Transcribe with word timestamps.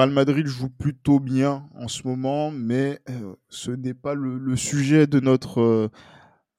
Real 0.00 0.12
Madrid 0.12 0.46
joue 0.46 0.70
plutôt 0.70 1.20
bien 1.20 1.68
en 1.74 1.86
ce 1.86 2.08
moment, 2.08 2.50
mais 2.50 3.00
euh, 3.10 3.34
ce 3.50 3.70
n'est 3.70 3.92
pas 3.92 4.14
le, 4.14 4.38
le 4.38 4.56
sujet 4.56 5.06
de 5.06 5.20
notre 5.20 5.60
euh, 5.60 5.88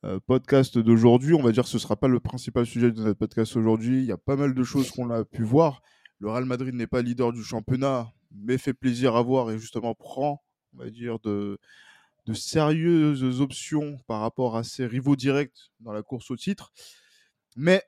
euh, 0.05 0.20
podcast 0.27 0.77
d'aujourd'hui. 0.77 1.34
On 1.34 1.41
va 1.41 1.52
dire 1.52 1.63
que 1.63 1.70
ce 1.70 1.77
ne 1.77 1.82
sera 1.82 1.96
pas 1.96 2.08
le 2.08 2.20
principal 2.20 2.68
sujet 2.68 2.91
de 2.91 3.02
notre 3.02 3.18
podcast 3.18 3.55
aujourd'hui. 3.55 3.98
Il 3.98 4.05
y 4.05 4.12
a 4.12 4.18
pas 4.20 4.35
mal 4.35 4.54
de 4.54 4.63
choses 4.63 4.91
qu'on 4.91 5.09
a 5.09 5.26
pu 5.26 5.41
voir. 5.41 5.82
Le 6.20 6.30
Real 6.30 6.46
Madrid 6.46 6.76
n'est 6.76 6.85
pas 6.85 7.02
leader 7.02 7.34
du 7.34 7.44
championnat, 7.44 8.13
mais 8.30 8.59
fait 8.59 8.76
plaisir 8.76 9.16
à 9.16 9.23
voir 9.23 9.49
et 9.49 9.58
justement 9.58 9.96
prend, 9.96 10.44
on 10.76 10.84
va 10.84 10.91
dire, 10.91 11.18
de, 11.23 11.58
de 12.27 12.34
sérieuses 12.34 13.41
options 13.41 13.98
par 14.05 14.21
rapport 14.21 14.55
à 14.55 14.63
ses 14.63 14.85
rivaux 14.85 15.16
directs 15.16 15.71
dans 15.80 15.94
la 15.94 16.04
course 16.04 16.30
au 16.30 16.35
titre. 16.35 16.71
Mais 17.55 17.82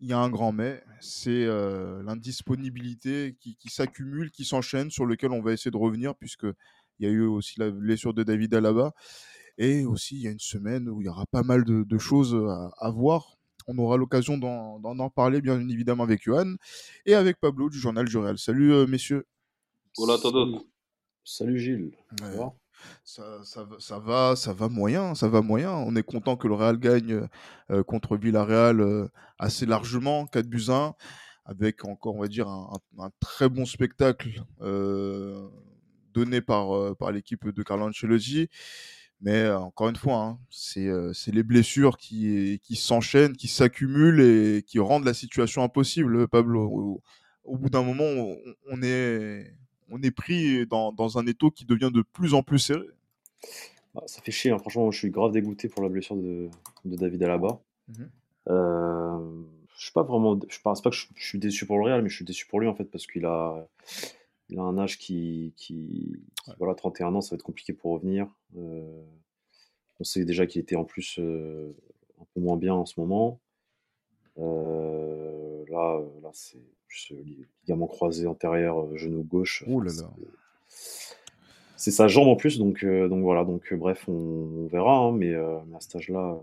il 0.00 0.08
y 0.08 0.12
a 0.12 0.18
un 0.18 0.30
grand 0.30 0.52
mais, 0.52 0.82
c'est 1.00 1.44
euh, 1.44 2.02
l'indisponibilité 2.02 3.36
qui, 3.40 3.56
qui 3.56 3.68
s'accumule, 3.68 4.30
qui 4.30 4.44
s'enchaîne, 4.44 4.90
sur 4.90 5.06
lequel 5.06 5.32
on 5.32 5.42
va 5.42 5.52
essayer 5.52 5.70
de 5.70 5.76
revenir, 5.76 6.14
puisqu'il 6.14 6.54
y 7.00 7.06
a 7.06 7.10
eu 7.10 7.22
aussi 7.22 7.58
la 7.58 7.70
blessure 7.70 8.14
de 8.14 8.22
David 8.22 8.54
Alaba. 8.54 8.92
Et 9.58 9.84
aussi, 9.84 10.14
il 10.16 10.22
y 10.22 10.28
a 10.28 10.30
une 10.30 10.38
semaine 10.38 10.88
où 10.88 11.02
il 11.02 11.06
y 11.06 11.08
aura 11.08 11.26
pas 11.26 11.42
mal 11.42 11.64
de, 11.64 11.82
de 11.82 11.98
choses 11.98 12.34
à, 12.34 12.70
à, 12.78 12.90
voir. 12.90 13.38
On 13.66 13.76
aura 13.78 13.96
l'occasion 13.96 14.38
d'en 14.38 14.80
en 14.80 15.10
parler, 15.10 15.40
bien 15.40 15.60
évidemment, 15.68 16.04
avec 16.04 16.22
Johan 16.22 16.54
et 17.04 17.14
avec 17.14 17.40
Pablo 17.40 17.68
du 17.68 17.78
journal 17.78 18.06
du 18.06 18.16
Real. 18.16 18.38
Salut, 18.38 18.72
euh, 18.72 18.86
messieurs. 18.86 19.26
Hola 19.96 20.14
a 20.14 20.18
todos. 20.18 20.64
Salut 21.24 21.58
Gilles. 21.58 21.92
Ouais. 22.22 22.46
Ça, 23.04 23.98
va, 23.98 24.36
ça 24.36 24.52
va 24.52 24.68
moyen, 24.68 25.14
ça 25.14 25.28
va 25.28 25.40
moyen. 25.40 25.72
On 25.72 25.96
est 25.96 26.02
content 26.02 26.36
que 26.36 26.48
le 26.48 26.54
Real 26.54 26.78
gagne 26.78 27.26
euh, 27.70 27.82
contre 27.82 28.16
Villarreal 28.16 28.80
euh, 28.80 29.08
assez 29.38 29.66
largement, 29.66 30.26
4 30.26 30.46
buts 30.46 30.66
1, 30.68 30.94
avec 31.44 31.84
encore, 31.84 32.16
on 32.16 32.20
va 32.20 32.28
dire, 32.28 32.48
un, 32.48 33.10
très 33.20 33.48
bon 33.48 33.64
spectacle 33.64 34.42
euh, 34.60 35.48
donné 36.12 36.40
par, 36.40 36.96
par 36.96 37.12
l'équipe 37.12 37.48
de 37.48 37.62
Carlo 37.62 37.88
Ancelotti. 37.88 38.48
Mais 39.20 39.50
encore 39.50 39.88
une 39.88 39.96
fois, 39.96 40.16
hein, 40.16 40.38
c'est 40.50 41.32
les 41.32 41.42
blessures 41.42 41.96
qui, 41.96 42.60
qui 42.62 42.76
s'enchaînent, 42.76 43.36
qui 43.36 43.48
s'accumulent 43.48 44.20
et 44.20 44.62
qui 44.62 44.78
rendent 44.78 45.04
la 45.04 45.14
situation 45.14 45.62
impossible, 45.64 46.28
Pablo. 46.28 47.00
Au, 47.42 47.56
bout 47.56 47.68
d'un 47.68 47.82
moment, 47.82 48.36
on 48.70 48.82
est 48.82 49.50
on 49.90 50.02
est 50.02 50.10
pris 50.10 50.66
dans, 50.66 50.92
dans, 50.92 51.18
un 51.18 51.26
étau 51.26 51.50
qui 51.50 51.64
devient 51.64 51.90
de 51.92 52.02
plus 52.02 52.34
en 52.34 52.42
plus 52.42 52.58
serré. 52.58 52.86
Ah, 53.94 54.02
ça 54.06 54.20
fait 54.22 54.32
chier, 54.32 54.50
hein. 54.50 54.58
franchement, 54.58 54.90
je 54.90 54.98
suis 54.98 55.10
grave 55.10 55.32
dégoûté 55.32 55.68
pour 55.68 55.82
la 55.82 55.88
blessure 55.88 56.16
de, 56.16 56.48
de 56.84 56.96
David 56.96 57.22
Alaba. 57.22 57.60
Mm 57.88 57.92
-hmm. 57.94 58.08
euh, 58.50 59.42
je 59.76 59.82
suis 59.84 59.92
pas 59.92 60.02
vraiment, 60.02 60.38
je 60.48 60.60
pense 60.60 60.82
pas 60.82 60.90
que 60.90 60.96
je, 60.96 61.06
je, 61.14 61.26
suis 61.28 61.38
déçu 61.38 61.66
pour 61.66 61.78
le 61.78 61.84
Real, 61.84 62.02
mais 62.02 62.08
je 62.10 62.16
suis 62.16 62.24
déçu 62.24 62.46
pour 62.46 62.60
lui 62.60 62.68
en 62.68 62.74
fait 62.74 62.84
parce 62.90 63.06
qu'il 63.06 63.24
a, 63.24 63.66
il 64.48 64.58
a 64.58 64.62
un 64.62 64.78
âge 64.78 64.98
qui, 64.98 65.52
qui, 65.56 66.16
qui 66.44 66.50
ouais. 66.50 66.56
voilà, 66.58 66.74
31 66.74 67.14
ans, 67.14 67.20
ça 67.20 67.30
va 67.30 67.34
être 67.36 67.42
compliqué 67.42 67.72
pour 67.72 67.92
revenir. 67.92 68.28
Euh, 68.56 69.04
on 70.00 70.04
sait 70.04 70.24
déjà 70.24 70.46
qu'il 70.46 70.60
était 70.60 70.76
en 70.76 70.84
plus 70.84 71.18
euh, 71.18 71.74
un 72.20 72.24
peu 72.34 72.40
moins 72.40 72.56
bien 72.56 72.74
en 72.74 72.86
ce 72.86 72.98
moment. 73.00 73.40
Euh, 74.38 75.64
là, 75.68 76.00
là 76.22 76.30
c'est 76.32 76.58
ligament 77.62 77.86
croisé 77.86 78.26
antérieur, 78.26 78.80
euh, 78.80 78.96
genou 78.96 79.22
gauche. 79.22 79.64
Ouh 79.66 79.80
là 79.80 79.92
là. 80.00 80.10
C'est 81.76 81.90
sa 81.92 82.08
jambe 82.08 82.28
en 82.28 82.36
plus, 82.36 82.58
donc, 82.58 82.82
euh, 82.82 83.08
donc 83.08 83.22
voilà. 83.22 83.44
Donc 83.44 83.72
bref, 83.74 84.04
on, 84.08 84.12
on 84.12 84.66
verra, 84.66 84.96
hein, 84.98 85.12
mais, 85.12 85.32
euh, 85.32 85.58
à 85.76 85.80
cet 85.80 85.96
âge-là, 85.96 86.40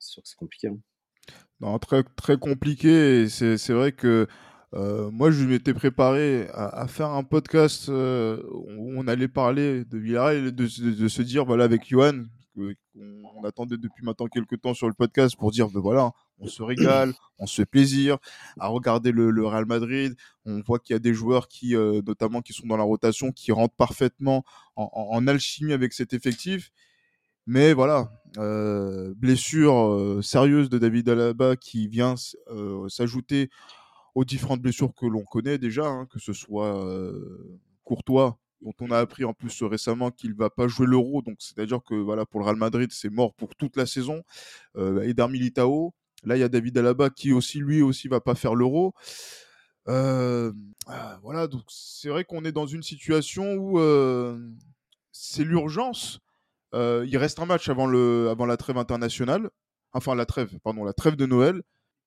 c'est 0.00 0.12
sûr 0.12 0.22
que 0.22 0.28
c'est 0.28 0.38
compliqué. 0.38 0.68
Hein. 0.68 0.78
Non, 1.60 1.78
très, 1.78 2.02
très 2.02 2.36
compliqué. 2.36 3.28
C'est 3.28 3.70
vrai 3.70 3.92
que 3.92 4.26
euh, 4.74 5.10
moi, 5.10 5.30
je 5.30 5.44
m'étais 5.44 5.74
préparé 5.74 6.48
à, 6.54 6.80
à, 6.80 6.88
faire 6.88 7.10
un 7.10 7.24
podcast 7.24 7.88
euh, 7.88 8.42
où 8.50 8.92
on 8.96 9.06
allait 9.06 9.28
parler 9.28 9.84
de 9.84 9.98
Villarreal 9.98 10.46
et 10.46 10.52
de, 10.52 10.64
de, 10.64 10.90
de, 10.90 11.08
se 11.08 11.22
dire, 11.22 11.44
voilà, 11.44 11.64
avec 11.64 11.88
Johan, 11.88 12.24
qu'on 12.54 13.44
attendait 13.44 13.76
depuis 13.76 14.04
maintenant 14.04 14.26
quelques 14.26 14.60
temps 14.60 14.74
sur 14.74 14.88
le 14.88 14.94
podcast 14.94 15.36
pour 15.36 15.50
dire, 15.50 15.68
ben 15.68 15.80
voilà, 15.80 16.12
on 16.38 16.46
se 16.46 16.62
régale, 16.62 17.12
on 17.38 17.46
se 17.46 17.56
fait 17.56 17.66
plaisir 17.66 18.18
à 18.58 18.68
regarder 18.68 19.12
le, 19.12 19.30
le 19.30 19.46
Real 19.46 19.66
Madrid. 19.66 20.14
On 20.44 20.60
voit 20.60 20.78
qu'il 20.78 20.94
y 20.94 20.96
a 20.96 21.00
des 21.00 21.14
joueurs 21.14 21.48
qui, 21.48 21.76
euh, 21.76 22.02
notamment, 22.06 22.42
qui 22.42 22.52
sont 22.52 22.66
dans 22.66 22.76
la 22.76 22.84
rotation, 22.84 23.32
qui 23.32 23.52
rentrent 23.52 23.74
parfaitement 23.76 24.44
en, 24.76 24.90
en, 24.92 25.16
en 25.16 25.26
alchimie 25.26 25.72
avec 25.72 25.92
cet 25.92 26.12
effectif. 26.12 26.70
Mais 27.46 27.72
voilà, 27.72 28.12
euh, 28.38 29.14
blessure 29.16 29.74
euh, 29.92 30.22
sérieuse 30.22 30.68
de 30.68 30.78
David 30.78 31.08
Alaba 31.08 31.56
qui 31.56 31.88
vient 31.88 32.14
s'ajouter 32.88 33.50
aux 34.14 34.24
différentes 34.24 34.60
blessures 34.60 34.94
que 34.94 35.06
l'on 35.06 35.24
connaît 35.24 35.58
déjà, 35.58 35.86
hein, 35.86 36.06
que 36.06 36.18
ce 36.18 36.32
soit 36.32 36.78
Courtois, 37.84 38.38
dont 38.62 38.74
on 38.80 38.90
a 38.90 38.98
appris 38.98 39.24
en 39.24 39.34
plus 39.34 39.62
récemment 39.62 40.10
qu'il 40.10 40.34
va 40.34 40.50
pas 40.50 40.68
jouer 40.68 40.86
l'Euro, 40.86 41.22
donc 41.22 41.36
c'est-à-dire 41.40 41.80
que 41.82 41.94
voilà 41.94 42.26
pour 42.26 42.40
le 42.40 42.46
Real 42.46 42.56
Madrid 42.56 42.90
c'est 42.92 43.10
mort 43.10 43.34
pour 43.34 43.54
toute 43.54 43.76
la 43.76 43.86
saison. 43.86 44.22
Euh, 44.76 45.02
Eder 45.02 45.28
Militao, 45.28 45.94
là 46.24 46.36
il 46.36 46.40
y 46.40 46.44
a 46.44 46.48
David 46.48 46.78
Alaba 46.78 47.10
qui 47.10 47.32
aussi 47.32 47.58
lui 47.58 47.82
aussi 47.82 48.08
va 48.08 48.20
pas 48.20 48.34
faire 48.34 48.54
l'Euro. 48.54 48.94
Euh, 49.88 50.52
voilà, 51.22 51.48
donc 51.48 51.62
c'est 51.68 52.08
vrai 52.08 52.24
qu'on 52.24 52.44
est 52.44 52.52
dans 52.52 52.66
une 52.66 52.82
situation 52.82 53.54
où 53.54 53.78
c'est 55.12 55.44
l'urgence 55.44 56.20
euh, 56.74 57.04
il 57.06 57.16
reste 57.18 57.38
un 57.38 57.46
match 57.46 57.68
avant, 57.68 57.88
avant 58.30 58.46
la 58.46 58.56
trêve 58.56 58.78
internationale, 58.78 59.50
enfin 59.92 60.14
la 60.14 60.26
trêve, 60.26 60.58
pardon, 60.60 60.84
la 60.84 60.92
trêve 60.92 61.16
de 61.16 61.26
Noël, 61.26 61.62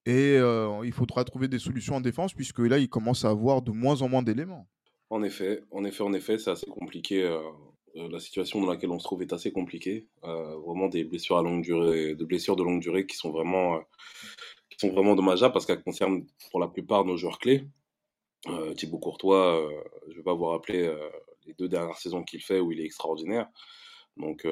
et 0.06 0.36
euh, 0.38 0.80
il 0.84 0.92
faudra 0.92 1.24
trouver 1.24 1.48
des 1.48 1.58
solutions 1.58 1.96
en 1.96 2.00
défense 2.00 2.32
puisque 2.34 2.58
là, 2.60 2.78
il 2.78 2.88
commence 2.88 3.24
à 3.24 3.30
avoir 3.30 3.62
de 3.62 3.72
moins 3.72 4.02
en 4.02 4.08
moins 4.08 4.22
d'éléments. 4.22 4.68
En 5.10 5.22
effet, 5.22 5.62
en 5.70 5.84
effet, 5.84 6.02
en 6.02 6.12
effet, 6.12 6.38
c'est 6.38 6.50
assez 6.50 6.66
compliqué. 6.66 7.22
Euh, 7.22 7.40
la 7.94 8.20
situation 8.20 8.60
dans 8.60 8.66
laquelle 8.70 8.90
on 8.90 8.98
se 8.98 9.04
trouve 9.04 9.22
est 9.22 9.32
assez 9.32 9.52
compliquée. 9.52 10.06
vraiment 10.22 10.88
des 10.88 11.04
blessures 11.04 11.38
à 11.38 11.42
longue 11.42 11.62
durée, 11.62 12.14
de 12.14 12.24
blessures 12.26 12.56
de 12.56 12.62
longue 12.62 12.80
durée 12.82 13.06
qui 13.06 13.16
sont 13.16 13.30
vraiment, 13.30 13.80
qui 14.68 14.78
sont 14.78 14.92
vraiment 14.92 15.14
dommageables 15.14 15.54
parce 15.54 15.64
qu'elles 15.64 15.82
concernent 15.82 16.26
pour 16.50 16.60
la 16.60 16.68
plupart 16.68 17.06
nos 17.06 17.16
joueurs 17.16 17.38
clés. 17.38 17.64
Thibaut 18.76 18.98
Courtois, 18.98 19.66
je 20.08 20.12
ne 20.12 20.16
vais 20.18 20.22
pas 20.22 20.34
vous 20.34 20.44
rappeler 20.44 20.94
les 21.46 21.54
deux 21.54 21.68
dernières 21.68 21.96
saisons 21.96 22.22
qu'il 22.22 22.42
fait 22.42 22.60
où 22.60 22.70
il 22.70 22.80
est 22.80 22.84
extraordinaire. 22.84 23.48
Donc, 24.16 24.46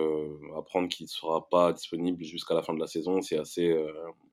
apprendre 0.57 0.89
qu'il 0.89 1.05
ne 1.05 1.09
sera 1.09 1.49
pas 1.49 1.73
disponible 1.73 2.23
jusqu'à 2.23 2.55
la 2.55 2.63
fin 2.63 2.75
de 2.75 2.81
la 2.81 2.87
saison, 2.87 3.23
c'est 3.23 3.39
assez. 3.39 3.75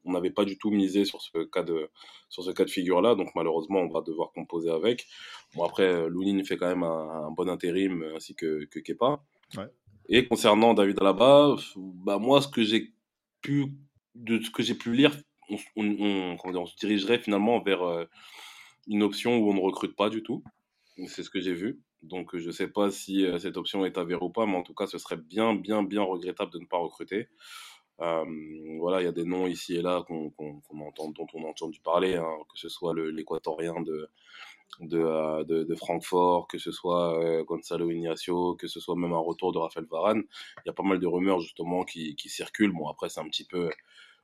On 0.04 0.12
n'avait 0.12 0.32
pas 0.32 0.44
du 0.44 0.58
tout 0.58 0.72
misé 0.72 1.06
sur 1.06 1.22
ce 1.22 1.46
cas 1.46 1.64
de, 1.64 1.90
sur 2.30 2.44
ce 2.44 2.52
cas 2.52 2.66
de 2.66 2.70
figure-là, 2.70 3.16
donc 3.16 3.30
malheureusement, 3.36 3.80
on 3.80 3.88
va 3.88 4.02
devoir 4.02 4.32
composer 4.34 4.70
avec. 4.70 5.08
Bon, 5.56 5.64
après, 5.64 6.10
Lounine 6.10 6.44
fait 6.44 6.58
quand 6.58 6.68
même 6.68 6.84
un, 6.84 7.28
un, 7.28 7.32
bon 7.32 7.48
intérim, 7.50 8.04
ainsi 8.16 8.36
que, 8.36 8.66
que 8.66 8.80
Kepa. 8.80 9.24
Ouais. 9.56 9.68
Et 10.10 10.28
concernant 10.28 10.74
David 10.74 11.00
Alaba, 11.00 11.56
bah, 11.78 12.18
moi, 12.18 12.42
ce 12.42 12.50
que 12.50 12.64
j'ai 12.64 12.94
pu, 13.42 13.68
de 14.16 14.44
ce 14.44 14.50
que 14.50 14.64
j'ai 14.64 14.76
pu 14.76 14.94
lire, 14.94 15.16
on, 15.50 15.58
on, 15.78 16.38
on, 16.44 16.56
on, 16.56 16.66
se 16.66 16.76
dirigerait 16.76 17.20
finalement 17.20 17.62
vers 17.62 18.08
une 18.88 19.04
option 19.04 19.38
où 19.38 19.50
on 19.50 19.54
ne 19.54 19.62
recrute 19.62 19.96
pas 19.96 20.10
du 20.10 20.24
tout. 20.24 20.44
C'est 21.08 21.24
ce 21.24 21.30
que 21.30 21.40
j'ai 21.40 21.54
vu. 21.54 21.82
Donc, 22.04 22.36
je 22.36 22.48
ne 22.48 22.52
sais 22.52 22.68
pas 22.68 22.92
si 22.92 23.26
euh, 23.26 23.38
cette 23.38 23.58
option 23.58 23.86
est 23.86 23.98
avérée 23.98 24.24
ou 24.24 24.30
pas, 24.30 24.46
mais 24.46 24.58
en 24.58 24.64
tout 24.64 24.74
cas, 24.74 24.88
ce 24.88 24.98
serait 24.98 25.18
bien, 25.18 25.54
bien, 25.56 25.84
bien 25.84 26.04
regrettable 26.04 26.52
de 26.52 26.60
ne 26.60 26.66
pas 26.66 26.78
recruter. 26.78 27.30
Euh, 28.02 28.26
voilà, 28.80 29.02
il 29.02 29.06
y 29.06 29.08
a 29.08 29.12
des 29.12 29.26
noms 29.26 29.46
ici 29.46 29.76
et 29.76 29.82
là 29.82 30.04
qu'on 30.08 30.32
qu 30.32 30.44
entend, 30.80 31.10
dont 31.10 31.28
on 31.36 31.46
a 31.46 31.48
entendu 31.48 31.80
parler, 31.82 32.16
hein, 32.16 32.38
que 32.52 32.58
ce 32.58 32.68
soit 32.68 32.96
l'équatorien 32.96 33.80
de, 33.82 34.10
de, 34.80 35.00
euh, 35.00 35.44
de, 35.44 35.64
de, 35.64 35.76
Francfort, 35.76 36.48
que 36.48 36.58
ce 36.58 36.72
soit 36.72 37.20
euh, 37.24 37.44
Gonzalo 37.44 37.92
Ignacio, 37.92 38.56
que 38.56 38.68
ce 38.68 38.80
soit 38.80 38.96
même 38.96 39.14
un 39.14 39.20
retour 39.20 39.52
de 39.52 39.60
Raphaël 39.60 39.86
Varane. 39.90 40.24
Il 40.58 40.68
y 40.68 40.70
a 40.70 40.74
pas 40.74 40.84
mal 40.84 41.00
de 41.00 41.06
rumeurs 41.06 41.42
justement 41.42 41.84
qui, 41.84 42.16
qui 42.16 42.30
circulent. 42.30 42.74
Bon, 42.74 42.88
après, 42.88 43.10
c'est 43.10 43.20
un 43.20 43.28
petit 43.28 43.46
peu 43.46 43.70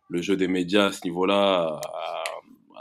le 0.09 0.21
jeu 0.23 0.35
des 0.37 0.47
médias 0.47 0.85
à 0.87 0.91
ce 0.91 1.03
niveau-là. 1.05 1.79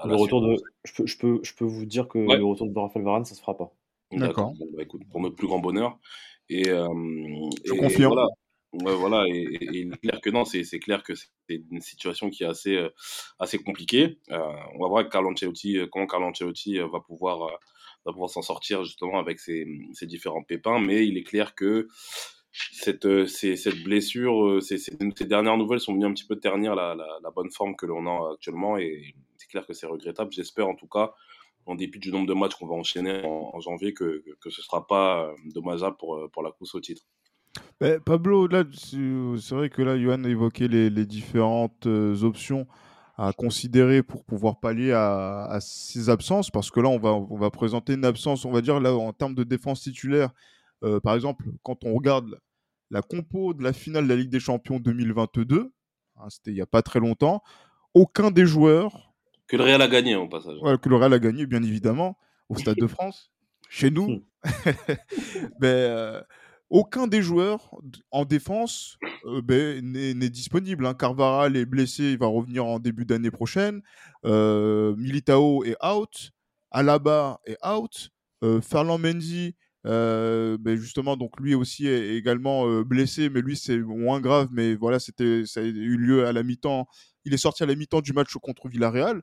Le 0.07 0.15
retour 0.15 0.41
de, 0.41 0.57
je 0.85 0.95
peux, 0.95 1.07
je 1.07 1.19
peux, 1.19 1.41
je 1.43 1.55
peux 1.55 1.65
vous 1.65 1.85
dire 1.85 2.09
que 2.09 2.19
ouais. 2.19 2.39
le 2.39 2.45
retour 2.45 2.69
de 2.69 2.79
Raphaël 2.79 3.05
Varane, 3.05 3.25
ça 3.27 3.35
se 3.35 3.41
fera 3.41 3.57
pas. 3.57 3.71
D'accord. 4.12 4.53
Bon, 4.58 4.67
bah, 4.76 4.82
écoute, 4.82 5.03
pour 5.11 5.20
notre 5.20 5.37
plus 5.37 5.47
grand 5.47 5.58
bonheur. 5.58 5.99
Et, 6.49 6.69
euh, 6.69 6.88
je 7.64 7.75
et, 7.75 7.76
confirme. 7.76 8.12
Et 8.12 8.14
voilà. 8.14 8.94
voilà, 8.97 9.25
et, 9.29 9.58
il 9.61 9.93
est 9.93 10.00
clair 10.00 10.20
que 10.20 10.31
non, 10.31 10.44
c'est 10.44 10.79
clair 10.79 11.03
que 11.03 11.14
c'est 11.14 11.29
une 11.49 11.81
situation 11.81 12.31
qui 12.31 12.44
est 12.44 12.47
assez, 12.47 12.76
euh, 12.76 12.91
assez 13.38 13.58
compliquée. 13.58 14.19
Euh, 14.31 14.53
on 14.75 14.82
va 14.82 14.88
voir 14.88 15.08
Carlo 15.08 15.31
Ancelotti, 15.31 15.79
euh, 15.79 15.87
comment 15.91 16.06
Carlo 16.06 16.26
Ancelotti 16.26 16.79
va 16.79 17.00
pouvoir, 17.00 17.58
va 18.05 18.12
pouvoir 18.12 18.31
s'en 18.31 18.43
sortir 18.43 18.85
justement 18.85 19.19
avec 19.19 19.41
ces, 19.41 19.67
ces, 19.93 20.06
différents 20.06 20.43
pépins, 20.43 20.79
mais 20.79 21.06
il 21.06 21.17
est 21.17 21.25
clair 21.25 21.55
que 21.55 21.88
cette, 22.52 23.26
cette 23.26 23.82
blessure, 23.82 24.62
ces, 24.62 24.79
ces, 24.79 24.97
dernières 25.25 25.56
nouvelles 25.56 25.81
sont 25.81 25.94
venues 25.94 26.06
un 26.06 26.12
petit 26.12 26.26
peu 26.26 26.37
ternir 26.37 26.75
la, 26.75 26.94
la, 26.94 27.31
bonne 27.31 27.50
forme 27.50 27.76
que 27.76 27.87
l'on 27.87 28.06
a 28.06 28.32
actuellement, 28.35 28.79
et 28.79 29.14
c'est 29.37 29.49
clair 29.49 29.67
que 29.67 29.75
c'est 29.75 29.87
regrettable. 29.87 30.32
J'espère 30.32 30.69
en 30.69 30.75
tout 30.75 30.88
cas 30.88 31.12
en 31.67 31.75
dépit 31.75 31.99
du 31.99 32.11
nombre 32.11 32.27
de 32.27 32.35
matchs 32.35 32.55
qu'on 32.55 32.67
va 32.67 32.75
enchaîner 32.75 33.23
en, 33.25 33.61
janvier, 33.61 33.93
que, 33.93 34.23
ce 34.43 34.49
ne 34.49 34.53
sera 34.53 34.87
pas 34.87 35.31
dommageable 35.53 35.97
pour, 35.97 36.31
pour 36.33 36.43
la 36.43 36.53
course 36.53 36.75
au 36.75 36.81
titre. 36.81 37.03
Pablo, 38.05 38.49
c'est 38.73 39.55
vrai 39.55 39.71
que 39.71 39.83
là, 39.83 39.99
Johan 39.99 40.25
a 40.25 40.29
évoqué 40.29 40.69
les, 40.69 41.07
différentes 41.07 41.87
euh, 41.87 42.23
options 42.23 42.67
à 43.19 43.33
considérer 43.33 44.03
pour 44.03 44.25
pouvoir 44.25 44.61
pallier 44.61 44.93
à, 44.93 45.59
ces 45.61 46.11
absences, 46.11 46.51
parce 46.51 46.71
que 46.71 46.81
là, 46.81 46.89
on 46.89 46.99
va, 46.99 47.15
on 47.15 47.37
va 47.37 47.51
présenter 47.51 47.95
une 47.95 48.05
absence, 48.05 48.45
on 48.45 48.53
va 48.53 48.61
dire, 48.61 48.79
là, 48.81 48.95
en 48.95 49.12
termes 49.12 49.35
de 49.35 49.45
défense 49.45 49.83
titulaire. 49.83 50.31
Euh, 50.85 51.01
par 51.01 51.15
exemple, 51.15 51.47
quand 51.62 51.85
on 51.85 51.95
regarde 51.95 52.39
la 52.91 53.03
compo 53.03 53.55
de 53.55 53.62
la 53.62 53.73
finale 53.73 54.05
de 54.05 54.09
la 54.11 54.17
Ligue 54.17 54.31
des 54.31 54.41
Champions 54.41 54.79
2022, 54.79 55.73
hein, 56.17 56.27
c'était 56.29 56.51
il 56.51 56.55
n'y 56.55 56.61
a 56.61 56.67
pas 56.67 56.83
très 56.83 57.01
longtemps, 57.01 57.43
aucun 57.95 58.31
des 58.31 58.47
joueurs. 58.47 59.06
Que 59.49 59.57
le 59.57 59.65
Real 59.65 59.83
a 59.83 59.89
gagné, 59.89 60.17
en 60.17 60.29
passage. 60.29 60.59
que 60.83 60.89
le 60.89 60.97
Real 60.97 61.13
a 61.13 61.19
gagné, 61.19 61.47
bien 61.47 61.63
évidemment, 61.63 62.19
au 62.49 62.57
Stade 62.57 62.77
de 62.77 62.87
France, 62.87 63.31
chez 63.69 63.91
nous. 63.91 64.25
Mais. 65.61 65.69
Euh, 65.69 66.21
aucun 66.69 67.07
des 67.07 67.23
joueurs 67.23 67.71
en 68.11 68.25
défense 68.25 68.99
euh, 69.27 69.41
ben, 69.41 69.81
n'est 69.85 70.31
disponible. 70.31 70.87
Hein. 70.87 70.95
Carvaral 70.95 71.57
est 71.57 71.65
blessé, 71.65 72.13
il 72.13 72.19
va 72.19 72.27
revenir 72.27 72.67
en 72.67 72.81
début 72.81 73.05
d'année 73.05 73.31
prochaine. 73.31 73.83
Euh, 74.25 74.97
Militao 74.97 75.63
est 75.65 75.77
out. 75.85 76.33
Alaba 76.73 77.41
est 77.47 77.59
out. 77.65 78.11
Ferland 78.63 78.99
Mendy, 78.99 79.55
ben, 79.85 80.77
justement, 80.77 81.17
donc 81.17 81.41
lui 81.41 81.55
aussi 81.55 81.89
est 81.89 82.17
également 82.17 82.83
blessé, 82.83 83.29
mais 83.29 83.41
lui 83.41 83.57
c'est 83.57 83.79
moins 83.79 84.21
grave. 84.21 84.49
Mais 84.53 84.75
voilà, 84.75 84.99
c'était 85.01 85.45
ça 85.47 85.61
a 85.61 85.63
eu 85.65 85.97
lieu 85.97 86.27
à 86.27 86.33
la 86.33 86.43
mi-temps. 86.43 86.87
Il 87.26 87.34
est 87.34 87.38
sorti 87.38 87.62
à 87.62 87.67
la 87.67 87.75
mi-temps 87.75 88.00
du 88.00 88.14
match 88.14 88.32
contre 88.34 88.69
Villarreal. 88.69 89.20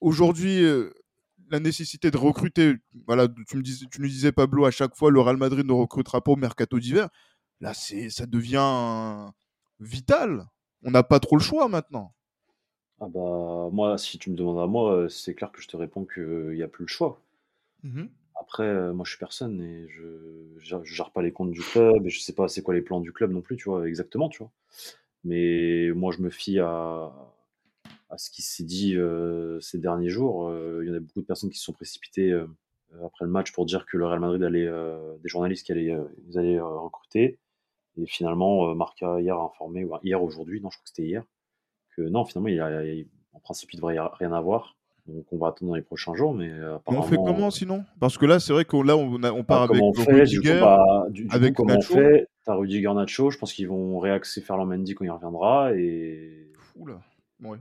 Aujourd'hui, 0.00 0.62
la 1.50 1.60
nécessité 1.60 2.10
de 2.10 2.16
recruter. 2.16 2.74
Voilà, 3.06 3.28
tu, 3.48 3.56
me 3.56 3.62
disais, 3.62 3.86
tu 3.90 4.00
nous 4.00 4.08
disais, 4.08 4.32
Pablo, 4.32 4.64
à 4.64 4.70
chaque 4.70 4.96
fois, 4.96 5.10
le 5.10 5.20
Real 5.20 5.36
Madrid 5.36 5.66
ne 5.66 5.72
recrutera 5.72 6.22
pas 6.22 6.32
au 6.32 6.36
mercato 6.36 6.78
d'hiver. 6.78 7.08
Là, 7.60 7.74
c'est, 7.74 8.08
ça 8.08 8.26
devient 8.26 9.30
vital. 9.80 10.46
On 10.82 10.90
n'a 10.90 11.02
pas 11.02 11.20
trop 11.20 11.36
le 11.36 11.42
choix 11.42 11.68
maintenant. 11.68 12.14
Ah 13.00 13.08
bah, 13.08 13.68
moi, 13.72 13.98
si 13.98 14.18
tu 14.18 14.30
me 14.30 14.36
demandes 14.36 14.60
à 14.60 14.66
moi, 14.66 14.92
euh, 14.92 15.08
c'est 15.08 15.34
clair 15.34 15.50
que 15.52 15.60
je 15.60 15.68
te 15.68 15.76
réponds 15.76 16.04
qu'il 16.04 16.52
n'y 16.54 16.62
a 16.62 16.68
plus 16.68 16.84
le 16.84 16.88
choix. 16.88 17.20
Mmh 17.82 18.04
Après, 18.40 18.64
euh, 18.64 18.92
moi, 18.92 19.04
je 19.04 19.10
suis 19.10 19.18
personne 19.18 19.60
et 19.62 19.88
je 19.88 20.76
ne 20.76 20.84
gère 20.84 21.10
pas 21.10 21.22
les 21.22 21.32
comptes 21.32 21.50
du 21.50 21.62
club 21.62 22.06
et 22.06 22.10
je 22.10 22.20
sais 22.20 22.34
pas 22.34 22.48
c'est 22.48 22.62
quoi 22.62 22.74
les 22.74 22.82
plans 22.82 23.00
du 23.00 23.12
club 23.12 23.32
non 23.32 23.40
plus, 23.40 23.56
tu 23.56 23.68
vois, 23.68 23.88
exactement, 23.88 24.28
tu 24.28 24.38
vois. 24.38 24.52
Mais 25.24 25.90
moi, 25.94 26.12
je 26.12 26.22
me 26.22 26.30
fie 26.30 26.58
à, 26.58 27.12
à 28.08 28.18
ce 28.18 28.30
qui 28.30 28.42
s'est 28.42 28.64
dit 28.64 28.96
ces 29.60 29.78
derniers 29.78 30.08
jours. 30.08 30.52
il 30.82 30.88
y 30.88 30.90
en 30.90 30.94
a 30.94 31.00
beaucoup 31.00 31.20
de 31.20 31.26
personnes 31.26 31.50
qui 31.50 31.58
se 31.58 31.64
sont 31.64 31.72
précipitées 31.72 32.32
après 33.04 33.24
le 33.24 33.30
match 33.30 33.52
pour 33.52 33.66
dire 33.66 33.86
que 33.86 33.96
le 33.96 34.06
Real 34.06 34.20
Madrid 34.20 34.42
allait, 34.42 34.70
des 35.22 35.28
journalistes 35.28 35.66
qui 35.66 35.72
allaient, 35.72 35.96
ils 36.28 36.38
allaient 36.38 36.60
recruter. 36.60 37.38
Et 37.96 38.06
finalement, 38.06 38.74
Marca 38.74 39.20
hier 39.20 39.36
a 39.36 39.44
informé, 39.44 39.84
ou 39.84 39.92
hier 40.02 40.22
aujourd'hui, 40.22 40.60
non, 40.60 40.70
je 40.70 40.76
crois 40.76 40.84
que 40.84 40.90
c'était 40.90 41.08
hier, 41.08 41.24
que 41.96 42.02
non, 42.02 42.24
finalement, 42.24 42.48
il, 42.48 42.60
a, 42.60 42.82
en 43.32 43.40
principe, 43.40 43.72
il 43.72 43.76
devrait 43.76 43.98
rien 44.18 44.32
avoir. 44.32 44.76
Donc 45.06 45.26
on 45.32 45.38
va 45.38 45.48
attendre 45.48 45.70
dans 45.70 45.76
les 45.76 45.82
prochains 45.82 46.14
jours, 46.14 46.34
mais 46.34 46.50
apparemment... 46.52 47.04
On 47.04 47.08
fait 47.08 47.16
comment 47.16 47.50
sinon? 47.50 47.84
Parce 47.98 48.16
que 48.16 48.26
là, 48.26 48.38
c'est 48.38 48.52
vrai 48.52 48.64
qu'on 48.64 48.82
là, 48.82 48.96
on, 48.96 49.22
on 49.22 49.44
part 49.44 49.66
bah, 49.66 49.74
avec 49.74 49.82
on 49.82 49.92
fait, 49.92 50.24
bah, 50.60 51.06
du 51.10 51.26
coup, 51.26 51.34
avec 51.34 51.54
comment 51.54 51.74
Nacho. 51.74 51.94
on 51.94 51.96
fait 51.96 52.28
T'as 52.44 52.54
Rudiger 52.54 52.92
Nacho, 52.94 53.30
je 53.30 53.38
pense 53.38 53.52
qu'ils 53.52 53.68
vont 53.68 53.98
réaxer 53.98 54.40
Ferland 54.40 54.66
Mendy 54.66 54.94
quand 54.94 55.04
il 55.04 55.10
reviendra, 55.10 55.74
et... 55.74 56.52
Oula 56.76 57.00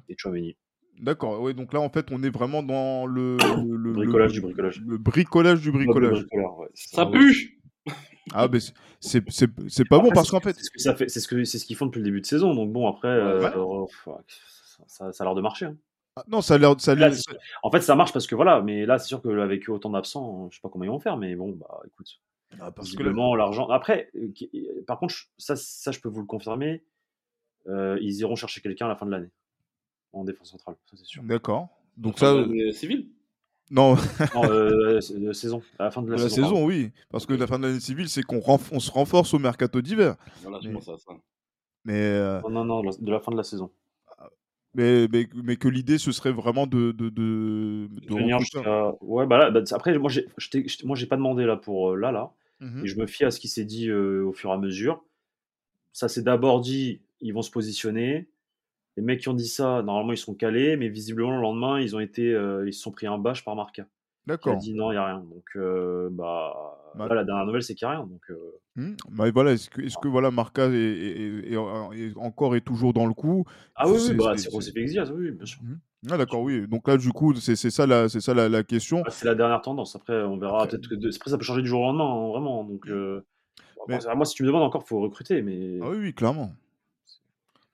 et 0.07 0.15
Chouameni. 0.17 0.55
D'accord, 0.99 1.41
oui, 1.41 1.53
donc 1.53 1.73
là 1.73 1.79
en 1.79 1.89
fait 1.89 2.07
on 2.11 2.21
est 2.23 2.29
vraiment 2.29 2.61
dans 2.61 3.05
le, 3.05 3.37
le, 3.37 3.93
bricolage 3.93 4.33
du 4.33 4.41
bricolage. 4.41 4.81
Le 4.85 4.97
bricolage 4.97 5.61
du 5.61 5.71
bricolage. 5.71 6.25
ça 6.73 7.05
pue 7.05 7.57
Ah, 8.33 8.47
mais 8.51 8.59
c'est 8.99 9.89
pas 9.89 9.99
bon 9.99 10.11
parce 10.11 10.29
qu'en 10.29 10.39
fait. 10.39 10.55
C'est 10.55 10.63
ce 10.63 10.71
qu'ils 10.71 10.95
fait, 10.95 11.09
ce 11.45 11.57
ce 11.57 11.65
qu'ils 11.65 11.75
font 11.75 11.85
depuis 11.85 11.99
le 11.99 12.05
début 12.05 12.21
de 12.21 12.25
saison, 12.25 12.53
donc 12.53 12.71
bon, 12.71 12.87
après, 12.87 13.07
euh, 13.07 13.49
oh, 13.57 13.89
ça, 14.87 15.11
ça, 15.11 15.23
a 15.23 15.23
l'air 15.23 15.35
de 15.35 15.41
marcher. 15.41 15.65
Hein. 15.65 15.77
Ah, 16.15 16.23
non, 16.27 16.41
ça 16.41 16.55
a 16.55 16.57
l'air. 16.57 16.79
Ça 16.79 16.93
en 17.63 17.71
fait, 17.71 17.81
ça 17.81 17.95
marche 17.95 18.13
parce 18.13 18.27
que 18.27 18.35
voilà, 18.35 18.61
mais 18.61 18.85
là, 18.85 18.99
c'est 18.99 19.07
sûr 19.07 19.21
qu'avec 19.21 19.67
autant 19.69 19.89
d'absents, 19.89 20.49
je 20.51 20.57
sais 20.57 20.61
pas 20.61 20.69
comment 20.69 20.83
ils 20.83 20.89
vont 20.89 20.99
faire, 20.99 21.17
mais 21.17 21.35
bon, 21.35 21.51
bah 21.51 21.79
écoute. 21.87 22.19
Ah, 22.59 22.71
parce 22.71 22.93
que 22.93 23.03
l'argent. 23.03 23.67
Après, 23.69 24.09
euh, 24.15 24.83
par 24.87 24.99
contre, 24.99 25.13
ça, 25.37 25.55
ça, 25.55 25.91
je 25.91 25.99
peux 25.99 26.09
vous 26.09 26.21
le 26.21 26.25
confirmer, 26.25 26.83
euh, 27.67 27.97
ils 28.01 28.19
iront 28.19 28.35
chercher 28.35 28.61
quelqu'un 28.61 28.85
à 28.85 28.89
la 28.89 28.95
fin 28.95 29.05
de 29.05 29.11
l'année 29.11 29.31
en 30.13 30.23
défense 30.23 30.51
centrale, 30.51 30.75
ça 30.89 30.97
c'est 30.97 31.05
sûr. 31.05 31.23
D'accord. 31.23 31.69
Donc 31.97 32.17
ça. 32.19 32.33
civil? 32.73 33.09
Non. 33.71 33.95
non 34.33 34.43
euh, 34.45 34.99
euh, 35.11 35.33
saison, 35.33 35.61
à 35.77 35.83
la 35.85 35.91
fin 35.91 36.01
de 36.01 36.09
la, 36.09 36.17
la 36.17 36.29
saison. 36.29 36.65
oui. 36.65 36.91
Parce 37.09 37.25
que 37.25 37.33
la 37.33 37.45
fin 37.45 37.59
de 37.59 37.67
l'année 37.67 37.79
civile, 37.79 38.09
c'est 38.09 38.23
qu'on 38.23 38.41
on 38.71 38.79
se 38.79 38.91
renforce 38.91 39.33
au 39.33 39.39
mercato 39.39 39.81
d'hiver. 39.81 40.15
Voilà, 40.41 40.59
je 40.63 40.69
pense 40.71 40.89
à 40.89 40.97
ça. 40.97 41.11
Mais. 41.85 42.01
Euh, 42.01 42.41
non, 42.41 42.65
non, 42.65 42.83
non, 42.83 42.89
de 42.99 43.11
la 43.11 43.19
fin 43.19 43.31
de 43.31 43.37
la 43.37 43.43
saison. 43.43 43.69
Mais, 44.75 45.07
mais, 45.11 45.27
mais 45.43 45.55
que 45.55 45.67
l'idée, 45.67 45.97
ce 45.97 46.11
serait 46.11 46.31
vraiment 46.31 46.67
de. 46.67 46.91
de, 46.91 47.09
de, 47.09 47.87
de 47.89 48.97
Ouais, 49.01 49.25
bah 49.25 49.37
là, 49.37 49.51
bah, 49.51 49.61
après, 49.71 49.97
moi, 49.97 50.11
j'ai, 50.11 50.27
moi, 50.83 50.95
j'ai 50.95 51.07
pas 51.07 51.17
demandé 51.17 51.45
là 51.45 51.57
pour 51.57 51.95
là, 51.95 52.11
là. 52.11 52.31
Mmh 52.61 52.83
et 52.83 52.87
je 52.87 52.97
me 52.99 53.07
fie 53.07 53.23
à 53.23 53.31
ce 53.31 53.39
qui 53.39 53.47
s'est 53.47 53.63
dit 53.63 53.91
au 53.91 54.33
fur 54.33 54.49
et 54.49 54.53
à 54.53 54.57
mesure. 54.57 55.03
Ça 55.93 56.07
s'est 56.07 56.21
d'abord 56.21 56.59
dit, 56.59 57.01
ils 57.21 57.33
vont 57.33 57.41
se 57.41 57.51
positionner 57.51 58.29
les 58.99 59.05
mecs 59.05 59.21
qui 59.21 59.29
ont 59.29 59.33
dit 59.33 59.47
ça, 59.47 59.81
normalement, 59.81 60.11
ils 60.11 60.17
sont 60.17 60.35
calés, 60.35 60.75
mais 60.75 60.89
visiblement, 60.89 61.33
le 61.33 61.41
lendemain, 61.41 61.79
ils 61.79 61.95
ont 61.95 62.01
été, 62.01 62.33
euh, 62.33 62.67
ils 62.67 62.73
se 62.73 62.81
sont 62.81 62.91
pris 62.91 63.07
un 63.07 63.17
bâche 63.17 63.45
par 63.45 63.55
Marca. 63.55 63.87
D'accord. 64.29 64.53
Il 64.53 64.57
a 64.57 64.59
dit 64.59 64.73
non, 64.75 64.91
il 64.91 64.95
n'y 64.95 64.99
a 64.99 65.05
rien. 65.07 65.19
Donc, 65.19 65.43
euh, 65.55 66.09
bah, 66.11 66.77
bah 66.93 67.07
la 67.07 67.23
dernière 67.23 67.45
nouvelle, 67.45 67.63
c'est 67.63 67.73
qu'il 67.73 67.87
n'y 67.87 67.93
a 67.93 67.97
rien. 67.97 68.05
Donc, 68.05 68.21
euh. 68.29 68.35
mmh. 68.75 68.95
bah, 69.11 69.31
voilà, 69.31 69.53
est-ce 69.53 69.71
que, 69.71 69.81
est 69.81 69.99
que, 69.99 70.07
voilà, 70.07 70.29
Marca 70.29 70.67
est, 70.67 71.57
encore 72.15 72.55
et 72.55 72.61
toujours 72.61 72.93
dans 72.93 73.07
le 73.07 73.13
coup? 73.13 73.43
Ah 73.75 73.89
oui, 73.89 73.97
oui, 73.99 74.13
bah, 74.13 74.33
c'est 74.37 74.53
oui, 74.53 75.31
bien 75.31 75.45
sûr. 75.45 75.61
Mmh. 75.63 75.79
Ah, 76.11 76.17
d'accord, 76.17 76.41
oui. 76.41 76.67
Donc 76.67 76.87
là, 76.87 76.97
du 76.97 77.11
coup, 77.11 77.33
c'est 77.33 77.55
ça, 77.55 77.87
la, 77.87 78.07
ça 78.07 78.33
la, 78.35 78.47
la 78.47 78.63
question. 78.63 79.03
c'est 79.09 79.25
la 79.25 79.35
dernière 79.35 79.61
tendance. 79.61 79.95
Après, 79.95 80.21
on 80.21 80.37
verra. 80.37 80.67
Peut-être 80.67 80.87
que 80.87 80.95
après, 80.95 81.31
ça 81.31 81.37
peut 81.37 81.43
changer 81.43 81.63
du 81.63 81.67
jour 81.67 81.81
au 81.81 81.85
lendemain, 81.85 82.05
hein, 82.05 82.29
vraiment. 82.29 82.63
Donc, 82.63 82.87
mmh. 82.87 84.15
moi, 84.15 84.25
si 84.25 84.35
tu 84.35 84.43
me 84.43 84.47
demandes 84.47 84.63
encore, 84.63 84.83
il 84.85 84.89
faut 84.89 84.99
recruter. 84.99 85.41
Mais... 85.41 85.79
Ah 85.81 85.89
oui, 85.89 85.97
oui, 85.99 86.13
clairement. 86.13 86.51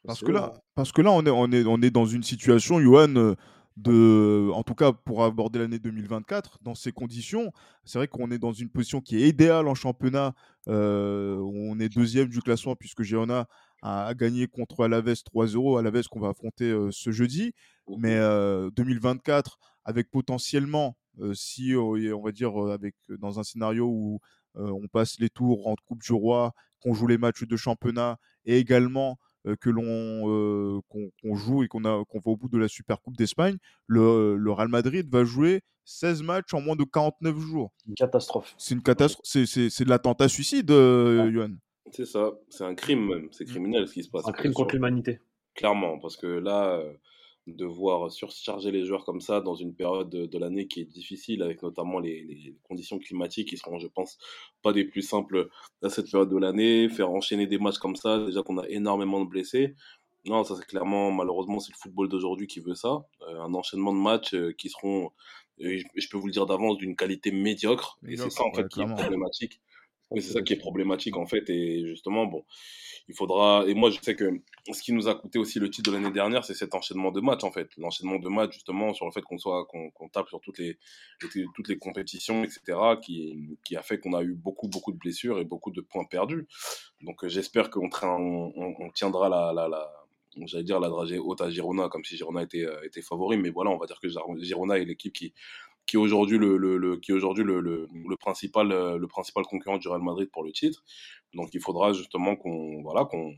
Parce 0.05 0.21
que 0.21 0.31
là, 0.31 0.53
parce 0.75 0.91
que 0.91 1.01
là 1.01 1.11
on, 1.11 1.25
est, 1.25 1.31
on, 1.31 1.51
est, 1.51 1.65
on 1.65 1.81
est 1.81 1.89
dans 1.89 2.05
une 2.05 2.21
situation, 2.21 2.79
Johan, 2.79 3.15
euh, 3.15 3.33
de, 3.77 4.49
en 4.53 4.63
tout 4.63 4.75
cas 4.75 4.93
pour 4.93 5.23
aborder 5.23 5.59
l'année 5.59 5.79
2024, 5.79 6.59
dans 6.61 6.75
ces 6.75 6.91
conditions, 6.91 7.51
c'est 7.83 7.97
vrai 7.97 8.07
qu'on 8.07 8.31
est 8.31 8.37
dans 8.37 8.53
une 8.53 8.69
position 8.69 9.01
qui 9.01 9.21
est 9.21 9.27
idéale 9.27 9.67
en 9.67 9.75
championnat. 9.75 10.33
Euh, 10.69 11.37
on 11.37 11.79
est 11.79 11.89
deuxième 11.89 12.29
du 12.29 12.41
classement 12.41 12.75
puisque 12.75 13.03
Girona 13.03 13.47
a, 13.81 14.13
gagné 14.13 14.47
contre 14.47 14.85
Alaves 14.85 15.23
3-0, 15.33 15.77
Alaves 15.79 16.07
qu'on 16.07 16.21
va 16.21 16.29
affronter 16.29 16.71
euh, 16.71 16.89
ce 16.91 17.11
jeudi. 17.11 17.53
Mais 17.97 18.17
2024, 18.75 19.59
avec 19.83 20.09
potentiellement, 20.09 20.97
si 21.33 21.75
on 21.75 22.21
va 22.21 22.31
dire 22.31 22.57
avec 22.57 22.95
dans 23.09 23.39
un 23.39 23.43
scénario 23.43 23.85
où 23.87 24.19
on 24.55 24.87
passe 24.87 25.19
les 25.19 25.29
tours 25.29 25.67
en 25.67 25.75
Coupe 25.85 26.01
du 26.01 26.13
Roi, 26.13 26.53
qu'on 26.79 26.93
joue 26.93 27.07
les 27.07 27.17
matchs 27.17 27.43
de 27.43 27.55
championnat 27.55 28.17
et 28.45 28.57
également 28.57 29.11
euh, 29.11 29.34
que 29.59 29.69
l'on 29.69 29.83
euh, 30.29 30.79
qu'on 30.89 31.35
joue 31.35 31.63
et 31.63 31.67
qu'on 31.67 31.85
a 31.85 32.03
qu'on 32.05 32.19
va 32.19 32.31
au 32.31 32.37
bout 32.37 32.49
de 32.49 32.57
la 32.57 32.67
Super 32.67 33.01
Coupe 33.01 33.17
d'Espagne, 33.17 33.57
le, 33.87 34.37
le, 34.37 34.51
Real 34.51 34.67
Madrid 34.67 35.07
va 35.09 35.23
jouer 35.23 35.61
16 35.85 36.23
matchs 36.23 36.53
en 36.53 36.61
moins 36.61 36.75
de 36.75 36.83
49 36.83 37.37
jours. 37.37 37.71
Une 37.87 37.95
catastrophe. 37.95 38.55
C'est 38.57 38.75
une 38.75 38.81
catastrophe. 38.81 39.25
C'est 39.25 39.83
de 39.83 39.89
l'attentat 39.89 40.27
suicide, 40.27 40.71
euh, 40.71 41.31
Johan. 41.31 41.51
C'est 41.91 42.05
ça. 42.05 42.31
C'est 42.49 42.63
un 42.63 42.75
crime 42.75 43.07
même. 43.07 43.27
C'est 43.31 43.43
mmh. 43.43 43.47
criminel 43.47 43.87
ce 43.87 43.93
qui 43.93 44.03
se 44.03 44.09
passe. 44.09 44.27
Un 44.27 44.31
crime 44.31 44.53
contre 44.53 44.73
l'humanité. 44.73 45.19
Clairement, 45.53 45.99
parce 45.99 46.17
que 46.17 46.27
là, 46.27 46.81
de 47.47 47.65
voir 47.65 48.11
surcharger 48.11 48.71
les 48.71 48.85
joueurs 48.85 49.05
comme 49.05 49.21
ça 49.21 49.39
dans 49.39 49.55
une 49.55 49.75
période 49.75 50.09
de, 50.09 50.37
l'année 50.37 50.67
qui 50.67 50.81
est 50.81 50.85
difficile, 50.85 51.43
avec 51.43 51.61
notamment 51.61 51.99
les, 51.99 52.55
conditions 52.63 52.97
climatiques 52.97 53.49
qui 53.49 53.57
seront, 53.57 53.77
je 53.79 53.87
pense, 53.87 54.17
pas 54.63 54.73
des 54.73 54.83
plus 54.83 55.03
simples 55.03 55.49
à 55.83 55.89
cette 55.89 56.09
période 56.09 56.29
de 56.29 56.37
l'année, 56.37 56.89
faire 56.89 57.11
enchaîner 57.11 57.45
des 57.45 57.59
matchs 57.59 57.77
comme 57.77 57.95
ça, 57.95 58.25
déjà 58.25 58.41
qu'on 58.41 58.57
a 58.57 58.67
énormément 58.67 59.23
de 59.23 59.29
blessés. 59.29 59.75
Non, 60.25 60.43
ça 60.43 60.55
c'est 60.55 60.65
clairement, 60.65 61.11
malheureusement, 61.11 61.59
c'est 61.59 61.71
le 61.71 61.77
football 61.77 62.09
d'aujourd'hui 62.09 62.47
qui 62.47 62.59
veut 62.59 62.73
ça. 62.73 63.05
Euh, 63.29 63.41
un 63.41 63.53
enchaînement 63.53 63.93
de 63.93 63.99
matchs 63.99 64.33
euh, 64.33 64.53
qui 64.57 64.69
seront, 64.69 65.11
je 65.59 66.09
peux 66.09 66.17
vous 66.17 66.25
le 66.25 66.33
dire 66.33 66.47
d'avance, 66.47 66.77
d'une 66.77 66.95
qualité 66.95 67.31
médiocre. 67.31 67.99
et 68.07 68.17
c'est 68.17 68.31
ça 68.31 68.43
en 68.43 68.51
fait 68.53 68.67
qui 68.67 68.81
est 68.81 68.87
problématique 68.87 69.61
Mais 70.11 70.21
c'est 70.21 70.33
ça 70.33 70.41
qui 70.41 70.53
est 70.53 70.57
problématique 70.57 71.17
en 71.17 71.25
fait. 71.25 71.49
Et 71.49 71.85
justement, 71.87 72.25
bon, 72.25 72.45
il 73.07 73.15
faudra. 73.15 73.65
Et 73.67 73.73
moi, 73.73 73.89
je 73.89 73.99
sais 74.01 74.15
que 74.15 74.41
ce 74.71 74.81
qui 74.81 74.93
nous 74.93 75.07
a 75.07 75.15
coûté 75.15 75.39
aussi 75.39 75.59
le 75.59 75.69
titre 75.69 75.91
de 75.91 75.95
l'année 75.95 76.11
dernière, 76.11 76.45
c'est 76.45 76.53
cet 76.53 76.75
enchaînement 76.75 77.11
de 77.11 77.21
matchs 77.21 77.43
en 77.43 77.51
fait. 77.51 77.69
L'enchaînement 77.77 78.19
de 78.19 78.29
matchs, 78.29 78.53
justement, 78.53 78.93
sur 78.93 79.05
le 79.05 79.11
fait 79.11 79.21
qu'on 79.21 79.37
soit 79.37 79.65
qu'on 79.65 80.09
tape 80.09 80.27
sur 80.29 80.39
toutes 80.41 80.59
les, 80.59 80.77
toutes 81.19 81.67
les 81.67 81.77
compétitions, 81.77 82.43
etc., 82.43 82.77
qui, 83.01 83.57
qui 83.63 83.75
a 83.75 83.81
fait 83.81 83.99
qu'on 83.99 84.13
a 84.13 84.23
eu 84.23 84.33
beaucoup, 84.33 84.67
beaucoup 84.67 84.91
de 84.91 84.97
blessures 84.97 85.39
et 85.39 85.45
beaucoup 85.45 85.71
de 85.71 85.81
points 85.81 86.05
perdus. 86.05 86.47
Donc 87.01 87.23
euh, 87.23 87.29
j'espère 87.29 87.69
qu'on 87.69 87.89
on, 88.03 88.73
on, 88.79 88.89
tiendra 88.91 89.29
la, 89.29 89.53
la, 89.53 89.67
la 89.67 89.91
j'allais 90.45 90.63
dire 90.63 90.79
la 90.79 90.89
dragée 90.89 91.17
haute 91.17 91.41
à 91.41 91.49
Girona, 91.49 91.89
comme 91.89 92.03
si 92.03 92.17
Girona 92.17 92.43
était, 92.43 92.65
euh, 92.65 92.83
était 92.83 93.01
favori, 93.01 93.37
mais 93.37 93.49
voilà, 93.49 93.71
on 93.71 93.77
va 93.77 93.85
dire 93.85 93.99
que 93.99 94.07
Girona 94.39 94.77
est 94.77 94.85
l'équipe 94.85 95.13
qui, 95.13 95.33
qui 95.85 95.97
est 95.97 95.99
aujourd'hui 95.99 96.37
le, 96.37 96.57
le, 96.57 96.97
qui 96.97 97.13
aujourd'hui 97.13 97.43
le, 97.43 97.61
le, 97.61 98.17
principal 98.17 98.71
euh, 98.71 98.97
le 98.97 99.07
principal 99.07 99.43
concurrent 99.45 99.77
du 99.77 99.87
Real 99.87 100.01
Madrid 100.01 100.29
pour 100.31 100.43
le 100.43 100.51
titre. 100.51 100.83
Donc 101.33 101.49
il 101.53 101.61
faudra 101.61 101.93
justement 101.93 102.35
qu'on 102.35 102.81
voilà 102.81 103.05
qu'on 103.05 103.35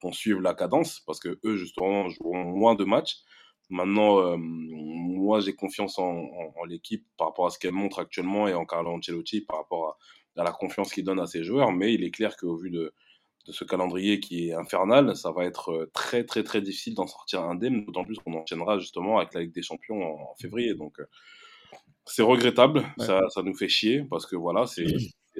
qu'on 0.00 0.12
suive 0.12 0.40
la 0.40 0.54
cadence 0.54 1.00
parce 1.06 1.20
que 1.20 1.38
eux 1.44 1.56
justement 1.56 2.08
joueront 2.08 2.44
moins 2.44 2.74
de 2.74 2.84
matchs. 2.84 3.18
Maintenant, 3.70 4.18
euh, 4.18 4.36
moi 4.38 5.40
j'ai 5.40 5.54
confiance 5.54 5.98
en, 5.98 6.30
en, 6.56 6.64
l'équipe 6.64 7.06
par 7.18 7.28
rapport 7.28 7.46
à 7.46 7.50
ce 7.50 7.58
qu'elle 7.58 7.72
montre 7.72 7.98
actuellement 7.98 8.48
et 8.48 8.54
en 8.54 8.64
Carlo 8.64 8.90
Ancelotti 8.92 9.42
par 9.42 9.58
rapport 9.58 9.98
à, 10.36 10.44
la 10.44 10.52
confiance 10.52 10.92
qu'il 10.92 11.04
donne 11.04 11.20
à 11.20 11.26
ses 11.26 11.42
joueurs. 11.44 11.72
Mais 11.72 11.92
il 11.94 12.04
est 12.04 12.10
clair 12.10 12.36
qu'au 12.36 12.56
vu 12.56 12.70
de 12.70 12.92
de 13.46 13.52
ce 13.52 13.64
calendrier 13.64 14.20
qui 14.20 14.48
est 14.48 14.52
infernal, 14.52 15.16
ça 15.16 15.32
va 15.32 15.46
être 15.46 15.70
euh, 15.70 15.90
très 15.94 16.24
très 16.24 16.44
très 16.44 16.60
difficile 16.60 16.94
d'en 16.94 17.06
sortir 17.06 17.42
indemne, 17.42 17.84
d'autant 17.86 18.04
plus 18.04 18.18
qu'on 18.18 18.34
enchaînera 18.34 18.78
justement 18.78 19.18
avec 19.18 19.32
la 19.34 19.40
Ligue 19.40 19.54
des 19.54 19.62
Champions 19.62 20.02
en 20.02 20.34
février. 20.36 20.74
Donc 20.74 21.00
c'est 22.04 22.22
regrettable, 22.22 22.84
ça, 22.98 23.20
ça, 23.28 23.42
nous 23.42 23.54
fait 23.54 23.68
chier 23.68 24.04
parce 24.04 24.26
que 24.26 24.36
voilà, 24.36 24.66
c'est 24.66 24.86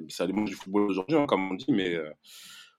ça 0.08 0.26
l'image 0.26 0.50
du 0.50 0.54
football 0.54 0.82
aujourd'hui, 0.82 1.16
hein, 1.16 1.26
comme 1.26 1.50
on 1.50 1.54
dit, 1.54 1.72
mais 1.72 1.94
euh, 1.94 2.10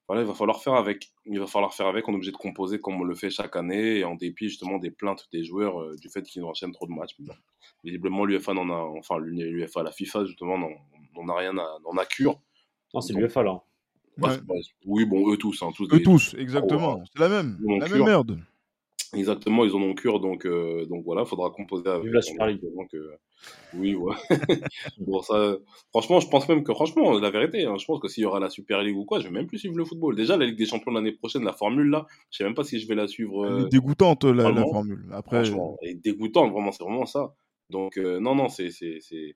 voilà, 0.08 0.24
il 0.24 0.28
va 0.28 0.34
falloir 0.34 0.62
faire 0.62 0.74
avec. 0.74 1.12
Il 1.26 1.40
va 1.40 1.48
falloir 1.48 1.74
faire 1.74 1.88
avec. 1.88 2.08
On 2.08 2.14
est 2.14 2.16
obligé 2.16 2.32
de 2.32 2.38
composer 2.38 2.80
comme 2.80 3.00
on 3.00 3.04
le 3.04 3.14
fait 3.14 3.30
chaque 3.30 3.56
année 3.56 4.00
et 4.00 4.04
en 4.06 4.16
dépit 4.16 4.50
justement 4.50 4.80
des 4.80 4.90
plaintes 4.90 5.28
des 5.32 5.44
joueurs 5.44 5.82
euh, 5.82 5.96
du 6.02 6.10
fait 6.10 6.24
qu'ils 6.24 6.44
enchaînent 6.44 6.72
trop 6.72 6.88
de 6.88 6.92
matchs. 6.92 7.16
visiblement, 7.84 8.26
l'UFA 8.26 8.54
n'en 8.54 8.70
a, 8.70 8.78
enfin 8.98 9.20
l'UFA, 9.20 9.84
la 9.84 9.92
FIFA 9.92 10.26
justement 10.26 10.58
n'en 10.58 11.30
a 11.30 11.38
rien, 11.38 11.54
n'en 11.54 11.98
a 11.98 12.06
cure. 12.06 12.42
Non, 12.94 13.02
c'est 13.02 13.14
l'UFA 13.14 13.44
là. 13.44 13.62
oui, 14.86 15.06
bon, 15.06 15.32
eux 15.32 15.38
tous, 15.38 15.62
hein, 15.62 15.70
tous 15.76 15.88
eux 15.94 16.02
tous, 16.02 16.34
exactement. 16.40 17.04
C'est 17.14 17.20
la 17.20 17.30
même, 17.30 17.60
la 17.80 17.88
même 17.88 18.04
merde. 18.04 18.40
Exactement, 19.14 19.66
ils 19.66 19.74
en 19.74 19.82
ont 19.82 19.96
cure, 19.96 20.20
donc, 20.20 20.46
euh, 20.46 20.86
donc 20.86 21.04
voilà, 21.04 21.24
il 21.24 21.28
faudra 21.28 21.50
composer 21.50 21.90
avec. 21.90 22.12
la 22.14 22.22
Super 22.22 22.46
League. 22.46 22.62
Donc, 22.62 22.94
euh, 22.94 23.16
oui, 23.74 23.96
ouais. 23.96 24.16
bon, 25.00 25.22
ça, 25.24 25.58
franchement, 25.90 26.20
je 26.20 26.28
pense 26.28 26.48
même 26.48 26.64
que, 26.64 26.74
franchement, 26.74 27.18
la 27.18 27.32
vérité, 27.32 27.66
hein, 27.66 27.76
je 27.80 27.86
pense 27.86 28.00
que 28.00 28.08
s'il 28.08 28.22
y 28.22 28.26
aura 28.28 28.40
la 28.40 28.52
Super 28.52 28.84
League 28.84 28.96
ou 28.96 29.06
quoi, 29.06 29.20
je 29.20 29.26
vais 29.26 29.32
même 29.32 29.48
plus 29.48 29.58
suivre 29.58 29.76
le 29.78 29.86
football. 29.86 30.16
Déjà, 30.16 30.38
la 30.38 30.46
Ligue 30.46 30.58
des 30.58 30.68
Champions 30.68 30.92
l'année 30.92 31.12
prochaine, 31.12 31.44
la 31.44 31.54
formule 31.54 31.90
là, 31.90 32.06
je 32.30 32.38
sais 32.38 32.44
même 32.44 32.54
pas 32.54 32.64
si 32.64 32.80
je 32.80 32.88
vais 32.88 32.94
la 32.94 33.08
suivre. 33.08 33.48
Elle 33.48 33.62
est 33.62 33.66
euh, 33.66 33.70
dégoûtante, 33.70 34.26
la, 34.26 34.52
la, 34.52 34.62
formule. 34.62 35.04
Après. 35.12 35.44
Franchement, 35.44 35.78
elle 35.82 35.90
est 35.90 35.96
dégoûtante, 35.96 36.52
vraiment, 36.52 36.72
c'est 36.72 36.84
vraiment 36.84 37.08
ça. 37.08 37.34
Donc, 37.72 37.98
non, 37.98 38.36
non, 38.36 38.48
c'est, 38.48 38.70
c'est, 38.70 38.98
c'est. 39.00 39.36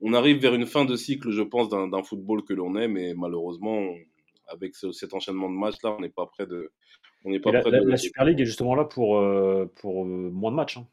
On 0.00 0.12
arrive 0.12 0.38
vers 0.38 0.54
une 0.54 0.66
fin 0.66 0.84
de 0.84 0.94
cycle, 0.94 1.30
je 1.30 1.42
pense, 1.42 1.70
d'un 1.70 2.02
football 2.02 2.44
que 2.44 2.52
l'on 2.52 2.76
aime, 2.76 2.98
et 2.98 3.14
malheureusement, 3.14 3.94
avec 4.48 4.74
cet 4.74 5.14
enchaînement 5.14 5.48
de 5.48 5.54
matchs 5.54 5.82
là, 5.82 5.96
on 5.96 6.00
n'est 6.00 6.10
pas 6.10 6.30
prêt 7.40 7.52
de 7.52 7.88
la, 7.88 7.96
Super 7.96 8.24
League 8.24 8.40
est 8.40 8.46
justement 8.46 8.74
là 8.74 8.84
pour, 8.84 9.18
euh, 9.18 9.70
pour 9.80 10.04
euh, 10.04 10.30
moins 10.32 10.50
de 10.50 10.56
matchs. 10.56 10.78
Hein. 10.78 10.86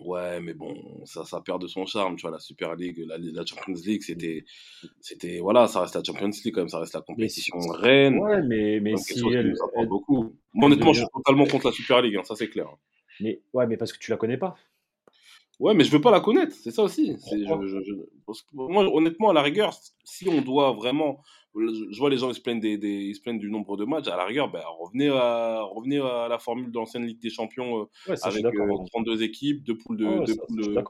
Ouais, 0.00 0.40
mais 0.40 0.54
bon, 0.54 0.76
ça, 1.04 1.24
ça 1.24 1.40
perd 1.40 1.60
de 1.60 1.66
son 1.66 1.84
charme, 1.84 2.16
tu 2.16 2.22
vois, 2.22 2.30
la 2.30 2.38
Super 2.38 2.76
League, 2.76 3.04
la, 3.04 3.44
Champions 3.44 3.74
League, 3.84 4.02
c'était, 4.02 4.44
c'était, 5.00 5.40
voilà, 5.40 5.66
ça 5.66 5.80
reste 5.80 5.96
la 5.96 6.04
Champions 6.04 6.30
League 6.44 6.54
quand 6.54 6.60
même, 6.60 6.68
ça 6.68 6.78
reste 6.78 6.94
la 6.94 7.00
compétition 7.00 7.58
reine. 7.58 8.18
Ouais, 8.18 8.40
mais, 8.42 8.78
mais 8.80 8.96
si 8.96 9.20
elle, 9.32 9.54
beaucoup. 9.88 10.36
Moi, 10.54 10.66
honnêtement, 10.68 10.92
je 10.92 11.00
suis 11.00 11.08
totalement 11.12 11.46
contre 11.46 11.66
la 11.66 11.72
Super 11.72 12.02
League, 12.02 12.16
hein, 12.16 12.22
ça 12.24 12.36
c'est 12.36 12.48
clair. 12.48 12.68
Mais, 13.20 13.40
ouais, 13.52 13.66
mais 13.66 13.76
parce 13.76 13.92
que 13.92 13.98
tu 13.98 14.12
la 14.12 14.16
connais 14.16 14.36
pas. 14.36 14.56
Ouais, 15.58 15.74
mais 15.74 15.82
je 15.82 15.90
veux 15.90 16.00
pas 16.00 16.12
la 16.12 16.20
connaître, 16.20 16.54
c'est 16.54 16.70
ça 16.70 16.84
aussi. 16.84 17.16
moi, 18.52 18.84
honnêtement, 18.94 19.30
à 19.30 19.32
la 19.32 19.42
rigueur, 19.42 19.74
si 20.04 20.28
on 20.28 20.40
doit 20.40 20.72
vraiment 20.72 21.20
je 21.54 21.98
vois 21.98 22.10
les 22.10 22.18
gens 22.18 22.28
ils 22.30 22.34
se 22.34 22.40
plaignent 22.40 22.60
des, 22.60 22.76
ils 22.76 23.14
se 23.14 23.20
plaignent 23.20 23.38
du 23.38 23.50
nombre 23.50 23.76
de 23.76 23.84
matchs 23.84 24.08
à 24.08 24.16
la 24.16 24.24
rigueur 24.24 24.50
ben, 24.50 24.62
revenez 24.78 25.08
à 25.08 25.62
revenez 25.62 25.98
à 25.98 26.28
la 26.28 26.38
formule 26.38 26.70
de 26.70 26.78
l'ancienne 26.78 27.04
Ligue 27.04 27.20
des 27.20 27.30
Champions 27.30 27.88
euh, 28.08 28.14
avec 28.22 28.44
32 28.92 29.10
euh, 29.10 29.24
équipes 29.24 29.64
deux 29.64 29.76
poules 29.76 29.96
de, 29.96 30.24
deux 30.24 30.36
poules 30.36 30.84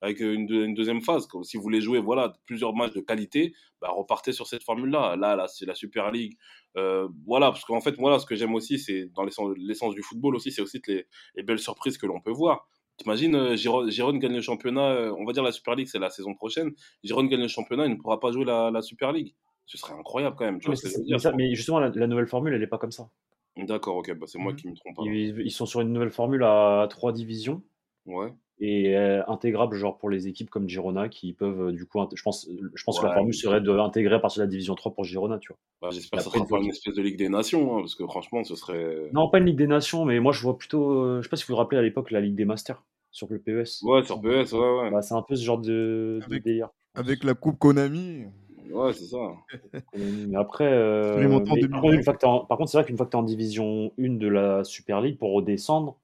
avec 0.00 0.20
une, 0.20 0.50
une, 0.50 0.74
deuxième 0.74 1.00
phase 1.00 1.26
si 1.42 1.56
vous 1.56 1.62
voulez 1.62 1.80
jouer 1.80 1.98
voilà 1.98 2.32
plusieurs 2.46 2.74
matchs 2.74 2.92
de 2.92 3.00
qualité 3.00 3.54
ben, 3.80 3.88
repartez 3.88 4.32
sur 4.32 4.46
cette 4.46 4.62
formule 4.62 4.90
là 4.90 5.16
là, 5.16 5.46
c'est 5.48 5.66
la 5.66 5.74
Super 5.74 6.10
League. 6.10 6.36
Euh, 6.76 7.08
voilà 7.26 7.50
parce 7.50 7.64
qu'en 7.64 7.80
fait 7.80 7.96
voilà 7.98 8.18
ce 8.18 8.26
que 8.26 8.34
j'aime 8.34 8.54
aussi 8.54 8.78
c'est 8.78 9.10
dans 9.14 9.24
l'essence 9.24 9.94
du 9.94 10.02
football 10.02 10.36
aussi 10.36 10.52
c'est 10.52 10.62
aussi 10.62 10.80
les, 10.86 11.06
les 11.34 11.42
belles 11.42 11.58
surprises 11.58 11.98
que 11.98 12.06
l'on 12.06 12.20
peut 12.20 12.32
voir 12.32 12.68
T'imagines, 12.96 13.34
euh, 13.34 13.56
Giron, 13.56 14.16
gagne 14.18 14.34
le 14.34 14.40
championnat, 14.40 15.12
on 15.18 15.24
va 15.24 15.32
dire 15.32 15.42
la 15.42 15.52
Super 15.52 15.74
League, 15.74 15.88
c'est 15.90 15.98
la 15.98 16.10
saison 16.10 16.34
prochaine. 16.34 16.72
Giron 17.02 17.24
gagne 17.24 17.40
le 17.40 17.48
championnat, 17.48 17.86
il 17.86 17.92
ne 17.92 17.96
pourra 17.96 18.20
pas 18.20 18.30
jouer 18.30 18.44
la, 18.44 18.70
la 18.70 18.82
Super 18.82 19.12
League. 19.12 19.34
Ce 19.66 19.78
serait 19.78 19.94
incroyable 19.94 20.36
quand 20.36 20.44
même. 20.44 20.60
mais, 21.36 21.54
justement, 21.54 21.80
la, 21.80 22.06
nouvelle 22.06 22.26
formule, 22.26 22.52
elle 22.52 22.60
n'est 22.60 22.66
pas 22.66 22.78
comme 22.78 22.92
ça. 22.92 23.08
D'accord, 23.56 23.96
ok, 23.96 24.12
bah 24.14 24.26
c'est 24.26 24.38
moi 24.38 24.52
mmh. 24.52 24.56
qui 24.56 24.68
me 24.68 24.74
trompe. 24.74 24.96
Ils, 25.06 25.50
sont 25.50 25.64
sur 25.64 25.80
une 25.80 25.92
nouvelle 25.92 26.10
formule 26.10 26.42
à 26.42 26.86
trois 26.90 27.12
divisions. 27.12 27.62
Ouais. 28.04 28.32
Et 28.60 28.96
euh, 28.96 29.22
intégrable, 29.26 29.74
genre 29.76 29.98
pour 29.98 30.08
les 30.08 30.28
équipes 30.28 30.48
comme 30.48 30.68
Girona 30.68 31.08
qui 31.08 31.32
peuvent, 31.32 31.68
euh, 31.68 31.72
du 31.72 31.86
coup, 31.86 31.98
je 32.14 32.22
pense, 32.22 32.48
je 32.74 32.84
pense 32.84 33.00
que 33.00 33.04
la 33.04 33.12
formule 33.12 33.34
serait 33.34 33.60
d'intégrer 33.60 34.14
à 34.14 34.18
partir 34.20 34.40
de 34.40 34.44
la 34.44 34.50
division 34.50 34.76
3 34.76 34.94
pour 34.94 35.04
Girona, 35.04 35.38
tu 35.38 35.48
vois. 35.48 35.58
Bah, 35.82 35.88
J'espère 35.92 36.18
que 36.18 36.24
ce 36.24 36.30
sera 36.30 36.46
pas 36.46 36.58
une 36.58 36.68
espèce 36.68 36.94
de 36.94 37.02
Ligue 37.02 37.18
des 37.18 37.28
Nations, 37.28 37.76
hein, 37.76 37.80
parce 37.80 37.96
que 37.96 38.04
franchement, 38.04 38.44
ce 38.44 38.54
serait. 38.54 39.10
Non, 39.12 39.28
pas 39.28 39.38
une 39.38 39.46
Ligue 39.46 39.58
des 39.58 39.66
Nations, 39.66 40.04
mais 40.04 40.20
moi 40.20 40.32
je 40.32 40.40
vois 40.40 40.56
plutôt. 40.56 40.92
Euh, 40.92 41.18
je 41.18 41.24
sais 41.24 41.28
pas 41.28 41.36
si 41.36 41.44
vous 41.44 41.54
vous 41.54 41.58
rappelez 41.58 41.78
à 41.78 41.82
l'époque 41.82 42.12
la 42.12 42.20
Ligue 42.20 42.36
des 42.36 42.44
Masters 42.44 42.82
sur 43.10 43.26
le 43.30 43.38
PES. 43.38 43.82
Ouais, 43.82 44.04
sur 44.04 44.20
PES, 44.20 44.52
ouais, 44.52 44.80
ouais. 44.80 44.90
Bah, 44.90 45.02
c'est 45.02 45.14
un 45.14 45.22
peu 45.22 45.34
ce 45.34 45.44
genre 45.44 45.58
de, 45.58 46.20
avec, 46.24 46.42
de 46.42 46.44
délire. 46.44 46.68
Avec 46.94 47.24
la 47.24 47.34
Coupe 47.34 47.58
Konami. 47.58 48.24
Ouais, 48.70 48.92
c'est 48.92 49.04
ça. 49.04 49.18
mais 49.96 50.36
après, 50.36 50.70
euh, 50.72 51.40
par 52.48 52.58
contre, 52.58 52.70
c'est 52.70 52.78
vrai 52.78 52.84
qu'une 52.84 52.96
fois 52.96 53.06
que 53.06 53.10
tu 53.10 53.16
es 53.16 53.20
en 53.20 53.24
division 53.24 53.92
1 53.98 54.16
de 54.16 54.28
la 54.28 54.64
Super 54.64 55.00
League, 55.00 55.18
pour 55.18 55.32
redescendre, 55.32 55.96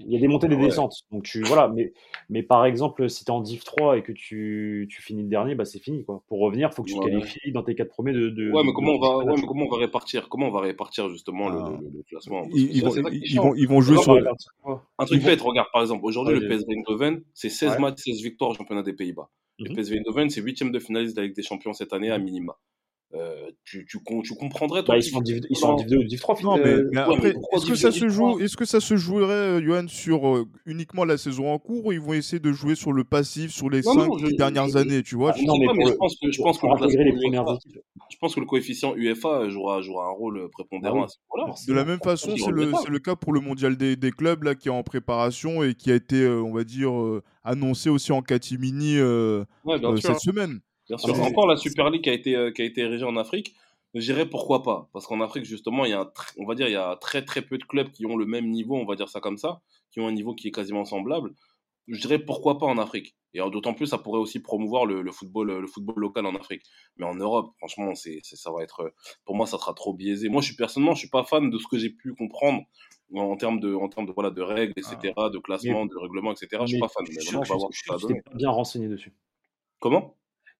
il 0.00 0.12
y 0.12 0.16
a 0.16 0.20
des 0.20 0.28
montées 0.28 0.46
et 0.46 0.50
des 0.50 0.56
descentes. 0.56 0.94
Donc 1.12 1.24
tu, 1.24 1.42
voilà, 1.42 1.68
mais, 1.68 1.92
mais 2.28 2.42
par 2.42 2.64
exemple, 2.64 3.08
si 3.08 3.24
tu 3.24 3.30
es 3.30 3.34
en 3.34 3.40
Div 3.40 3.64
3 3.64 3.98
et 3.98 4.02
que 4.02 4.12
tu, 4.12 4.86
tu 4.90 5.02
finis 5.02 5.22
le 5.22 5.28
dernier, 5.28 5.54
bah, 5.54 5.64
c'est 5.64 5.78
fini. 5.78 6.04
Quoi. 6.04 6.22
Pour 6.28 6.40
revenir, 6.40 6.68
il 6.70 6.74
faut 6.74 6.82
que 6.82 6.88
tu 6.88 6.96
te 6.96 7.04
qualifies 7.04 7.52
dans 7.52 7.62
tes 7.62 7.74
4 7.74 7.88
premiers 7.88 8.12
de. 8.12 8.30
de 8.30 8.50
ouais, 8.50 8.62
mais 8.64 8.72
comment, 8.72 8.92
on 8.92 8.98
va, 8.98 9.18
ouais, 9.18 9.34
mais 9.36 9.46
comment 9.46 9.66
on 9.66 9.70
va 9.70 9.78
répartir? 9.78 10.28
Comment 10.28 10.48
on 10.48 10.52
va 10.52 10.60
répartir 10.60 11.08
justement 11.08 11.48
le, 11.48 11.58
ah. 11.58 11.80
classement? 12.08 12.46
Ils, 12.52 12.82
vont, 12.82 12.94
ils, 13.12 13.36
vont, 13.40 13.54
ils 13.54 13.68
vont 13.68 13.80
jouer 13.80 13.98
sur. 13.98 14.16
Un 14.98 15.04
truc 15.04 15.22
bête, 15.22 15.40
regarde 15.40 15.68
par 15.72 15.82
exemple, 15.82 16.04
aujourd'hui 16.04 16.38
le 16.38 16.48
PSV 16.48 16.74
Eindhoven, 16.74 17.22
c'est 17.34 17.50
16 17.50 17.78
matchs, 17.78 18.02
16 18.04 18.22
victoires 18.22 18.50
au 18.50 18.54
championnat 18.54 18.82
des 18.82 18.92
Pays-Bas. 18.92 19.28
Le 19.58 19.74
PSV 19.74 19.98
Eindhoven, 19.98 20.30
c'est 20.30 20.40
huitième 20.40 20.70
de 20.70 20.78
finaliste 20.78 21.16
de 21.16 21.20
la 21.20 21.26
Ligue 21.26 21.36
des 21.36 21.42
Champions 21.42 21.72
cette 21.72 21.92
année 21.92 22.10
à 22.10 22.18
minima. 22.18 22.56
Euh, 23.14 23.50
tu, 23.64 23.86
tu, 23.86 23.98
tu, 24.22 24.34
comprendrais 24.34 24.84
toi, 24.84 24.94
bah, 24.94 24.98
ils, 24.98 25.02
sont 25.02 25.22
Div, 25.22 25.40
ils 25.48 25.56
sont 25.56 25.68
en 25.68 25.76
Div 25.76 25.86
2 25.86 25.96
ou 25.96 26.04
Div 26.04 26.20
3 26.20 26.42
non, 26.42 26.58
mais, 26.58 26.76
mais 26.92 27.00
après, 27.00 27.34
est-ce 27.54 27.64
que 27.64 27.74
ça 27.74 27.90
se 27.90 28.06
joue 28.10 28.38
est-ce 28.38 28.54
que 28.54 28.66
ça 28.66 28.80
se 28.80 28.96
jouerait 28.96 29.32
euh, 29.32 29.62
Johan 29.64 29.88
sur 29.88 30.28
euh, 30.28 30.46
uniquement 30.66 31.06
la 31.06 31.16
saison 31.16 31.50
en 31.50 31.58
cours 31.58 31.86
ou 31.86 31.92
ils 31.92 32.00
vont 32.00 32.12
essayer 32.12 32.38
de 32.38 32.52
jouer 32.52 32.74
sur 32.74 32.92
le 32.92 33.04
passif 33.04 33.50
sur 33.50 33.70
les 33.70 33.82
5 33.82 34.10
dernières 34.36 34.76
années 34.76 35.02
tu 35.02 35.16
vois? 35.16 35.32
Ah, 35.34 35.40
non, 35.42 35.56
mais 35.58 35.86
je 35.86 35.94
pense 35.94 36.16
que 36.20 36.30
je 36.30 36.42
pense 36.42 36.58
que, 36.58 36.66
le, 36.66 36.72
je 38.10 38.16
pense 38.18 38.34
que 38.34 38.40
le 38.40 38.46
coefficient 38.46 38.94
UEFA 38.94 39.48
jouera, 39.48 39.80
jouera 39.80 40.08
un 40.08 40.12
rôle 40.12 40.50
prépondérant 40.50 41.06
ah 41.06 41.50
à 41.50 41.56
ce 41.56 41.66
de 41.66 41.72
la 41.72 41.86
même 41.86 42.00
façon 42.04 42.36
c'est 42.36 42.50
le, 42.50 42.72
le 42.90 42.98
cas 42.98 43.16
pour 43.16 43.32
le 43.32 43.40
mondial 43.40 43.78
des, 43.78 43.96
des, 43.96 44.10
clubs 44.10 44.42
là 44.42 44.54
qui 44.54 44.68
est 44.68 44.72
en 44.72 44.82
préparation 44.82 45.62
et 45.62 45.74
qui 45.74 45.90
a 45.90 45.94
été 45.94 46.28
on 46.28 46.52
va 46.52 46.62
dire 46.62 46.92
annoncé 47.42 47.88
aussi 47.88 48.12
en 48.12 48.20
catimini 48.20 48.98
cette 50.02 50.20
semaine 50.20 50.60
Bien 50.88 50.98
sûr. 50.98 51.20
Encore 51.20 51.46
la 51.46 51.56
Super 51.56 51.90
League 51.90 52.02
qui 52.02 52.10
a 52.10 52.14
été, 52.14 52.34
euh, 52.34 52.50
qui 52.50 52.62
a 52.62 52.64
été 52.64 52.80
érigée 52.80 53.04
en 53.04 53.16
Afrique, 53.16 53.54
je 53.94 54.00
dirais 54.00 54.28
pourquoi 54.28 54.62
pas? 54.62 54.88
Parce 54.92 55.06
qu'en 55.06 55.20
Afrique, 55.20 55.44
justement, 55.44 55.84
il 55.84 55.90
y 55.90 55.94
a 55.94 56.10
on 56.38 56.46
va 56.46 56.54
dire, 56.54 56.68
il 56.68 56.72
y 56.72 56.76
a 56.76 56.96
très 56.96 57.24
très 57.24 57.42
peu 57.42 57.58
de 57.58 57.64
clubs 57.64 57.90
qui 57.90 58.06
ont 58.06 58.16
le 58.16 58.26
même 58.26 58.50
niveau, 58.50 58.76
on 58.76 58.84
va 58.84 58.96
dire 58.96 59.08
ça 59.08 59.20
comme 59.20 59.36
ça, 59.36 59.60
qui 59.90 60.00
ont 60.00 60.08
un 60.08 60.12
niveau 60.12 60.34
qui 60.34 60.48
est 60.48 60.52
quasiment 60.52 60.84
semblable. 60.84 61.34
Je 61.86 62.00
dirais 62.00 62.18
pourquoi 62.18 62.58
pas 62.58 62.66
en 62.66 62.78
Afrique? 62.78 63.16
Et 63.34 63.40
d'autant 63.50 63.74
plus, 63.74 63.86
ça 63.86 63.98
pourrait 63.98 64.18
aussi 64.18 64.40
promouvoir 64.40 64.86
le, 64.86 65.10
football, 65.12 65.60
le 65.60 65.66
football 65.66 65.96
local 65.98 66.26
en 66.26 66.34
Afrique. 66.34 66.62
Mais 66.96 67.04
en 67.04 67.14
Europe, 67.14 67.52
franchement, 67.58 67.94
c'est, 67.94 68.20
ça 68.22 68.50
va 68.50 68.62
être, 68.62 68.92
pour 69.24 69.36
moi, 69.36 69.46
ça 69.46 69.58
sera 69.58 69.74
trop 69.74 69.92
biaisé. 69.92 70.28
Moi, 70.28 70.40
je 70.40 70.46
suis 70.46 70.56
personnellement, 70.56 70.94
je 70.94 71.00
suis 71.00 71.10
pas 71.10 71.24
fan 71.24 71.50
de 71.50 71.58
ce 71.58 71.66
que 71.70 71.78
j'ai 71.78 71.90
pu 71.90 72.14
comprendre 72.14 72.62
en 73.14 73.36
termes 73.36 73.60
de, 73.60 73.74
en 73.74 73.88
termes 73.88 74.06
de, 74.06 74.12
voilà, 74.12 74.30
de 74.30 74.42
règles, 74.42 74.74
etc., 74.76 75.12
ah. 75.16 75.30
de 75.30 75.38
classement, 75.38 75.86
de 75.86 75.96
règlement, 75.96 76.32
etc. 76.32 76.62
Je 76.62 76.66
suis 76.66 76.78
pas 76.78 76.88
fan. 76.88 77.06
Mais 77.08 77.14
vraiment, 77.22 77.40
on 77.40 77.44
va 77.44 77.56
voir 77.56 78.00
donne. 78.00 78.22
bien 78.34 78.50
renseigné 78.50 78.88
dessus. 78.88 79.14
Comment? 79.78 80.17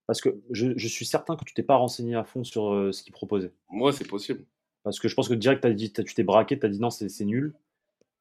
Parce 0.09 0.23
que 0.23 0.41
je, 0.51 0.73
je, 0.75 0.89
suis 0.89 1.05
certain 1.05 1.37
que 1.37 1.45
tu 1.45 1.53
t'es 1.53 1.63
pas 1.63 1.77
renseigné 1.77 2.15
à 2.15 2.25
fond 2.25 2.43
sur 2.43 2.73
euh, 2.73 2.93
ce 2.93 3.03
qu'il 3.03 3.13
proposait. 3.13 3.53
Moi, 3.69 3.93
c'est 3.93 4.09
possible. 4.09 4.43
Parce 4.83 4.99
que 4.99 5.07
je 5.07 5.15
pense 5.15 5.29
que 5.29 5.35
direct, 5.35 5.67
as 5.67 5.73
dit, 5.75 5.93
tu 5.93 6.03
t'es 6.15 6.23
braqué, 6.23 6.59
tu 6.59 6.65
as 6.65 6.71
dit 6.71 6.81
non, 6.81 6.89
c'est 6.89 7.25
nul. 7.27 7.53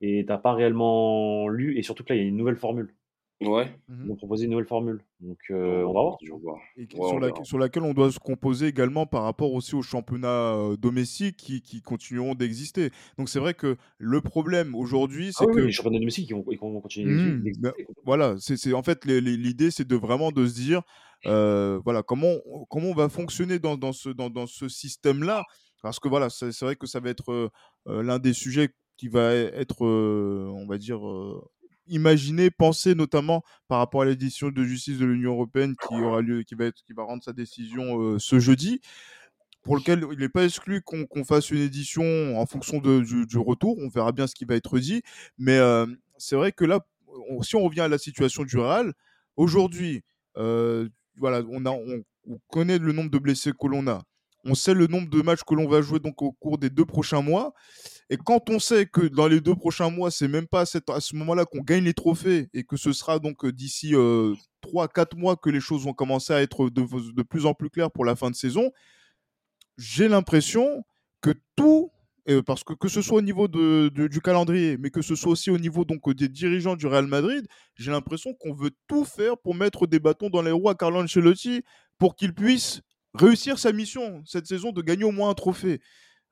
Et 0.01 0.25
tu 0.25 0.27
n'as 0.27 0.37
pas 0.37 0.53
réellement 0.53 1.47
lu. 1.47 1.77
Et 1.77 1.83
surtout 1.83 2.03
que 2.03 2.09
là, 2.09 2.17
il 2.17 2.23
y 2.23 2.25
a 2.25 2.27
une 2.27 2.35
nouvelle 2.35 2.57
formule. 2.57 2.93
Ouais. 3.39 3.71
Ils 3.87 3.95
mmh 3.95 4.11
ont 4.11 4.15
proposé 4.15 4.45
une 4.45 4.51
nouvelle 4.51 4.65
formule. 4.65 5.03
Donc, 5.19 5.37
euh, 5.51 5.83
on 5.83 5.93
va 5.93 6.01
voir. 6.01 6.17
Et 6.75 6.87
sur, 7.43 7.59
laquelle 7.59 7.83
on 7.83 7.93
doit 7.93 8.11
se 8.11 8.17
composer 8.17 8.65
également 8.67 9.05
par 9.05 9.23
rapport 9.23 9.53
aussi 9.53 9.75
aux 9.75 9.83
championnats 9.83 10.55
euh, 10.55 10.75
domestiques 10.75 11.37
qui, 11.37 11.61
qui 11.61 11.81
continueront 11.81 12.33
d'exister. 12.33 12.89
Donc, 13.17 13.29
c'est 13.29 13.39
vrai 13.39 13.53
que 13.53 13.77
le 13.99 14.21
problème 14.21 14.73
aujourd'hui, 14.73 15.33
c'est 15.33 15.45
ah 15.47 15.53
que. 15.53 15.59
les 15.59 15.71
championnats 15.71 15.99
domestiques, 15.99 16.29
ils 16.29 16.35
vont, 16.59 16.81
continuer 16.81 17.11
mmh, 17.11 17.43
d'exister. 17.43 17.87
voilà, 18.05 18.35
c'est 18.39 18.73
en 18.73 18.81
fait 18.81 19.05
l'idée, 19.05 19.69
c'est 19.69 19.87
de 19.87 19.95
vraiment 19.95 20.31
de 20.31 20.47
se 20.47 20.55
dire, 20.55 20.81
euh, 21.27 21.79
voilà, 21.85 22.01
comment, 22.01 22.33
comment 22.69 22.87
on 22.87 22.95
va 22.95 23.07
fonctionner 23.07 23.59
dans, 23.59 23.77
dans 23.77 23.93
ce, 23.93 24.09
dans, 24.09 24.31
dans 24.31 24.47
ce 24.47 24.67
système-là? 24.67 25.43
Parce 25.83 25.99
que 25.99 26.07
voilà, 26.07 26.31
c'est 26.31 26.59
vrai 26.61 26.75
que 26.75 26.87
ça 26.87 26.99
va 26.99 27.11
être 27.11 27.51
l'un 27.85 28.17
des 28.17 28.33
sujets 28.33 28.69
qui 28.97 29.09
va 29.09 29.31
être, 29.31 29.85
on 29.85 30.65
va 30.65 30.79
dire, 30.79 30.99
imaginer, 31.89 32.49
penser 32.51 32.95
notamment 32.95 33.43
par 33.67 33.79
rapport 33.79 34.01
à 34.01 34.05
l'édition 34.05 34.49
de 34.49 34.63
justice 34.63 34.97
de 34.97 35.05
l'Union 35.05 35.33
européenne 35.33 35.75
qui 35.75 35.95
aura 35.95 36.21
lieu, 36.21 36.43
qui 36.43 36.55
va 36.55 36.65
être, 36.65 36.81
qui 36.83 36.93
va 36.93 37.03
rendre 37.03 37.23
sa 37.23 37.33
décision 37.33 38.01
euh, 38.01 38.19
ce 38.19 38.39
jeudi, 38.39 38.81
pour 39.63 39.75
lequel 39.75 40.05
il 40.13 40.19
n'est 40.19 40.29
pas 40.29 40.45
exclu 40.45 40.81
qu'on 40.81 41.25
fasse 41.25 41.51
une 41.51 41.61
édition 41.61 42.39
en 42.39 42.45
fonction 42.45 42.79
de, 42.79 43.01
du, 43.25 43.37
retour. 43.37 43.77
On 43.79 43.89
verra 43.89 44.13
bien 44.13 44.25
ce 44.25 44.33
qui 44.33 44.45
va 44.45 44.55
être 44.55 44.79
dit, 44.79 45.01
mais 45.37 45.57
euh, 45.57 45.85
c'est 46.17 46.37
vrai 46.37 46.53
que 46.53 46.63
là, 46.63 46.79
si 47.41 47.55
on 47.55 47.63
revient 47.63 47.81
à 47.81 47.87
la 47.87 47.97
situation 47.97 48.43
du 48.43 48.57
Real, 48.57 48.93
aujourd'hui, 49.35 50.03
euh, 50.37 50.87
voilà, 51.17 51.41
on 51.49 51.65
a, 51.65 51.71
on, 51.71 52.03
connaît 52.49 52.77
le 52.77 52.91
nombre 52.91 53.09
de 53.09 53.17
blessés 53.19 53.51
que 53.51 53.67
l'on 53.67 53.87
a. 53.87 54.03
On 54.43 54.55
sait 54.55 54.73
le 54.73 54.87
nombre 54.87 55.09
de 55.09 55.21
matchs 55.21 55.43
que 55.45 55.55
l'on 55.55 55.67
va 55.67 55.81
jouer 55.81 55.99
donc 55.99 56.21
au 56.21 56.31
cours 56.31 56.57
des 56.57 56.69
deux 56.69 56.85
prochains 56.85 57.21
mois. 57.21 57.53
Et 58.09 58.17
quand 58.17 58.49
on 58.49 58.59
sait 58.59 58.85
que 58.85 59.01
dans 59.01 59.27
les 59.27 59.41
deux 59.41 59.55
prochains 59.55 59.89
mois, 59.89 60.11
c'est 60.11 60.29
même 60.29 60.47
pas 60.47 60.61
à, 60.61 60.65
ce 61.01 61.15
moment-là 61.15 61.45
qu'on 61.45 61.61
gagne 61.61 61.83
les 61.83 61.93
trophées 61.93 62.47
et 62.53 62.63
que 62.63 62.77
ce 62.77 62.93
sera 62.93 63.19
donc 63.19 63.43
euh, 63.43 63.51
d'ici 63.51 63.93
euh, 63.95 64.33
3-4 64.63 65.17
mois 65.17 65.35
que 65.35 65.49
les 65.49 65.59
choses 65.59 65.83
vont 65.83 65.93
commencer 65.93 66.33
à 66.33 66.41
être 66.41 66.69
de, 66.69 67.23
plus 67.23 67.45
en 67.45 67.53
plus 67.53 67.69
claires 67.69 67.91
pour 67.91 68.05
la 68.05 68.15
fin 68.15 68.29
de 68.29 68.35
saison, 68.35 68.71
j'ai 69.77 70.07
l'impression 70.07 70.83
que 71.21 71.31
tout, 71.55 71.91
parce 72.45 72.63
que 72.63 72.73
que 72.73 72.87
ce 72.87 73.01
soit 73.01 73.17
au 73.19 73.21
niveau 73.21 73.47
de, 73.47 73.89
du 73.89 74.21
calendrier, 74.21 74.77
mais 74.77 74.89
que 74.89 75.01
ce 75.01 75.15
soit 75.15 75.31
aussi 75.31 75.49
au 75.49 75.57
niveau 75.57 75.85
donc 75.85 76.09
des 76.13 76.27
dirigeants 76.27 76.75
du 76.75 76.87
Real 76.87 77.07
Madrid, 77.07 77.45
j'ai 77.75 77.91
l'impression 77.91 78.33
qu'on 78.33 78.53
veut 78.53 78.71
tout 78.87 79.05
faire 79.05 79.37
pour 79.37 79.55
mettre 79.55 79.87
des 79.87 79.99
bâtons 79.99 80.29
dans 80.29 80.41
les 80.41 80.51
roues 80.51 80.69
à 80.69 80.75
Carlo 80.75 81.01
Ancelotti 81.01 81.63
pour 81.97 82.15
qu'il 82.15 82.33
puisse 82.33 82.81
réussir 83.17 83.59
sa 83.59 83.71
mission 83.71 84.21
cette 84.25 84.47
saison 84.47 84.71
de 84.71 84.81
gagner 84.81 85.03
au 85.03 85.11
moins 85.11 85.29
un 85.29 85.33
trophée. 85.33 85.81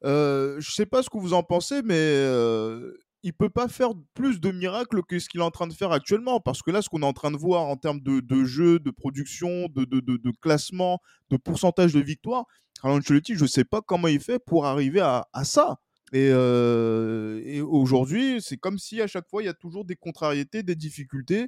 Euh, 0.03 0.57
je 0.59 0.71
sais 0.71 0.85
pas 0.85 1.01
ce 1.01 1.09
que 1.09 1.17
vous 1.17 1.33
en 1.33 1.43
pensez, 1.43 1.81
mais 1.81 1.95
euh, 1.97 2.93
il 3.23 3.33
peut 3.33 3.49
pas 3.49 3.67
faire 3.67 3.91
plus 4.13 4.39
de 4.39 4.51
miracles 4.51 5.01
que 5.03 5.17
ce 5.19 5.27
qu'il 5.27 5.39
est 5.41 5.43
en 5.43 5.51
train 5.51 5.67
de 5.67 5.73
faire 5.73 5.91
actuellement. 5.91 6.39
Parce 6.39 6.61
que 6.61 6.71
là, 6.71 6.81
ce 6.81 6.89
qu'on 6.89 7.01
est 7.01 7.05
en 7.05 7.13
train 7.13 7.31
de 7.31 7.37
voir 7.37 7.63
en 7.63 7.77
termes 7.77 8.01
de, 8.01 8.43
jeu, 8.45 8.79
de 8.79 8.91
production, 8.91 9.67
de, 9.73 10.31
classement, 10.41 10.99
de 11.29 11.37
pourcentage 11.37 11.93
de 11.93 11.99
victoire, 11.99 12.45
alors 12.83 12.97
Ancelotti, 12.97 13.35
je 13.35 13.45
sais 13.45 13.63
pas 13.63 13.81
comment 13.81 14.07
il 14.07 14.19
fait 14.19 14.39
pour 14.39 14.65
arriver 14.65 14.99
à, 15.01 15.25
ça. 15.43 15.77
Et, 16.13 16.29
euh, 16.31 17.41
et 17.43 17.61
aujourd'hui, 17.61 18.41
c'est 18.41 18.57
comme 18.57 18.77
si 18.77 19.01
à 19.01 19.07
chaque 19.07 19.27
fois, 19.27 19.41
il 19.41 19.47
y 19.47 19.49
a 19.49 19.53
toujours 19.53 19.85
des 19.85 19.95
contrariétés, 19.95 20.61
des 20.61 20.75
difficultés 20.75 21.47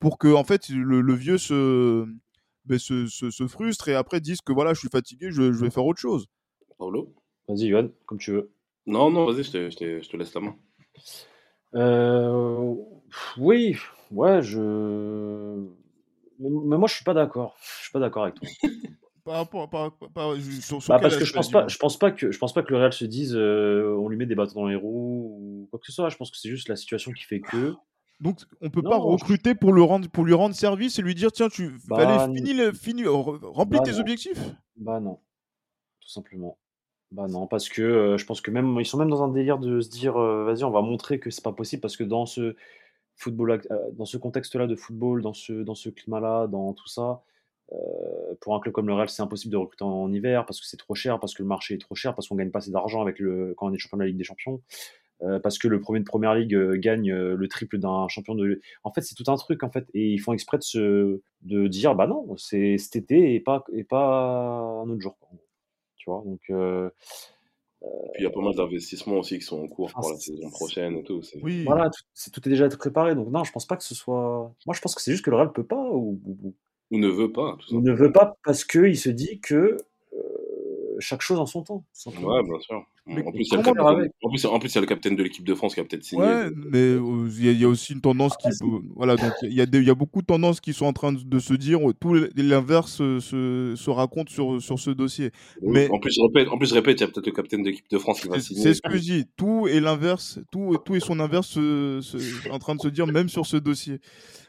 pour 0.00 0.16
que 0.16 0.32
en 0.32 0.44
fait, 0.44 0.68
le 0.70 1.14
vieux 1.14 1.38
se, 1.38 2.06
ben, 2.68 2.78
se, 2.78 3.06
se, 3.06 3.30
se, 3.30 3.46
frustre 3.46 3.88
et 3.88 3.94
après 3.94 4.20
dise 4.20 4.40
que 4.40 4.52
voilà, 4.52 4.74
je 4.74 4.80
suis 4.80 4.88
fatigué, 4.88 5.30
je, 5.30 5.52
je 5.52 5.64
vais 5.64 5.70
faire 5.70 5.86
autre 5.86 6.00
chose. 6.00 6.26
Paulo 6.76 7.14
Vas-y, 7.48 7.68
Johan, 7.68 7.88
comme 8.06 8.18
tu 8.18 8.32
veux. 8.32 8.50
Non, 8.86 9.10
non, 9.10 9.26
vas-y, 9.26 9.42
je 9.42 9.50
te, 9.50 9.70
je, 9.70 9.76
te, 9.76 10.02
je 10.02 10.08
te, 10.08 10.16
laisse 10.16 10.34
la 10.34 10.40
main. 10.40 10.56
Euh, 11.74 12.74
oui, 13.38 13.76
ouais, 14.10 14.42
je. 14.42 15.66
Mais, 16.38 16.76
moi, 16.76 16.86
je 16.88 16.94
suis 16.94 17.04
pas 17.04 17.14
d'accord. 17.14 17.56
Je 17.78 17.84
suis 17.84 17.92
pas 17.92 18.00
d'accord 18.00 18.24
avec 18.24 18.36
toi. 18.36 18.48
par 19.24 19.36
rapport, 19.36 19.68
par, 19.68 19.92
par, 20.14 20.36
sur, 20.36 20.82
sur 20.82 20.94
bah, 20.94 21.00
parce 21.00 21.16
que 21.16 21.24
je 21.24 21.32
pense 21.32 21.50
pas, 21.50 21.68
je 21.68 21.76
pense 21.76 21.98
pas 21.98 22.10
que 22.10 22.30
je 22.30 22.38
pense 22.38 22.54
pas 22.54 22.62
que 22.62 22.70
le 22.70 22.78
Real 22.78 22.92
se 22.92 23.04
dise, 23.04 23.34
euh, 23.34 23.94
on 23.98 24.08
lui 24.08 24.16
met 24.16 24.26
des 24.26 24.34
bâtons 24.34 24.60
dans 24.60 24.68
les 24.68 24.76
roues 24.76 25.36
ou 25.38 25.68
quoi 25.70 25.78
que 25.78 25.86
ce 25.86 25.92
soit. 25.92 26.08
Je 26.08 26.16
pense 26.16 26.30
que 26.30 26.38
c'est 26.38 26.48
juste 26.48 26.68
la 26.68 26.76
situation 26.76 27.12
qui 27.12 27.24
fait 27.24 27.40
que. 27.40 27.74
Donc 28.20 28.40
on 28.60 28.70
peut 28.70 28.82
pas 28.82 28.96
recruter 28.96 29.54
pour 29.54 29.72
le 29.72 29.82
rendre, 29.82 30.08
pour 30.08 30.24
lui 30.24 30.34
rendre 30.34 30.54
service 30.54 30.98
et 30.98 31.02
lui 31.02 31.14
dire 31.14 31.30
tiens 31.30 31.48
tu 31.48 31.70
bah, 31.88 31.98
allez 31.98 32.40
finis, 32.40 32.60
fini, 32.74 33.06
remplis 33.06 33.78
bah, 33.78 33.84
tes 33.84 33.98
objectifs. 33.98 34.40
Bah 34.76 35.00
non, 35.00 35.20
tout 36.00 36.08
simplement. 36.08 36.58
Bah 37.10 37.26
non, 37.26 37.46
parce 37.46 37.68
que, 37.68 37.80
heu, 37.80 38.18
je 38.18 38.26
pense 38.26 38.40
que 38.40 38.50
même 38.50 38.76
ils 38.80 38.84
sont 38.84 38.98
même 38.98 39.08
dans 39.08 39.22
un 39.22 39.28
délire 39.28 39.58
de 39.58 39.80
se 39.80 39.88
dire, 39.88 40.18
heu: 40.18 40.44
«Vas-y, 40.44 40.64
on 40.64 40.70
va 40.70 40.82
montrer 40.82 41.18
que 41.18 41.30
c'est 41.30 41.44
pas 41.44 41.52
possible» 41.52 41.80
parce 41.80 41.96
que 41.96 42.04
dans 42.04 42.26
ce 42.26 42.54
football 43.16 43.62
euh, 43.70 43.90
dans 43.92 44.04
ce 44.04 44.16
contexte-là 44.16 44.66
de 44.66 44.76
football, 44.76 45.22
dans 45.22 45.32
ce 45.32 45.52
dans 45.52 45.74
ce 45.74 45.88
climat-là, 45.88 46.48
dans 46.48 46.74
tout 46.74 46.88
ça, 46.88 47.22
pour 48.40 48.54
un 48.54 48.60
club 48.60 48.74
comme 48.74 48.86
le 48.88 48.94
Real, 48.94 49.08
c'est 49.08 49.22
impossible 49.22 49.52
de 49.52 49.56
recruter 49.56 49.84
en 49.84 50.12
hiver 50.12 50.46
parce 50.46 50.60
que 50.60 50.66
c'est 50.66 50.76
trop 50.76 50.94
cher, 50.94 51.20
parce 51.20 51.34
que 51.34 51.42
le 51.42 51.48
marché 51.48 51.74
est 51.74 51.78
trop 51.78 51.94
cher, 51.94 52.14
parce 52.14 52.28
qu'on 52.28 52.36
gagne 52.36 52.50
pas 52.50 52.58
assez 52.60 52.70
d'argent 52.70 53.00
avec 53.02 53.18
le 53.18 53.54
quand 53.56 53.68
on 53.68 53.72
est 53.74 53.78
champion 53.78 53.98
de 53.98 54.02
la 54.02 54.08
Ligue 54.08 54.16
des 54.16 54.24
Champions, 54.24 54.60
heu, 55.22 55.40
parce 55.40 55.58
que 55.58 55.68
le 55.68 55.80
premier 55.80 56.00
de 56.00 56.04
première 56.04 56.34
ligue, 56.34 56.54
euh, 56.54 56.76
gagne, 56.78 57.10
euh, 57.10 57.34
le 57.36 57.48
triple 57.48 57.78
d'un 57.78 58.08
champion 58.08 58.34
de 58.34 58.60
en 58.84 58.92
fait, 58.92 59.02
c'est 59.02 59.14
tout 59.14 59.30
un 59.30 59.36
truc, 59.36 59.62
en 59.62 59.70
fait 59.70 59.86
et 59.94 60.08
ils 60.08 60.18
font 60.18 60.32
exprès 60.32 60.58
de 60.58 60.62
se 60.62 61.20
de 61.42 61.66
dire: 61.68 61.94
«Bah 61.94 62.06
non, 62.06 62.26
c'est 62.36 62.78
cet 62.78 62.96
été 62.96 63.34
et 63.34 63.40
pas 63.40 63.64
et 63.72 63.84
pas 63.84 64.82
un 64.84 64.88
autre 64.88 65.00
jour», 65.00 65.16
donc, 66.24 66.40
euh, 66.48 66.88
il 68.18 68.22
y 68.22 68.26
a 68.26 68.30
pas 68.30 68.40
mal 68.40 68.54
d'investissements 68.54 69.18
aussi 69.18 69.38
qui 69.38 69.44
sont 69.44 69.62
en 69.62 69.68
cours 69.68 69.92
pour 69.92 70.10
la 70.10 70.16
saison 70.16 70.48
prochaine 70.50 70.96
et 70.96 71.02
tout. 71.02 71.20
Oui. 71.42 71.64
Voilà, 71.64 71.90
tout, 71.90 72.30
tout 72.30 72.48
est 72.48 72.50
déjà 72.50 72.66
préparé. 72.70 73.14
Donc 73.14 73.28
non, 73.28 73.44
je 73.44 73.52
pense 73.52 73.66
pas 73.66 73.76
que 73.76 73.84
ce 73.84 73.94
soit. 73.94 74.54
Moi, 74.64 74.74
je 74.74 74.80
pense 74.80 74.94
que 74.94 75.02
c'est 75.02 75.12
juste 75.12 75.22
que 75.22 75.30
le 75.30 75.36
Real 75.36 75.52
peut 75.52 75.66
pas 75.66 75.90
ou, 75.90 76.18
ou, 76.24 76.54
ou 76.90 76.98
ne 76.98 77.08
veut 77.08 77.30
pas. 77.30 77.58
Ou 77.70 77.82
ne 77.82 77.92
veut 77.92 78.10
pas 78.10 78.38
parce 78.42 78.64
qu'il 78.64 78.96
se 78.96 79.10
dit 79.10 79.40
que 79.40 79.76
chaque 80.98 81.20
chose 81.20 81.38
en 81.38 81.46
son 81.46 81.62
temps. 81.62 81.84
Ouais, 82.06 82.42
bien 82.42 82.58
sûr. 82.60 82.84
En, 83.08 83.32
plus, 83.32 83.44
il 83.44 83.54
y 84.74 84.78
a 84.78 84.80
le 84.80 84.86
capitaine 84.86 85.16
de 85.16 85.22
l'équipe 85.22 85.46
de 85.46 85.54
France 85.54 85.74
qui 85.74 85.80
a 85.80 85.84
peut-être 85.84 86.04
signé. 86.04 86.22
Ouais, 86.22 86.50
mais 86.54 86.78
euh, 86.78 87.28
il 87.38 87.60
y, 87.60 87.64
a 87.64 87.68
aussi 87.68 87.94
une 87.94 88.00
tendance 88.00 88.36
qui. 88.36 88.48
Voilà, 88.94 89.16
donc 89.16 89.32
il 89.42 89.52
y, 89.52 89.60
a 89.60 89.64
y 89.64 89.90
a 89.90 89.94
beaucoup 89.94 90.20
de 90.20 90.26
tendances 90.26 90.60
qui 90.60 90.72
sont 90.72 90.86
en 90.86 90.92
train 90.92 91.12
de 91.12 91.38
se 91.38 91.54
dire, 91.54 91.80
tout 92.00 92.14
l'inverse 92.36 92.96
se, 92.96 93.74
se, 93.76 93.90
raconte 93.90 94.28
sur, 94.28 94.60
sur 94.60 94.78
ce 94.78 94.90
dossier. 94.90 95.30
Mais... 95.62 95.90
En 95.90 95.98
plus, 95.98 96.12
je 96.14 96.20
répète, 96.22 96.48
en 96.48 96.58
plus, 96.58 96.68
je 96.68 96.74
répète, 96.74 97.00
il 97.00 97.04
y 97.04 97.04
a 97.04 97.08
peut-être 97.08 97.26
le 97.26 97.32
capitaine 97.32 97.62
de 97.62 97.70
l'équipe 97.70 97.90
de 97.90 97.98
France 97.98 98.20
qui 98.20 98.28
va 98.28 98.40
signer. 98.40 98.62
C'est 98.62 98.74
ce 98.74 98.82
que 98.82 98.96
je 98.96 99.02
dis. 99.02 99.24
Tout 99.36 99.66
et 99.68 99.80
l'inverse, 99.80 100.40
tout, 100.52 100.76
tout 100.84 100.94
et 100.94 101.00
son 101.00 101.20
inverse 101.20 101.58
en 102.50 102.58
train 102.58 102.74
de 102.74 102.80
se 102.80 102.88
dire, 102.88 103.06
même 103.06 103.28
sur 103.28 103.46
ce 103.46 103.56
dossier. 103.56 104.00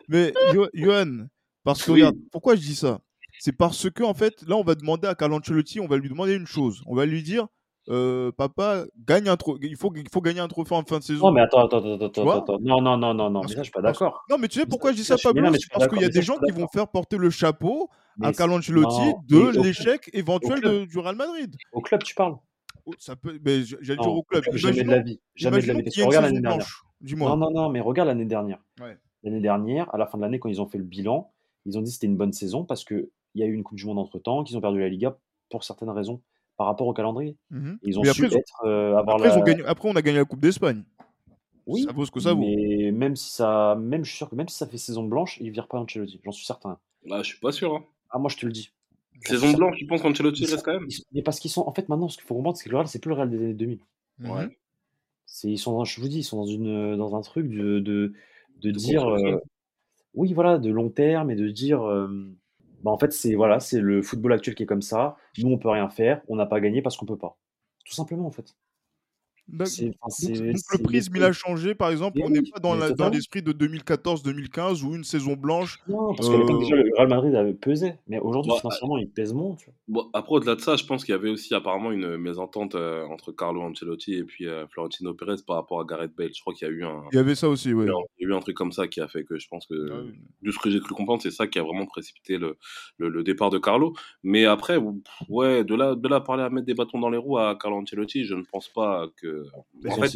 Mais 0.08 0.34
Johan, 0.74 1.28
parce 1.64 1.84
que 1.84 1.92
regarde, 1.92 2.16
pourquoi 2.32 2.56
je 2.56 2.62
dis 2.62 2.76
ça? 2.76 3.00
C'est 3.40 3.56
parce 3.56 3.90
que, 3.90 4.04
en 4.04 4.14
fait, 4.14 4.44
là, 4.48 4.58
on 4.58 4.64
va 4.64 4.76
demander 4.76 5.08
à 5.08 5.16
Carlo 5.16 5.38
Ancelotti, 5.38 5.80
on 5.80 5.88
va 5.88 5.98
lui 5.98 6.10
demander 6.10 6.36
une 6.36 6.46
chose. 6.46 6.84
On 6.88 6.96
va 6.96 7.06
lui 7.06 7.24
dire, 7.24 7.48
euh, 7.90 8.32
papa, 8.32 8.86
gagne 9.08 9.30
un 9.30 9.38
il 9.62 9.76
faut, 9.76 9.92
il 9.96 10.10
faut 10.10 10.22
gagner 10.22 10.40
un 10.40 10.48
trophée 10.48 10.76
en 10.76 10.84
fin 10.84 11.00
de 11.00 11.04
saison. 11.04 11.28
Non, 11.28 11.32
mais 11.32 11.42
attends, 11.42 11.66
attends, 11.66 11.96
attends, 11.96 12.30
attends, 12.30 12.58
Non, 12.62 12.82
non, 12.82 12.98
non, 12.98 13.14
non, 13.14 13.30
non, 13.30 13.42
mais 13.42 13.48
ça, 13.48 13.58
je 13.58 13.64
suis 13.64 13.72
pas 13.72 13.82
d'accord. 13.82 14.24
Non, 14.30 14.38
mais 14.38 14.48
tu 14.48 14.60
sais 14.60 14.66
pourquoi 14.66 14.92
je 14.92 14.98
dis 14.98 15.04
ça, 15.04 15.16
Pablo? 15.22 15.52
C'est 15.54 15.72
parce 15.72 15.88
qu'il 15.88 16.02
y 16.02 16.06
a 16.06 16.10
des 16.10 16.22
gens 16.22 16.38
qui 16.38 16.52
vont 16.52 16.68
faire 16.68 16.88
porter 16.88 17.18
le 17.18 17.30
chapeau 17.30 17.90
à 18.22 18.32
Carlo 18.32 18.58
Ancelotti 18.58 19.14
de 19.28 19.62
l'échec 19.62 20.10
éventuel 20.14 20.86
du 20.86 21.00
Real 21.00 21.16
Madrid. 21.16 21.56
Au 21.74 21.82
club, 21.82 22.04
tu 22.04 22.16
parles 22.16 22.36
oh, 22.86 22.94
ça 22.98 23.16
peut, 23.16 23.40
mais 23.44 23.64
j'allais 23.64 24.00
dire 24.00 24.14
au 24.14 24.24
club. 24.24 24.44
Jamais 24.54 24.84
de 24.84 24.90
la 24.90 25.00
vie. 25.00 25.20
Jamais 25.36 25.62
de 25.62 25.68
la 25.68 25.74
vie. 25.74 26.04
Regarde 26.04 26.26
l'année 26.26 26.42
dernière. 26.42 26.86
Non, 27.02 27.38
non, 27.38 27.52
non, 27.52 27.70
mais 27.70 27.80
regarde 27.80 28.08
l'année 28.08 28.26
dernière. 28.26 28.60
L'année 29.24 29.42
dernière, 29.42 29.94
à 29.94 29.98
la 29.98 30.06
fin 30.06 30.18
de 30.18 30.24
l'année, 30.24 30.40
quand 30.40 30.50
ils 30.50 30.62
ont 30.62 30.68
fait 30.68 30.78
le 30.78 30.84
bilan, 30.84 31.32
ils 31.66 31.78
ont 31.78 31.82
dit 31.82 31.92
que 31.92 31.96
c'était 31.96 32.08
une 32.08 32.18
bonne 32.18 32.32
saison 32.32 32.64
parce 32.64 32.86
que 32.86 33.10
il 33.36 33.42
y 33.42 33.44
a 33.44 33.48
eu 33.48 33.54
une 33.54 33.64
Coupe 33.64 33.78
du 33.78 33.86
Monde 33.86 34.00
entre 34.00 34.18
temps, 34.18 34.44
qu'ils 34.44 34.58
ont 34.58 34.62
perdu 34.62 34.80
la 34.80 34.90
Liga 34.90 35.18
pour 35.50 35.64
certaines 35.64 35.90
raisons 35.90 36.22
par 36.60 36.68
rapport 36.68 36.88
au 36.88 36.94
calendrier. 36.94 37.38
Mmh 37.52 37.76
ils 37.84 37.98
ont 37.98 38.04
su 38.04 38.26
être, 38.26 38.66
euh, 38.66 38.98
avoir 38.98 39.16
après, 39.16 39.56
la... 39.56 39.70
après, 39.70 39.90
on 39.90 39.96
a 39.96 40.02
gagné 40.02 40.18
la 40.18 40.26
Coupe 40.26 40.42
d'Espagne. 40.42 40.84
Oui, 41.66 41.84
ça 41.84 41.94
vaut 41.94 42.06
ce 42.06 42.12
que 42.12 42.20
ça 42.20 42.34
vaut. 42.34 42.42
Mais 42.42 42.92
même 42.92 43.16
si 43.16 43.32
ça, 43.32 43.78
même 43.80 44.04
je 44.04 44.10
suis 44.10 44.18
sûr 44.18 44.30
que 44.30 44.36
même 44.36 44.50
si 44.50 44.58
ça 44.58 44.68
fait 44.68 44.78
saison 44.78 45.04
blanche, 45.04 45.38
il 45.40 45.52
vire 45.52 45.70
pas 45.70 45.80
Ancelotti. 45.80 46.20
J'en 46.22 46.34
suis 46.34 46.46
certain. 46.46 46.78
Bah, 47.08 47.22
je 47.24 47.30
suis 47.30 47.40
pas 47.40 47.54
sûr. 47.54 47.76
Hein. 47.76 47.86
Ah, 48.10 48.20
moi, 48.20 48.30
je 48.30 48.36
te 48.36 48.46
le 48.46 48.52
dis. 48.52 48.74
Saison 49.22 49.54
blanche, 49.54 49.78
tu 49.78 49.88
penses 49.88 50.02
qu'Ancelotti 50.02 50.46
reste 50.48 50.66
quand 50.66 50.74
même 50.74 50.90
Mais 51.14 51.22
parce 51.22 51.40
qu'ils 51.40 51.52
sont, 51.52 51.62
en 51.62 51.74
fait, 51.74 51.88
maintenant, 51.88 52.10
ce 52.10 52.18
qu'il 52.18 52.26
faut 52.26 52.36
comprendre, 52.36 52.58
c'est 52.58 52.66
que 52.66 52.72
le 52.72 52.76
Real, 52.76 52.88
c'est 52.88 53.00
plus 53.00 53.10
le 53.10 53.16
Real 53.16 53.30
des 53.30 53.38
années 53.38 53.54
2000. 53.54 53.80
Ouais. 54.26 54.58
C'est, 55.26 55.50
ils 55.50 55.58
sont, 55.58 55.86
je 55.86 56.02
vous 56.02 56.10
dis, 56.10 56.20
ils 56.20 56.24
sont 56.24 56.38
dans 56.38 56.46
une, 56.46 56.98
dans 56.98 57.16
un 57.16 57.22
truc 57.22 57.50
de, 57.50 57.80
de, 57.80 58.12
de, 58.58 58.72
dire, 58.72 59.08
euh, 59.08 59.38
oui, 60.14 60.34
voilà, 60.34 60.58
de 60.58 60.70
long 60.70 60.90
terme 60.90 61.32
et 61.32 61.36
de 61.36 61.48
dire. 61.48 61.88
Euh, 61.88 62.36
bah, 62.84 62.92
en 62.92 62.98
fait, 62.98 63.12
c'est 63.14 63.36
voilà, 63.36 63.60
c'est 63.60 63.80
le 63.82 64.02
football 64.02 64.34
actuel 64.34 64.56
qui 64.56 64.64
est 64.64 64.66
comme 64.66 64.82
ça. 64.82 65.18
Nous, 65.38 65.50
on 65.50 65.58
peut 65.58 65.70
rien 65.70 65.90
faire. 65.90 66.22
On 66.28 66.36
n'a 66.36 66.46
pas 66.46 66.60
gagné 66.60 66.82
parce 66.82 66.98
qu'on 66.98 67.06
peut 67.06 67.18
pas. 67.18 67.38
Tout 67.86 67.94
simplement, 67.94 68.26
en 68.28 68.32
fait. 68.32 68.56
Donc, 69.52 69.68
le 69.80 70.84
prisme, 70.84 71.16
il 71.16 71.24
a 71.24 71.32
changé, 71.32 71.76
par 71.76 71.90
exemple. 71.90 72.20
on 72.24 72.30
n'est 72.30 72.42
pas 72.42 72.60
dans, 72.60 73.10
l'esprit 73.10 73.42
de 73.42 73.52
2014-2015 73.52 74.84
ou 74.84 74.96
une 74.96 75.04
saison 75.04 75.34
blanche. 75.34 75.80
Non, 75.88 76.14
parce 76.14 76.30
que 76.30 76.60
déjà, 76.60 76.76
le 76.76 76.92
Real 76.96 77.08
Madrid 77.08 77.36
avait 77.36 77.54
pesé. 77.54 77.94
Mais 78.08 78.20
aujourd'hui, 78.20 78.52
financièrement, 78.60 78.98
il 78.98 79.10
pèse 79.10 79.34
moins. 79.34 79.56
Bon, 79.88 80.10
après, 80.14 80.36
au-delà 80.36 80.56
de 80.56 80.62
ça, 80.62 80.76
je 80.76 80.86
pense 80.86 81.04
qu'il 81.04 81.14
y 81.14 81.18
avait 81.18 81.30
aussi 81.30 81.54
apparemment 81.54 81.92
une 81.92 82.18
mésentente 82.18 82.76
entre 82.76 83.32
Carlo 83.32 83.62
Ancelotti 83.62 84.16
et 84.16 84.24
puis 84.24 84.46
Florentino 84.70 85.14
Pérez 85.14 85.36
par 85.46 85.58
rapport 85.58 85.82
à 85.82 85.86
Gareth 85.86 86.16
Bale. 86.16 86.32
Je 86.34 86.42
crois 86.42 86.54
qu'il 86.54 86.68
y 86.68 86.72
a 86.72 86.74
eu 86.74 86.84
un. 86.84 87.04
Il 87.12 87.16
y 87.16 87.20
avait 87.20 87.36
ça 87.36 87.50
aussi, 87.50 87.74
oui. 87.74 87.86
Il 88.20 88.24
y 88.24 88.26
a 88.26 88.34
eu 88.34 88.36
un 88.36 88.40
truc 88.40 88.56
comme 88.56 88.72
ça 88.72 88.88
qui 88.88 89.02
a 89.02 89.08
fait 89.08 89.24
que 89.24 89.38
je 89.38 89.48
pense 89.48 89.66
que. 89.66 89.90
Ah 89.92 90.10
de 90.42 90.52
ce 90.52 90.60
que 90.60 90.70
j'ai 90.70 90.80
cru 90.80 90.94
comprendre, 90.94 91.22
c'est 91.22 91.32
ça 91.32 91.48
qui 91.48 91.60
a 91.60 91.64
vraiment 91.64 91.86
précipité 91.86 92.38
le, 92.38 92.58
le, 92.98 93.24
départ 93.24 93.50
de 93.50 93.58
Carlo. 93.58 93.94
Mais 94.24 94.46
après, 94.46 94.78
ouais, 95.30 95.64
de 95.64 95.76
là, 95.76 95.96
de 95.96 96.08
là 96.08 96.22
parler 96.22 96.44
à 96.44 96.50
mettre 96.50 96.66
des 96.66 96.74
bâtons 96.74 97.00
dans 97.00 97.10
les 97.10 97.18
roues 97.18 97.38
à 97.38 97.58
Carlo 97.60 97.78
Ancelotti, 97.78 98.26
je 98.26 98.36
ne 98.36 98.44
pense 98.44 98.70
pas 98.70 99.08
que. 99.18 99.39
En 99.88 99.96
fait, 99.96 100.14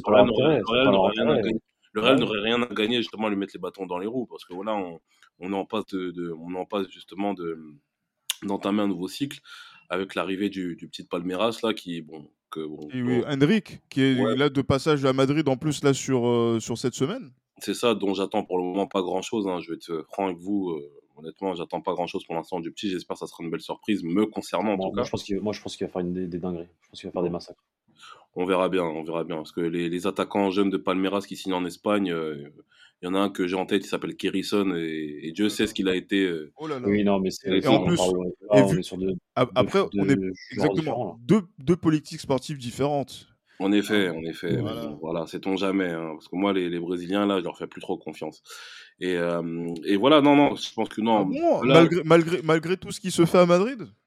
le 1.94 2.02
Real 2.02 2.20
n'aurait 2.20 2.42
rien 2.42 2.62
à 2.62 2.74
gagner 2.74 2.98
justement 2.98 3.28
à 3.28 3.30
lui 3.30 3.38
mettre 3.38 3.54
les 3.56 3.60
bâtons 3.60 3.86
dans 3.86 4.00
les 4.00 4.08
roues 4.08 4.26
parce 4.26 4.46
que 4.46 4.54
voilà, 4.54 4.76
on, 4.76 5.00
on 5.40 5.54
en 5.54 5.66
passe 5.66 5.86
de, 5.88 6.34
on 6.40 6.56
en 6.56 6.66
passe 6.66 6.88
justement 6.90 7.34
de 7.34 7.58
d'entamer 8.44 8.82
un 8.82 8.88
nouveau 8.88 9.08
cycle 9.08 9.40
avec 9.90 10.16
l'arrivée 10.16 10.50
du, 10.50 10.76
du, 10.76 10.88
petit 10.88 11.04
Palmeiras 11.04 11.60
là 11.64 11.74
qui 11.74 12.02
bon 12.02 12.30
que 12.50 12.66
bon, 12.66 12.90
Hendrik 13.28 13.80
qui 13.90 14.02
est 14.02 14.36
là 14.36 14.50
de 14.50 14.62
passage 14.62 15.06
à 15.06 15.14
Madrid 15.14 15.48
en 15.48 15.56
plus 15.56 15.84
là 15.84 15.94
sur 15.94 16.28
euh, 16.28 16.60
sur 16.60 16.78
cette 16.78 16.96
semaine. 16.96 17.32
C'est 17.60 17.74
ça 17.76 17.96
dont 17.96 18.14
j'attends 18.14 18.44
pour 18.44 18.58
le 18.58 18.64
moment 18.64 18.88
pas 18.88 19.02
grand 19.02 19.22
chose. 19.22 19.48
Hein. 19.48 19.60
Je 19.62 19.70
vais 19.70 19.76
être 19.76 20.04
franc 20.10 20.26
avec 20.26 20.40
vous. 20.40 20.72
Euh, 20.72 20.92
honnêtement, 21.16 21.54
j'attends 21.54 21.82
pas 21.82 21.94
grand 21.94 22.08
chose 22.08 22.26
pour 22.26 22.36
l'instant 22.36 22.60
du 22.60 22.72
petit. 22.72 22.90
J'espère 22.90 23.16
que 23.16 23.20
ça 23.20 23.28
sera 23.28 23.44
une 23.44 23.52
belle 23.52 23.62
surprise, 23.62 24.04
me 24.04 24.26
concernant 24.26 24.74
en 24.74 24.90
tout 24.90 24.96
cas. 24.96 25.04
Je 25.04 25.12
pense 25.12 25.30
moi, 25.42 25.54
je 25.54 25.62
pense 25.62 25.78
qu'il 25.78 25.86
va 25.86 25.94
faire 25.94 26.02
une, 26.02 26.14
des, 26.14 26.28
des 26.28 26.40
dingueries. 26.40 26.68
Je 26.82 26.90
pense 26.90 27.00
qu'il 27.00 27.08
va 27.08 27.14
faire 27.14 27.24
des 27.24 27.30
massacres 27.30 27.64
on 28.36 28.46
verra 28.46 28.70
bien, 28.70 28.84
on 28.84 29.04
verra 29.04 29.24
bien. 29.24 29.38
Parce 29.38 29.52
que 29.52 29.62
les, 29.62 30.08
attaquants 30.08 30.52
jeunes 30.52 30.70
de 30.70 30.78
Palmeiras 30.78 31.22
qui 31.22 31.36
signent 31.36 31.54
en 31.54 31.66
Espagne, 31.66 32.12
euh, 32.12 32.50
il 33.02 33.06
y 33.06 33.08
en 33.08 33.16
a 33.16 33.20
un 33.20 33.30
que 33.30 33.48
j'ai 33.48 33.56
en 33.56 33.66
tête, 33.66 33.84
il 33.86 33.88
s'appelle 33.88 34.16
Kerrison, 34.16 34.76
et, 34.76 35.32
Dieu 35.34 35.50
sait 35.50 35.68
ce 35.68 35.74
qu'il 35.74 35.90
a 35.90 35.96
été. 35.96 36.24
Euh, 36.24 36.52
oh 36.58 36.68
là 36.68 36.80
là. 36.80 36.88
Oui, 36.88 37.04
non, 37.04 37.20
mais 37.20 37.32
c'est. 37.32 37.66
en 37.68 37.84
plus, 37.84 38.00
après, 39.36 39.80
on 39.98 40.10
est 40.10 40.18
exactement 40.52 41.20
deux, 41.22 41.42
deux 41.60 41.76
politiques 41.76 42.22
sportives 42.22 42.58
différentes. 42.58 43.28
En 43.60 43.72
effet, 43.72 44.10
en 44.10 44.24
effet. 44.24 44.58
Voilà, 45.02 45.28
sait-on 45.28 45.56
jamais. 45.56 45.90
Hein, 45.90 46.12
parce 46.14 46.28
que 46.28 46.36
moi, 46.36 46.54
les, 46.54 46.80
Brésiliens, 46.80 47.26
là, 47.26 47.40
je 47.40 47.44
leur 47.44 47.58
fais 47.58 47.68
plus 47.68 47.82
trop 47.82 47.98
confiance. 47.98 48.42
Et, 49.00 49.16
euh, 49.16 49.74
et 49.86 49.96
voilà, 49.96 50.22
non, 50.22 50.36
non, 50.36 50.56
je 50.56 50.74
pense 50.74 50.90
que 50.90 51.02
non. 51.02 51.30
Ah 51.34 51.62
malgré, 51.64 52.04
malgré, 52.04 52.42
malgré 52.44 52.78
tout 52.78 52.92
ce 52.92 53.00
qui 53.00 53.12
se 53.12 53.26
fait 53.26 53.40
à 53.40 53.46
Madrid? 53.46 53.80
ah, 53.82 54.03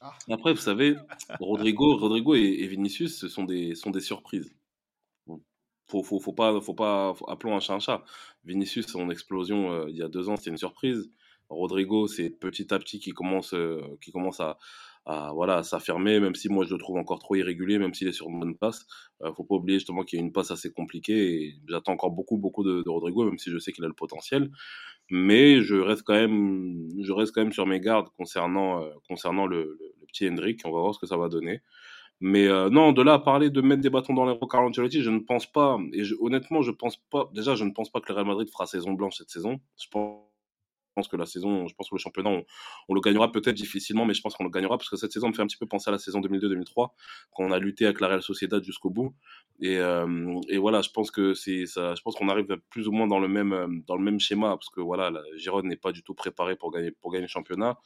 ah. 0.00 0.12
Après, 0.30 0.52
vous 0.52 0.60
savez, 0.60 0.96
Rodrigo, 1.40 1.96
Rodrigo 1.96 2.34
et, 2.34 2.66
Vinicius, 2.66 3.18
ce 3.18 3.28
sont 3.28 3.44
des, 3.44 3.74
sont 3.74 3.90
des 3.90 4.00
surprises. 4.00 4.54
Faut, 5.88 6.04
faut, 6.04 6.20
faut 6.20 6.32
pas, 6.32 6.60
faut 6.60 6.74
pas, 6.74 7.14
appelons 7.26 7.56
un 7.56 7.60
chat 7.60 7.74
un 7.74 7.80
chat. 7.80 8.04
Vinicius, 8.44 8.86
son 8.86 9.10
explosion 9.10 9.72
euh, 9.72 9.90
il 9.90 9.96
y 9.96 10.02
a 10.02 10.08
deux 10.08 10.28
ans, 10.28 10.36
c'était 10.36 10.50
une 10.50 10.56
surprise. 10.56 11.10
Rodrigo, 11.50 12.06
c'est 12.06 12.30
petit 12.30 12.72
à 12.72 12.78
petit 12.78 13.00
qui 13.00 13.10
commence, 13.10 13.54
euh, 13.54 13.80
commence 14.12 14.40
à, 14.40 14.56
voilà, 15.34 15.64
s'affirmer, 15.64 16.20
même 16.20 16.36
si 16.36 16.48
moi 16.48 16.64
je 16.64 16.72
le 16.72 16.78
trouve 16.78 16.96
encore 16.96 17.18
trop 17.18 17.34
irrégulier, 17.34 17.78
même 17.78 17.92
s'il 17.92 18.06
est 18.06 18.12
sur 18.12 18.28
une 18.28 18.38
bonne 18.38 18.56
passe. 18.56 18.86
Euh, 19.22 19.32
faut 19.34 19.44
pas 19.44 19.56
oublier 19.56 19.78
justement 19.78 20.04
qu'il 20.04 20.18
y 20.18 20.22
a 20.22 20.24
une 20.24 20.32
passe 20.32 20.52
assez 20.52 20.72
compliquée 20.72 21.34
et 21.34 21.56
j'attends 21.68 21.92
encore 21.92 22.12
beaucoup, 22.12 22.38
beaucoup 22.38 22.62
de, 22.62 22.88
Rodrigo, 22.88 23.24
même 23.24 23.38
si 23.38 23.50
je 23.50 23.58
sais 23.58 23.72
qu'il 23.72 23.84
a 23.84 23.88
le 23.88 23.94
potentiel. 23.94 24.50
Mais 25.10 25.60
je 25.60 25.74
reste 25.74 26.02
quand 26.04 26.14
même, 26.14 26.88
je 27.02 27.12
reste 27.12 27.34
quand 27.34 27.42
même 27.42 27.52
sur 27.52 27.66
mes 27.66 27.80
gardes 27.80 28.08
concernant, 28.16 28.82
euh, 28.82 28.90
concernant 29.08 29.46
le, 29.46 29.78
petit 30.06 30.28
Hendrick. 30.28 30.60
On 30.64 30.72
va 30.72 30.80
voir 30.80 30.94
ce 30.94 31.00
que 31.00 31.06
ça 31.06 31.16
va 31.16 31.28
donner. 31.28 31.60
Mais 32.20 32.46
euh, 32.46 32.70
non, 32.70 32.92
de 32.92 33.02
là 33.02 33.14
à 33.14 33.18
parler 33.18 33.50
de 33.50 33.60
mettre 33.60 33.82
des 33.82 33.90
bâtons 33.90 34.14
dans 34.14 34.26
les 34.26 34.32
roues 34.32 34.46
Carlo 34.46 34.68
Ancelotti, 34.68 35.02
je 35.02 35.10
ne 35.10 35.20
pense 35.20 35.50
pas. 35.50 35.78
Et 35.92 36.02
honnêtement, 36.20 36.62
je 36.62 36.70
pense 36.70 36.96
pas. 36.96 37.30
Déjà, 37.34 37.54
je 37.54 37.64
ne 37.64 37.70
pense 37.70 37.90
pas 37.90 38.00
que 38.00 38.08
le 38.08 38.14
Real 38.14 38.26
Madrid 38.26 38.48
fera 38.50 38.66
saison 38.66 38.92
blanche 38.92 39.16
cette 39.16 39.30
saison. 39.30 39.60
Je 39.80 39.88
pense 39.90 40.29
pense 40.94 41.08
que 41.08 41.16
la 41.16 41.26
saison, 41.26 41.66
je 41.68 41.74
pense 41.74 41.88
que 41.88 41.94
le 41.94 42.00
championnat, 42.00 42.30
on, 42.88 42.94
le 42.94 43.00
gagnera 43.00 43.30
peut-être 43.32 43.54
difficilement, 43.54 44.04
mais 44.04 44.14
je 44.14 44.20
pense 44.20 44.34
qu'on 44.34 44.44
le 44.44 44.50
gagnera 44.50 44.76
parce 44.76 44.88
que 44.88 44.96
cette 44.96 45.12
saison 45.12 45.28
me 45.28 45.32
fait 45.32 45.42
un 45.42 45.46
petit 45.46 45.56
peu 45.56 45.66
penser 45.66 45.88
à 45.88 45.92
la 45.92 45.98
saison 45.98 46.20
2002-2003, 46.20 46.74
quand 46.74 47.44
on 47.44 47.52
a 47.52 47.58
lutté 47.58 47.84
avec 47.84 48.00
la 48.00 48.08
Real 48.08 48.22
Sociedad 48.22 48.62
jusqu'au 48.62 48.90
bout. 48.90 49.14
Et, 49.60 49.76
euh, 49.78 50.40
et, 50.48 50.56
voilà, 50.56 50.80
je 50.80 50.90
pense 50.90 51.10
que 51.10 51.34
c'est 51.34 51.66
ça. 51.66 51.94
Je 51.94 52.00
pense 52.02 52.16
qu'on 52.16 52.28
arrive 52.28 52.46
plus 52.70 52.88
ou 52.88 52.92
moins 52.92 53.06
dans 53.06 53.18
le 53.18 53.28
même 53.28 53.52
euh, 53.52 53.66
dans 53.86 53.96
le 53.96 54.02
même 54.02 54.18
schéma 54.18 54.56
parce 54.56 54.70
que 54.70 54.80
voilà, 54.80 55.10
la 55.10 55.20
Gironde 55.36 55.66
n'est 55.66 55.76
pas 55.76 55.92
du 55.92 56.02
tout 56.02 56.14
préparée 56.14 56.56
pour 56.56 56.70
gagner 56.70 56.92
pour 56.92 57.12
gagner 57.12 57.26
le 57.26 57.28
championnat. 57.28 57.78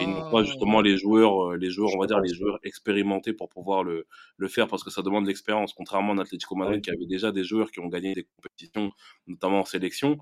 Et 0.00 0.02
ils 0.02 0.10
n'ont 0.10 0.30
pas 0.30 0.42
justement 0.42 0.80
les 0.80 0.96
joueurs, 0.96 1.52
euh, 1.52 1.56
les 1.56 1.70
joueurs, 1.70 1.90
on 1.94 2.00
va 2.00 2.06
dire 2.06 2.18
les 2.18 2.34
joueurs 2.34 2.58
expérimentés 2.64 3.32
pour 3.32 3.48
pouvoir 3.48 3.84
le, 3.84 4.06
le 4.38 4.48
faire 4.48 4.66
parce 4.66 4.82
que 4.82 4.90
ça 4.90 5.02
demande 5.02 5.24
de 5.24 5.28
l'expérience. 5.28 5.72
Contrairement 5.72 6.14
à 6.14 6.16
l'Atlético 6.16 6.56
Madrid 6.56 6.82
qui 6.82 6.90
avait 6.90 7.06
déjà 7.06 7.30
des 7.30 7.44
joueurs 7.44 7.70
qui 7.70 7.78
ont 7.78 7.88
gagné 7.88 8.12
des 8.14 8.24
compétitions, 8.24 8.90
notamment 9.28 9.60
en 9.60 9.64
sélection. 9.64 10.18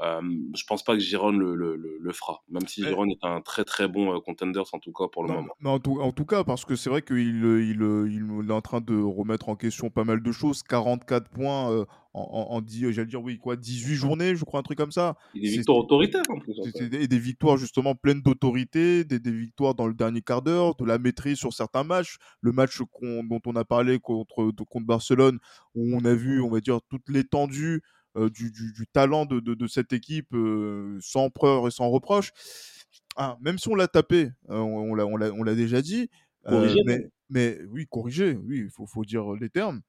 Euh, 0.00 0.20
je 0.56 0.64
pense 0.64 0.82
pas 0.82 0.94
que 0.94 1.00
Giron 1.00 1.32
le, 1.32 1.54
le, 1.54 1.76
le, 1.76 2.12
fera, 2.12 2.42
même 2.48 2.66
si 2.66 2.82
Giron 2.82 3.06
est 3.08 3.22
un 3.22 3.40
très 3.42 3.62
très 3.62 3.86
bon 3.86 4.14
euh, 4.14 4.20
contender 4.20 4.62
en 4.72 4.78
tout 4.78 4.92
cas 4.92 5.06
pour 5.12 5.22
le 5.22 5.32
moment. 5.32 5.54
Mais 5.60 5.68
en, 5.68 5.78
tout, 5.78 6.00
en, 6.00 6.12
tout, 6.12 6.24
cas, 6.24 6.44
parce 6.44 6.64
que 6.64 6.76
c'est 6.76 6.88
vrai 6.88 7.02
qu'il 7.02 7.18
il, 7.18 7.82
il, 8.10 8.48
est 8.48 8.52
en 8.52 8.62
train 8.62 8.80
de 8.80 9.00
remettre 9.00 9.50
en 9.50 9.54
question 9.54 9.90
pas 9.90 10.04
mal 10.04 10.22
de 10.22 10.32
choses. 10.32 10.62
44 10.62 11.28
points 11.28 11.70
euh, 11.70 11.84
en, 12.14 12.58
en, 12.58 12.62
j'allais 12.66 13.06
dire, 13.06 13.22
oui, 13.22 13.38
quoi, 13.38 13.56
18 13.56 13.94
journées, 13.94 14.34
je 14.34 14.44
crois, 14.44 14.60
un 14.60 14.62
truc 14.62 14.78
comme 14.78 14.92
ça. 14.92 15.16
des 15.34 15.42
victoires 15.42 15.78
autoritaires 15.78 16.22
en 16.30 16.38
plus. 16.40 16.54
Et 16.92 17.06
des, 17.06 17.18
victoires 17.18 17.58
justement 17.58 17.94
pleines 17.94 18.22
d'autorité, 18.22 19.04
des, 19.04 19.20
des, 19.20 19.30
victoires 19.30 19.74
dans 19.74 19.86
le 19.86 19.94
dernier 19.94 20.22
quart 20.22 20.42
d'heure, 20.42 20.74
de 20.74 20.86
la 20.86 20.98
maîtrise 20.98 21.36
sur 21.36 21.52
certains 21.52 21.84
matchs. 21.84 22.16
Le 22.40 22.52
match 22.52 22.80
dont 23.02 23.40
on 23.46 23.56
a 23.56 23.64
parlé 23.64 23.98
contre, 23.98 24.50
contre 24.50 24.86
Barcelone, 24.86 25.38
où 25.74 25.94
on 25.94 26.04
a 26.04 26.14
vu, 26.14 26.40
on 26.40 26.50
va 26.50 26.60
dire, 26.60 26.80
toute 26.88 27.08
l'étendue 27.08 27.82
euh, 28.16 28.28
du, 28.28 28.52
talent 28.92 29.24
de, 29.24 29.66
cette 29.66 29.94
équipe 29.94 30.34
euh, 30.34 30.98
sans 31.00 31.30
preuve 31.30 31.68
et 31.68 31.70
sans 31.70 31.88
reproche. 31.88 32.32
Ah, 33.16 33.38
même 33.40 33.58
si 33.58 33.68
on 33.68 33.74
l'a 33.74 33.88
tapé, 33.88 34.28
euh, 34.50 34.58
on, 34.58 34.98
on 34.98 35.42
l'a 35.42 35.54
déjà 35.54 35.80
dit, 35.80 36.10
mais, 36.46 37.08
mais, 37.30 37.58
oui, 37.70 37.86
corrigé, 37.88 38.34
oui, 38.34 38.64
il 38.64 38.70
faut, 38.70 38.86
faut, 38.86 39.04
dire 39.04 39.32
les 39.32 39.48
termes. 39.48 39.80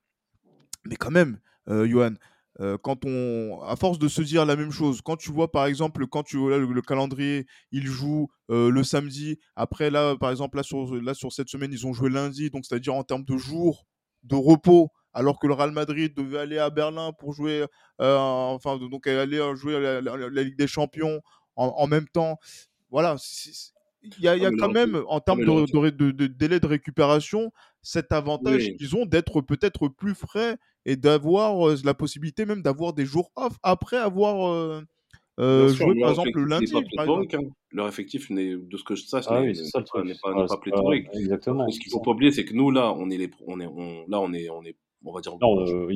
Mais 0.85 0.95
quand 0.95 1.11
même, 1.11 1.39
Johan, 1.67 2.13
quand 2.81 3.03
on, 3.05 3.61
à 3.63 3.75
force 3.75 3.99
de 3.99 4.07
se 4.07 4.21
dire 4.21 4.45
la 4.45 4.55
même 4.55 4.71
chose, 4.71 5.01
quand 5.01 5.17
tu 5.17 5.31
vois 5.31 5.51
par 5.51 5.65
exemple, 5.65 6.07
quand 6.07 6.23
tu 6.23 6.37
vois 6.37 6.57
le, 6.57 6.81
calendrier, 6.81 7.45
ils 7.71 7.87
jouent 7.87 8.29
le 8.49 8.83
samedi, 8.83 9.39
après 9.55 9.89
là, 9.89 10.15
par 10.17 10.31
exemple, 10.31 10.57
là 10.57 10.63
sur, 10.63 10.95
là 10.95 11.13
sur 11.13 11.33
cette 11.33 11.49
semaine, 11.49 11.73
ils 11.73 11.87
ont 11.87 11.93
joué 11.93 12.09
lundi, 12.09 12.49
donc 12.49 12.65
c'est-à-dire 12.65 12.93
en 12.93 13.03
termes 13.03 13.25
de 13.25 13.37
jours 13.37 13.85
de 14.23 14.35
repos, 14.35 14.91
alors 15.13 15.39
que 15.39 15.47
le 15.47 15.53
Real 15.53 15.71
Madrid 15.71 16.13
devait 16.15 16.39
aller 16.39 16.57
à 16.57 16.69
Berlin 16.69 17.11
pour 17.13 17.33
jouer, 17.33 17.65
euh, 18.01 18.17
enfin, 18.17 18.77
donc 18.77 19.07
aller 19.07 19.39
euh, 19.39 19.55
jouer 19.55 19.79
la, 19.79 20.43
Ligue 20.43 20.57
des 20.57 20.67
Champions 20.67 21.21
en, 21.55 21.87
même 21.87 22.07
temps. 22.07 22.39
Voilà, 22.89 23.15
il 24.01 24.19
y 24.19 24.27
a, 24.27 24.35
y 24.35 24.45
a 24.45 24.51
quand 24.51 24.71
même, 24.71 25.01
en 25.07 25.19
termes 25.19 25.45
de, 25.45 26.27
délai 26.27 26.59
de 26.59 26.67
récupération, 26.67 27.51
cet 27.81 28.11
avantage 28.11 28.73
qu'ils 28.77 28.95
ont 28.95 29.05
d'être 29.05 29.41
peut-être 29.41 29.87
plus 29.87 30.15
frais 30.15 30.57
et 30.85 30.95
d'avoir 30.95 31.69
euh, 31.69 31.75
la 31.83 31.93
possibilité 31.93 32.45
même 32.45 32.61
d'avoir 32.61 32.93
des 32.93 33.05
jours 33.05 33.31
off 33.35 33.53
après 33.61 33.97
avoir 33.97 34.83
joué, 35.37 35.99
par 35.99 36.09
exemple, 36.09 36.31
le 36.35 36.45
lundi. 36.45 36.73
Hein. 36.97 37.21
Leur 37.71 37.87
effectif, 37.87 38.31
de 38.31 38.77
ce 38.77 38.83
que 38.83 38.95
je 38.95 39.03
sache, 39.05 39.25
ah 39.27 39.41
n'est 39.41 39.53
pas, 40.21 40.47
pas, 40.47 40.57
pléthorique. 40.57 41.07
Exactement. 41.13 41.69
Ce 41.69 41.79
qu'il 41.79 41.91
faut 41.91 42.01
pas 42.01 42.11
oublier, 42.11 42.31
c'est 42.31 42.45
que 42.45 42.53
nous, 42.53 42.71
là, 42.71 42.93
on 42.95 43.09
est, 43.09 43.17
les, 43.17 43.31
on 43.47 43.59
est, 43.59 43.65
on, 43.65 44.05
là, 44.07 44.19
on 44.19 44.31
est, 44.33 44.49
on 44.49 44.63
est 44.63 44.75
on 45.05 45.13
va 45.13 45.21
dire. 45.21 45.33
Euh, 45.33 45.87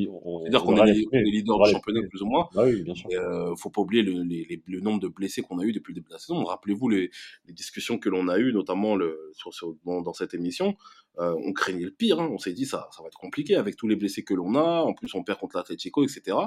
C'est-à-dire 0.42 0.64
qu'on 0.64 0.86
est, 0.86 0.94
les, 0.94 1.32
leaders 1.32 1.60
du 1.64 1.72
championnat, 1.72 2.02
plus 2.10 2.22
ou 2.22 2.26
moins. 2.26 2.50
Bah 2.54 2.64
oui, 2.66 2.82
bien 2.84 2.96
sûr. 2.96 3.08
Il 3.10 3.18
euh, 3.18 3.56
faut 3.56 3.70
pas 3.70 3.82
oublier 3.82 4.04
le, 4.04 4.24
le, 4.24 4.80
nombre 4.80 5.00
de 5.00 5.08
blessés 5.08 5.42
qu'on 5.42 5.60
a 5.60 5.64
eu 5.64 5.72
depuis 5.72 5.92
le 5.92 5.96
début 5.96 6.10
de 6.10 6.14
la 6.14 6.20
saison. 6.20 6.44
Rappelez-vous 6.44 6.90
les, 6.90 7.10
les, 7.46 7.54
discussions 7.54 7.98
que 7.98 8.10
l'on 8.10 8.28
a 8.28 8.38
eues, 8.38 8.54
notamment 8.54 8.96
le, 8.96 9.32
sur, 9.34 9.54
sur, 9.54 9.76
dans, 9.86 10.14
cette 10.14 10.34
émission. 10.34 10.76
Euh, 11.20 11.36
on 11.44 11.54
craignait 11.54 11.86
le 11.86 11.92
pire. 11.92 12.20
Hein. 12.20 12.30
On 12.32 12.38
s'est 12.38 12.54
dit 12.54 12.66
ça, 12.66 12.90
ça 12.92 13.02
va 13.02 13.08
être 13.08 13.18
compliqué 13.18 13.56
avec 13.56 13.76
tous 13.76 13.88
les 13.88 13.96
blessés 13.96 14.24
que 14.24 14.34
l'on 14.34 14.56
a. 14.56 14.82
En 14.82 14.94
plus, 14.94 15.14
on 15.16 15.24
perd 15.24 15.40
contre 15.40 15.58
l'Atletico, 15.58 16.04
etc. 16.04 16.38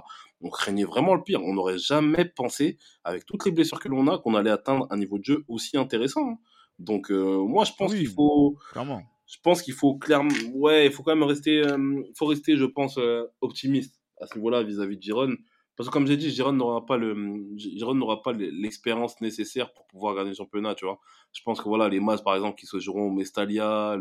On 0.40 0.50
craignait 0.50 0.84
vraiment 0.84 1.14
le 1.14 1.22
pire. 1.22 1.42
On 1.42 1.54
n'aurait 1.54 1.78
jamais 1.78 2.24
pensé, 2.24 2.78
avec 3.04 3.24
toutes 3.26 3.44
les 3.44 3.52
blessures 3.52 3.80
que 3.80 3.88
l'on 3.88 4.06
a, 4.08 4.18
qu'on 4.18 4.34
allait 4.34 4.50
atteindre 4.50 4.86
un 4.90 4.96
niveau 4.96 5.18
de 5.18 5.24
jeu 5.24 5.44
aussi 5.48 5.76
intéressant. 5.76 6.28
Hein. 6.28 6.38
Donc, 6.78 7.10
moi, 7.10 7.64
je 7.64 7.72
pense 7.76 7.94
qu'il 7.94 8.08
faut. 8.08 8.56
Clairement 8.72 9.02
je 9.30 9.38
pense 9.42 9.62
qu'il 9.62 9.74
faut 9.74 9.94
clairement, 9.96 10.30
ouais, 10.54 10.86
il 10.86 10.92
faut 10.92 11.02
quand 11.04 11.14
même 11.14 11.26
rester, 11.26 11.64
euh, 11.64 12.02
faut 12.18 12.26
rester, 12.26 12.56
je 12.56 12.64
pense, 12.64 12.98
euh, 12.98 13.24
optimiste 13.40 14.00
à 14.20 14.26
ce 14.26 14.34
niveau-là 14.34 14.64
vis-à-vis 14.64 14.96
de 14.96 15.02
Giron. 15.02 15.36
Parce 15.76 15.88
que 15.88 15.92
comme 15.92 16.06
j'ai 16.06 16.16
dit, 16.16 16.30
Giron 16.30 16.52
n'aura 16.52 16.84
pas 16.84 16.96
le, 16.96 17.14
Giron 17.56 17.94
n'aura 17.94 18.22
pas 18.22 18.32
l'expérience 18.32 19.20
nécessaire 19.20 19.72
pour 19.72 19.86
pouvoir 19.86 20.14
gagner 20.16 20.30
le 20.30 20.34
championnat, 20.34 20.74
tu 20.74 20.84
vois. 20.84 20.98
Je 21.32 21.40
pense 21.42 21.60
que 21.60 21.68
voilà, 21.68 21.88
les 21.88 22.00
masses, 22.00 22.22
par 22.22 22.34
exemple, 22.34 22.58
qui 22.58 22.66
se 22.66 22.80
joueront 22.80 23.06
au 23.06 23.12
Mestalia, 23.12 23.96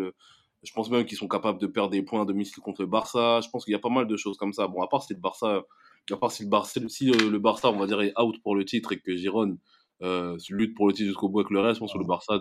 je 0.63 0.73
pense 0.73 0.89
même 0.89 1.05
qu'ils 1.05 1.17
sont 1.17 1.27
capables 1.27 1.59
de 1.59 1.67
perdre 1.67 1.91
des 1.91 2.01
points 2.01 2.23
à 2.23 2.25
domicile 2.25 2.61
contre 2.61 2.81
le 2.81 2.87
Barça. 2.87 3.39
Je 3.41 3.49
pense 3.49 3.63
qu'il 3.63 3.71
y 3.71 3.75
a 3.75 3.79
pas 3.79 3.89
mal 3.89 4.07
de 4.07 4.17
choses 4.17 4.35
comme 4.35 4.51
ça. 4.51 4.67
Bon, 4.67 4.81
à 4.81 4.87
part 4.87 5.03
si 5.03 5.13
le 5.13 5.19
Barça, 5.19 5.63
à 6.11 6.17
part 6.17 6.31
si 6.31 6.43
le 6.43 6.49
Barça, 6.49 6.81
si 6.89 7.05
le, 7.05 7.39
Barça, 7.39 7.69
on 7.69 7.77
va 7.77 7.87
dire, 7.87 8.01
est 8.01 8.19
out 8.19 8.35
pour 8.41 8.55
le 8.55 8.65
titre 8.65 8.91
et 8.91 8.99
que 8.99 9.15
Giron 9.15 9.57
euh, 10.01 10.37
lutte 10.49 10.75
pour 10.75 10.87
le 10.87 10.93
titre 10.93 11.07
jusqu'au 11.07 11.29
bout 11.29 11.39
avec 11.39 11.51
le 11.51 11.61
reste, 11.61 11.75
je 11.75 11.79
pense 11.79 11.93
que 11.93 11.99
le 11.99 12.05
Barça 12.05 12.39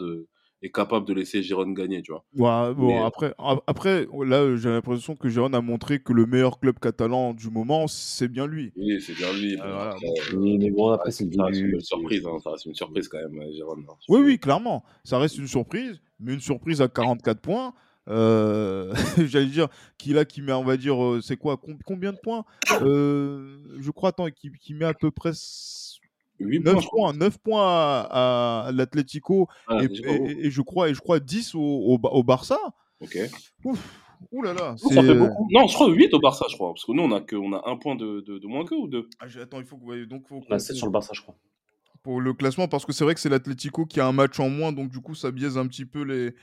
est 0.63 0.71
capable 0.71 1.07
de 1.07 1.15
laisser 1.15 1.43
Giron 1.43 1.71
gagner, 1.71 2.03
tu 2.03 2.13
vois. 2.13 2.25
Ouais, 2.35 2.75
bon, 2.75 3.05
après, 3.05 3.35
après, 3.67 4.07
là, 4.25 4.57
j'ai 4.57 4.71
l'impression 4.71 5.15
que 5.15 5.29
Giron 5.29 5.53
a 5.53 5.61
montré 5.61 6.01
que 6.01 6.13
le 6.13 6.27
meilleur 6.27 6.59
club 6.59 6.79
catalan 6.81 7.33
du 7.35 7.49
moment, 7.51 7.87
c'est 7.87 8.29
bien 8.29 8.47
lui. 8.47 8.73
Oui, 8.77 9.01
c'est 9.01 9.15
bien 9.15 9.33
lui. 9.33 9.57
Euh, 9.61 9.93
mais 10.37 10.71
bon, 10.71 10.91
après, 10.91 11.11
c'est 11.11 11.25
une 11.25 11.81
surprise, 11.81 12.27
hein, 12.27 12.39
ça 12.43 12.51
reste 12.51 12.67
une 12.67 12.75
surprise 12.75 13.09
quand 13.09 13.19
même, 13.19 13.53
Giron. 13.53 13.77
Hein. 13.79 13.95
Oui, 14.09 14.21
oui, 14.23 14.39
clairement. 14.39 14.85
Ça 15.05 15.19
reste 15.19 15.39
une 15.39 15.47
surprise, 15.47 16.01
mais 16.19 16.35
une 16.35 16.41
surprise 16.41 16.83
à 16.83 16.89
44 16.89 17.41
points. 17.41 17.75
Euh, 18.09 18.95
j'allais 19.27 19.47
dire 19.47 19.69
qu'il 19.99 20.17
a 20.17 20.25
qui 20.25 20.41
met 20.41 20.55
on 20.55 20.65
va 20.65 20.79
dire 20.79 21.03
euh, 21.05 21.21
c'est 21.21 21.37
quoi 21.37 21.61
combien 21.85 22.13
de 22.13 22.19
points? 22.19 22.45
Je 22.71 23.91
crois 23.91 24.09
attends 24.09 24.29
qui, 24.31 24.73
met 24.73 24.87
à 24.87 24.95
peu 24.95 25.11
près 25.11 25.33
9 26.41 26.87
points, 26.91 27.13
9 27.13 27.39
points 27.39 27.63
à, 27.63 28.67
à 28.67 28.73
l'Atlético 28.73 29.49
ah, 29.67 29.81
et, 29.83 30.51
je 30.51 30.63
crois, 30.63 30.89
et 30.89 30.95
je 30.95 31.01
crois 31.01 31.21
10 31.21 31.55
au, 31.55 31.99
au, 32.03 32.23
Barça. 32.23 32.59
Ok. 33.01 33.19
Ouf. 33.65 34.01
Ouh 34.33 34.43
là 34.43 34.53
là. 34.53 34.75
Ça 34.77 35.03
fait 35.03 35.15
beaucoup. 35.15 35.49
Non, 35.53 35.67
je 35.69 35.75
crois 35.75 35.89
8 35.89 36.13
au 36.15 36.21
Barça, 36.21 36.47
je 36.51 36.57
crois. 36.57 36.73
Parce 36.75 36.85
que 36.85 36.93
nous, 36.93 37.03
on 37.03 37.13
a, 37.13 37.21
que, 37.21 37.37
on 37.37 37.53
a 37.53 37.63
un 37.69 37.77
point 37.77 37.95
de, 37.95 38.21
de, 38.21 38.39
de 38.39 38.47
moins 38.47 38.65
que 38.65 38.75
ou 38.75 38.89
deux? 38.89 39.09
Ah, 39.21 39.27
Attends, 39.41 39.61
il 39.61 39.67
faut 39.67 39.77
que. 39.77 40.05
Donc, 40.05 40.27
faut 40.27 40.43
bah, 40.49 40.59
c'est 40.59 40.75
sur 40.75 40.87
le 40.87 40.93
Barça, 40.93 41.13
je 41.15 41.23
crois. 41.23 41.37
Pour 42.03 42.21
le 42.21 42.33
classement, 42.33 42.69
parce 42.69 42.85
que 42.85 42.93
c'est 42.93 43.05
vrai 43.05 43.15
que 43.15 43.21
c'est 43.21 43.29
l'Atlético 43.29 43.85
qui 43.87 44.01
a 44.01 44.07
un 44.07 44.13
match 44.13 44.39
en 44.41 44.49
moins, 44.49 44.73
donc 44.73 44.91
du 44.91 45.01
coup, 45.01 45.15
ça 45.15 45.31
biaise 45.31 45.59
un 45.59 45.67
petit 45.67 45.85
peu 45.85 46.03
les, 46.03 46.35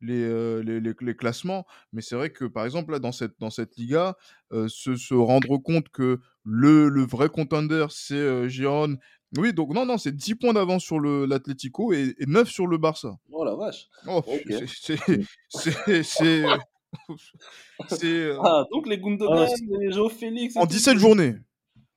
les, 0.00 0.62
les, 0.62 0.80
les, 0.80 1.16
classements. 1.16 1.66
Mais 1.92 2.00
c'est 2.00 2.14
vrai 2.14 2.30
que, 2.30 2.44
par 2.44 2.64
exemple, 2.64 2.92
là, 2.92 3.00
dans 3.00 3.12
cette, 3.12 3.38
dans 3.38 3.50
cette 3.50 3.76
Liga, 3.76 4.16
se, 4.50 4.96
se, 4.96 5.14
rendre 5.14 5.58
compte 5.58 5.88
que 5.88 6.20
le, 6.44 6.88
le 6.88 7.02
vrai 7.02 7.28
contender, 7.28 7.86
c'est 7.90 8.14
euh, 8.14 8.48
oui, 9.36 9.52
donc 9.52 9.72
non, 9.72 9.86
non, 9.86 9.98
c'est 9.98 10.14
10 10.14 10.34
points 10.36 10.52
d'avance 10.52 10.82
sur 10.82 10.98
l'Atlético 11.00 11.92
et, 11.92 12.14
et 12.18 12.26
9 12.26 12.48
sur 12.48 12.66
le 12.66 12.78
Barça. 12.78 13.16
Oh 13.30 13.44
la 13.44 13.54
vache. 13.54 13.88
Oh, 14.06 14.22
c'est. 14.66 14.98
C'est. 17.88 18.04
Euh, 18.04 18.38
ah, 18.42 18.64
donc 18.72 18.88
les 18.88 18.98
Gundogan, 18.98 19.46
ah, 19.48 19.54
les 19.80 19.92
Joe 19.92 20.12
Félix. 20.12 20.56
En 20.56 20.66
17 20.66 20.98
journées. 20.98 21.36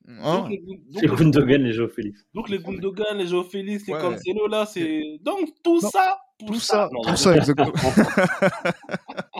Hein 0.08 0.48
les, 0.50 0.62
les 1.02 1.08
Gundogan, 1.08 1.64
les 1.64 1.74
Joe 1.74 1.92
Félix. 1.92 2.26
Donc 2.34 2.50
les 2.50 2.60
Gundogan, 2.60 3.18
les 3.18 3.28
Joe 3.28 3.48
Félix, 3.50 3.88
les 3.88 3.94
ouais. 3.94 4.02
Cancelo, 4.02 4.48
là, 4.48 4.66
c'est. 4.66 5.18
Donc 5.22 5.50
tout 5.64 5.80
ça. 5.80 6.20
Tout 6.46 6.60
ça, 6.60 6.90
tout 6.92 7.16
ça, 7.16 7.38
exactement. 7.38 7.72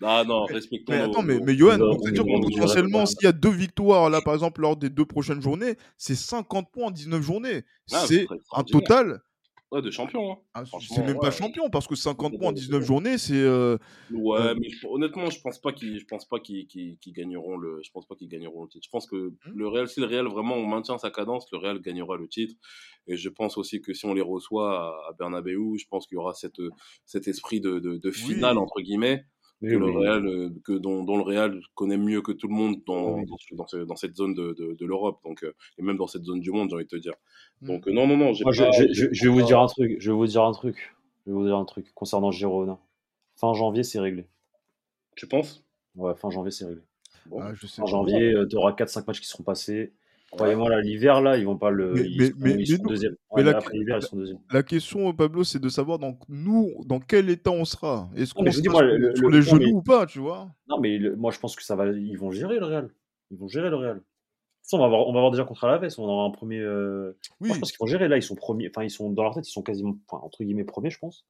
non, 0.00 0.24
non, 0.26 0.44
respectons. 0.44 0.92
Mais 0.92 1.00
attends, 1.00 1.22
mais, 1.22 1.38
mais 1.40 1.54
Johan, 1.54 1.76
dire 1.76 2.24
potentiellement, 2.24 3.06
s'il 3.06 3.24
y 3.24 3.26
a 3.26 3.32
deux 3.32 3.50
victoires, 3.50 4.10
là, 4.10 4.20
par 4.20 4.34
exemple, 4.34 4.60
lors 4.60 4.76
des 4.76 4.90
deux 4.90 5.04
prochaines 5.04 5.42
journées, 5.42 5.76
c'est 5.96 6.14
50 6.14 6.70
points 6.70 6.86
en 6.86 6.90
19 6.90 7.22
journées. 7.22 7.64
Ah, 7.92 8.04
c'est 8.06 8.26
un 8.52 8.64
total 8.64 9.20
Ouais, 9.70 9.82
de 9.82 9.90
champion. 9.90 10.32
Hein. 10.32 10.38
Ah, 10.54 10.64
c'est 10.64 11.04
même 11.04 11.18
pas 11.18 11.30
champion 11.30 11.68
parce 11.68 11.86
que 11.86 11.94
50 11.94 12.38
points 12.38 12.48
en 12.48 12.52
19 12.52 12.82
journées, 12.82 13.18
c'est. 13.18 13.34
Euh, 13.34 13.76
ouais, 14.10 14.40
euh, 14.40 14.54
mais 14.58 14.68
honnêtement, 14.88 15.28
je 15.28 15.40
pense 15.42 15.58
pas 15.58 15.72
qu'ils, 15.72 15.98
je 15.98 16.06
pense 16.06 16.26
pas 16.26 16.40
qu'ils, 16.40 16.66
gagneront 17.08 17.58
le, 17.58 17.80
je 17.82 17.90
pense 17.90 18.06
pas 18.06 18.14
qu'ils 18.14 18.28
gagneront 18.28 18.62
le 18.62 18.68
titre. 18.68 18.84
Je 18.86 18.90
pense 18.90 19.06
que 19.06 19.16
mmh. 19.16 19.34
le 19.54 19.68
Real, 19.68 19.88
si 19.88 20.00
le 20.00 20.06
Real 20.06 20.26
vraiment 20.26 20.54
on 20.54 20.66
maintient 20.66 20.96
sa 20.96 21.10
cadence, 21.10 21.46
le 21.52 21.58
Real 21.58 21.80
gagnera 21.80 22.16
le 22.16 22.28
titre. 22.28 22.54
Et 23.08 23.16
je 23.16 23.28
pense 23.28 23.58
aussi 23.58 23.82
que 23.82 23.92
si 23.92 24.06
on 24.06 24.14
les 24.14 24.22
reçoit 24.22 25.08
à, 25.08 25.12
Bernabeu, 25.18 25.76
je 25.78 25.86
pense 25.88 26.06
qu'il 26.06 26.16
y 26.16 26.18
aura 26.18 26.32
cette, 26.32 26.60
cet 27.04 27.28
esprit 27.28 27.60
de, 27.60 27.78
de, 27.78 28.10
finale 28.10 28.58
entre 28.58 28.80
guillemets 28.80 29.24
que 29.60 29.66
le 29.66 29.90
Real, 29.90 30.26
euh, 30.26 30.50
que 30.64 30.72
dont, 30.72 31.02
dont, 31.02 31.16
le 31.16 31.22
Real 31.22 31.60
connaît 31.74 31.96
mieux 31.96 32.22
que 32.22 32.32
tout 32.32 32.48
le 32.48 32.54
monde 32.54 32.76
dans, 32.86 33.22
dans, 33.22 33.66
dans, 33.86 33.96
cette 33.96 34.16
zone 34.16 34.34
de, 34.34 34.52
de, 34.52 34.74
de 34.74 34.86
l'Europe, 34.86 35.20
donc 35.24 35.42
euh, 35.42 35.52
et 35.78 35.82
même 35.82 35.96
dans 35.96 36.06
cette 36.06 36.24
zone 36.24 36.40
du 36.40 36.52
monde, 36.52 36.68
j'ai 36.70 36.76
envie 36.76 36.84
de 36.84 36.88
te 36.88 36.96
dire. 36.96 37.14
Mm. 37.62 37.66
Donc 37.66 37.88
euh, 37.88 37.92
non, 37.92 38.06
non, 38.06 38.16
non. 38.16 38.32
Moi, 38.40 38.52
je, 38.52 38.64
je, 38.92 39.08
je, 39.10 39.24
vais 39.24 39.32
vous 39.32 39.42
dire 39.42 39.60
un 39.60 39.66
truc. 39.66 39.96
Je 39.98 40.10
vais 40.10 40.16
vous 40.16 40.26
dire 40.26 40.44
un 40.44 40.52
truc. 40.52 40.94
Je 41.26 41.32
vais 41.32 41.36
vous 41.36 41.44
dire 41.44 41.56
un 41.56 41.64
truc 41.64 41.92
concernant 41.94 42.30
Girona. 42.30 42.78
Fin 43.34 43.52
janvier, 43.52 43.82
c'est 43.82 44.00
réglé. 44.00 44.26
Tu 45.16 45.26
penses? 45.26 45.64
Ouais, 45.96 46.14
fin 46.14 46.30
janvier, 46.30 46.50
c'est 46.50 46.64
réglé. 46.64 46.82
Bon. 47.26 47.40
Ah, 47.40 47.52
je 47.54 47.66
sais 47.66 47.82
fin 47.82 47.86
janvier, 47.86 48.34
tu 48.48 48.56
auras 48.56 48.72
4-5 48.72 49.04
matchs 49.06 49.20
qui 49.20 49.26
seront 49.26 49.44
passés. 49.44 49.92
Croyez-moi, 50.30 50.68
là, 50.68 50.80
l'hiver, 50.80 51.22
là, 51.22 51.38
ils 51.38 51.46
vont 51.46 51.56
pas 51.56 51.70
le. 51.70 51.94
mais, 52.38 52.56
deuxième. 52.86 53.16
La, 53.34 53.56
après 53.56 53.76
l'hiver, 53.76 53.98
ils 54.00 54.06
sont 54.06 54.16
deuxième. 54.16 54.38
La 54.52 54.62
question, 54.62 55.12
Pablo, 55.14 55.42
c'est 55.42 55.58
de 55.58 55.68
savoir 55.68 55.98
donc, 55.98 56.18
nous, 56.28 56.74
dans 56.84 57.00
quel 57.00 57.30
état 57.30 57.50
on 57.50 57.64
sera. 57.64 58.10
Est-ce 58.14 58.34
qu'on 58.34 58.50
sera 58.50 58.70
moi, 58.70 58.80
sur, 58.80 58.82
le, 58.82 59.16
sur 59.16 59.30
les 59.30 59.42
genoux 59.42 59.78
ou 59.78 59.82
pas, 59.82 60.04
tu 60.06 60.18
vois? 60.18 60.48
Non, 60.68 60.78
mais 60.80 60.98
moi, 61.16 61.30
je 61.30 61.38
pense 61.38 61.56
que 61.56 61.62
ça 61.62 61.76
va. 61.76 61.86
Ils 61.86 62.18
vont 62.18 62.30
gérer 62.30 62.58
le 62.58 62.66
Real. 62.66 62.90
Ils 63.30 63.38
vont 63.38 63.48
gérer 63.48 63.70
le 63.70 63.76
Real. 63.76 64.02
Ça, 64.62 64.76
on 64.76 64.80
va 64.80 64.88
voir, 64.88 65.08
on 65.08 65.14
va 65.14 65.20
voir 65.20 65.30
déjà 65.30 65.44
contre 65.44 65.64
Alaves. 65.64 65.94
On 65.96 66.04
aura 66.04 66.24
un 66.24 66.30
premier. 66.30 66.60
Euh... 66.60 67.16
Oui. 67.40 67.48
Moi, 67.48 67.54
je 67.54 67.60
pense 67.60 67.70
qu'ils 67.72 67.80
vont 67.80 67.86
gérer. 67.86 68.06
Là, 68.06 68.18
ils 68.18 68.22
sont 68.22 68.34
premiers. 68.34 68.68
Enfin, 68.68 68.84
ils 68.84 68.90
sont 68.90 69.10
dans 69.10 69.22
leur 69.22 69.34
tête, 69.34 69.48
ils 69.48 69.52
sont 69.52 69.62
quasiment, 69.62 69.96
enfin, 70.06 70.22
entre 70.22 70.44
guillemets, 70.44 70.64
premiers, 70.64 70.90
je 70.90 70.98
pense. 70.98 71.24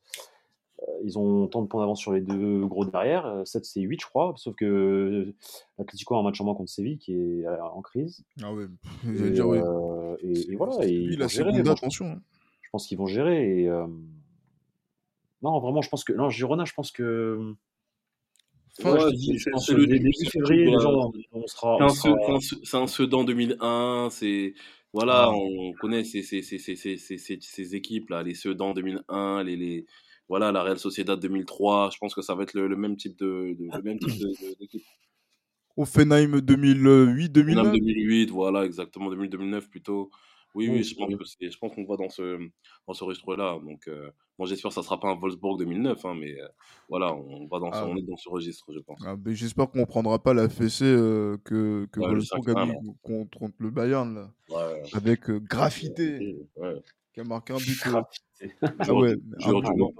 Euh, 0.83 0.93
ils 1.05 1.19
ont 1.19 1.47
tant 1.49 1.63
de 1.63 1.67
points 1.67 1.81
d'avance 1.81 2.01
sur 2.01 2.13
les 2.13 2.21
deux 2.21 2.67
gros 2.67 2.85
derrière. 2.85 3.43
7, 3.45 3.63
euh, 3.63 3.65
c'est 3.65 3.81
8, 3.81 4.01
je 4.01 4.07
crois. 4.07 4.35
Sauf 4.37 4.55
que 4.55 4.65
euh, 4.65 5.35
l'Atlético 5.79 6.15
a 6.15 6.19
un 6.19 6.23
match 6.23 6.41
en 6.41 6.45
moins 6.45 6.55
contre 6.55 6.71
Séville 6.71 6.99
qui 6.99 7.15
est 7.15 7.47
en 7.49 7.83
crise. 7.83 8.25
Ah 8.43 8.53
ouais, 8.53 8.67
et, 9.07 9.31
dire, 9.31 9.49
oui. 9.49 9.59
et, 10.23 10.57
voilà. 10.57 10.87
Et 10.87 10.93
ils 10.93 11.19
vont 11.19 11.29
gérer, 11.29 11.59
attention. 11.69 12.07
Hein. 12.07 12.21
Je 12.63 12.69
pense 12.71 12.87
qu'ils 12.87 12.99
vont 12.99 13.07
gérer. 13.07 13.63
Et, 13.63 13.69
Non, 15.43 15.59
vraiment, 15.59 15.83
je 15.83 15.89
pense 15.89 16.05
que. 16.05 16.13
Non, 16.13 16.29
Girona, 16.29 16.65
je 16.65 16.75
pense 16.75 16.93
que. 16.93 17.55
Enfin, 18.81 18.93
ouais, 18.93 19.13
dis, 19.13 19.37
je 19.39 19.51
pense 19.51 19.67
que 19.67 19.85
début 19.85 20.13
février, 20.31 20.73
on 21.33 21.47
sera. 21.47 21.89
C'est 21.91 22.77
un 22.77 22.87
Sedan 22.87 23.25
2001, 23.25 24.09
c'est. 24.11 24.55
Voilà, 24.95 25.31
on 25.31 25.75
connaît 25.75 26.03
ces, 26.03 26.23
ces, 26.23 26.41
ces, 26.41 26.59
ces, 26.59 27.75
équipes 27.75 28.09
là, 28.09 28.23
les 28.23 28.33
Sedan 28.33 28.73
2001, 28.73 29.45
les, 29.45 29.55
les, 29.55 29.85
voilà, 30.29 30.53
la 30.53 30.63
Real 30.63 30.79
Sociedad 30.79 31.19
2003, 31.19 31.91
je 31.93 31.99
pense 31.99 32.15
que 32.15 32.23
ça 32.23 32.35
va 32.35 32.43
être 32.43 32.55
le, 32.55 32.77
même 32.77 32.97
type 32.97 33.19
de, 33.19 33.57
le 33.59 33.83
même 33.83 33.99
type 33.99 34.13
d'équipe. 34.61 34.83
Offenheim 35.77 36.41
2008, 36.41 37.29
2009 37.29 37.73
2008, 37.73 38.31
voilà, 38.31 38.65
exactement, 38.65 39.11
2009 39.11 39.71
plutôt. 39.71 40.11
Oui, 40.55 40.69
oui, 40.69 40.83
je 40.83 40.95
pense, 40.97 41.37
que 41.37 41.51
je 41.51 41.59
pense 41.59 41.75
qu'on 41.75 41.85
va 41.85 41.97
dans 41.97 42.09
ce, 42.09 42.39
dans 42.87 42.95
ce 42.95 43.05
registre-là. 43.05 43.59
Donc, 43.63 43.87
euh, 43.87 44.11
j'espère 44.41 44.71
que 44.71 44.75
ça 44.75 44.81
ne 44.81 44.87
sera 44.87 44.99
pas 44.99 45.09
un 45.09 45.15
Wolfsburg 45.15 45.59
2009, 45.59 46.05
hein, 46.05 46.15
mais 46.19 46.41
euh, 46.41 46.49
voilà, 46.89 47.15
on, 47.15 47.47
va 47.47 47.61
dans 47.61 47.71
ce, 47.71 47.79
ah 47.79 47.87
on 47.87 47.97
est 47.97 48.03
dans 48.03 48.17
ce 48.17 48.29
registre, 48.29 48.73
je 48.73 48.81
pense. 48.81 48.99
Ah, 49.07 49.15
j'espère 49.27 49.71
qu'on 49.71 49.81
ne 49.81 49.85
prendra 49.85 50.19
pas 50.21 50.35
la 50.35 50.49
fessée 50.49 50.85
euh, 50.85 51.37
que, 51.45 51.87
que 51.93 52.01
Wolfsburg 52.01 52.59
a 52.59 52.67
mis 52.67 52.75
contre, 53.03 53.39
contre, 53.39 53.55
le 53.59 53.71
Bayern, 53.71 54.15
là, 54.15 54.33
ouais, 54.51 54.83
avec 54.95 55.31
graffité, 55.31 56.35
qui 57.13 57.21
a 57.21 57.25
marqué 57.25 57.53
un 57.53 57.59
but. 57.59 57.85
Ah 58.81 58.95
ouais, 58.95 59.15
Mans. 59.47 59.93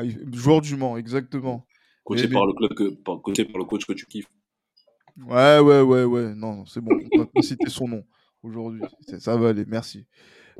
Ah, 0.00 0.08
joueur 0.32 0.60
du 0.60 0.76
Mans, 0.76 0.96
exactement. 0.96 1.66
Coaché, 2.04 2.28
par 2.28 2.46
le 2.46 2.52
club 2.54 2.74
que, 2.74 2.88
par, 3.02 3.20
coaché 3.20 3.44
par 3.44 3.58
le 3.58 3.64
coach 3.64 3.84
que 3.86 3.92
tu 3.92 4.06
kiffes. 4.06 4.30
Ouais, 5.26 5.58
ouais, 5.58 5.80
ouais, 5.82 6.04
ouais. 6.04 6.34
Non, 6.34 6.64
c'est 6.64 6.80
bon. 6.80 6.92
On 7.12 7.18
va 7.18 7.26
pas 7.26 7.42
citer 7.42 7.68
son 7.68 7.88
nom 7.88 8.04
aujourd'hui. 8.42 8.82
Ça 9.18 9.36
va 9.36 9.50
aller, 9.50 9.64
merci. 9.66 10.06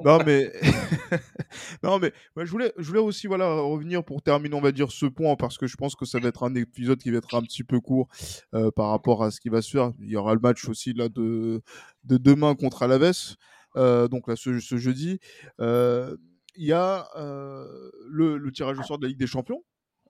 Non, 0.04 0.18
mais, 0.24 0.52
non, 1.82 1.98
mais 1.98 2.12
je, 2.36 2.50
voulais, 2.50 2.72
je 2.78 2.86
voulais 2.86 3.00
aussi 3.00 3.26
voilà, 3.26 3.52
revenir 3.52 4.04
pour 4.04 4.22
terminer, 4.22 4.54
on 4.54 4.60
va 4.60 4.72
dire, 4.72 4.90
ce 4.90 5.06
point, 5.06 5.36
parce 5.36 5.58
que 5.58 5.66
je 5.66 5.76
pense 5.76 5.94
que 5.94 6.06
ça 6.06 6.18
va 6.18 6.28
être 6.28 6.42
un 6.42 6.54
épisode 6.54 6.98
qui 6.98 7.10
va 7.10 7.18
être 7.18 7.34
un 7.34 7.42
petit 7.42 7.64
peu 7.64 7.80
court 7.80 8.08
euh, 8.54 8.70
par 8.70 8.90
rapport 8.90 9.22
à 9.22 9.30
ce 9.30 9.40
qui 9.40 9.48
va 9.48 9.60
se 9.60 9.70
faire. 9.70 9.92
Il 10.00 10.08
y 10.08 10.16
aura 10.16 10.34
le 10.34 10.40
match 10.40 10.68
aussi 10.68 10.94
là, 10.94 11.08
de, 11.08 11.62
de 12.04 12.16
demain 12.16 12.54
contre 12.54 12.82
Alaves, 12.82 13.36
euh, 13.76 14.08
donc 14.08 14.28
là, 14.28 14.36
ce, 14.36 14.58
ce 14.58 14.76
jeudi. 14.76 15.18
Euh, 15.60 16.16
il 16.60 16.66
y 16.66 16.72
a 16.72 17.08
le, 17.16 18.50
tirage 18.52 18.78
au 18.78 18.82
sort 18.82 18.98
de 18.98 19.04
la 19.04 19.08
Ligue 19.08 19.18
des 19.18 19.26
Champions. 19.26 19.62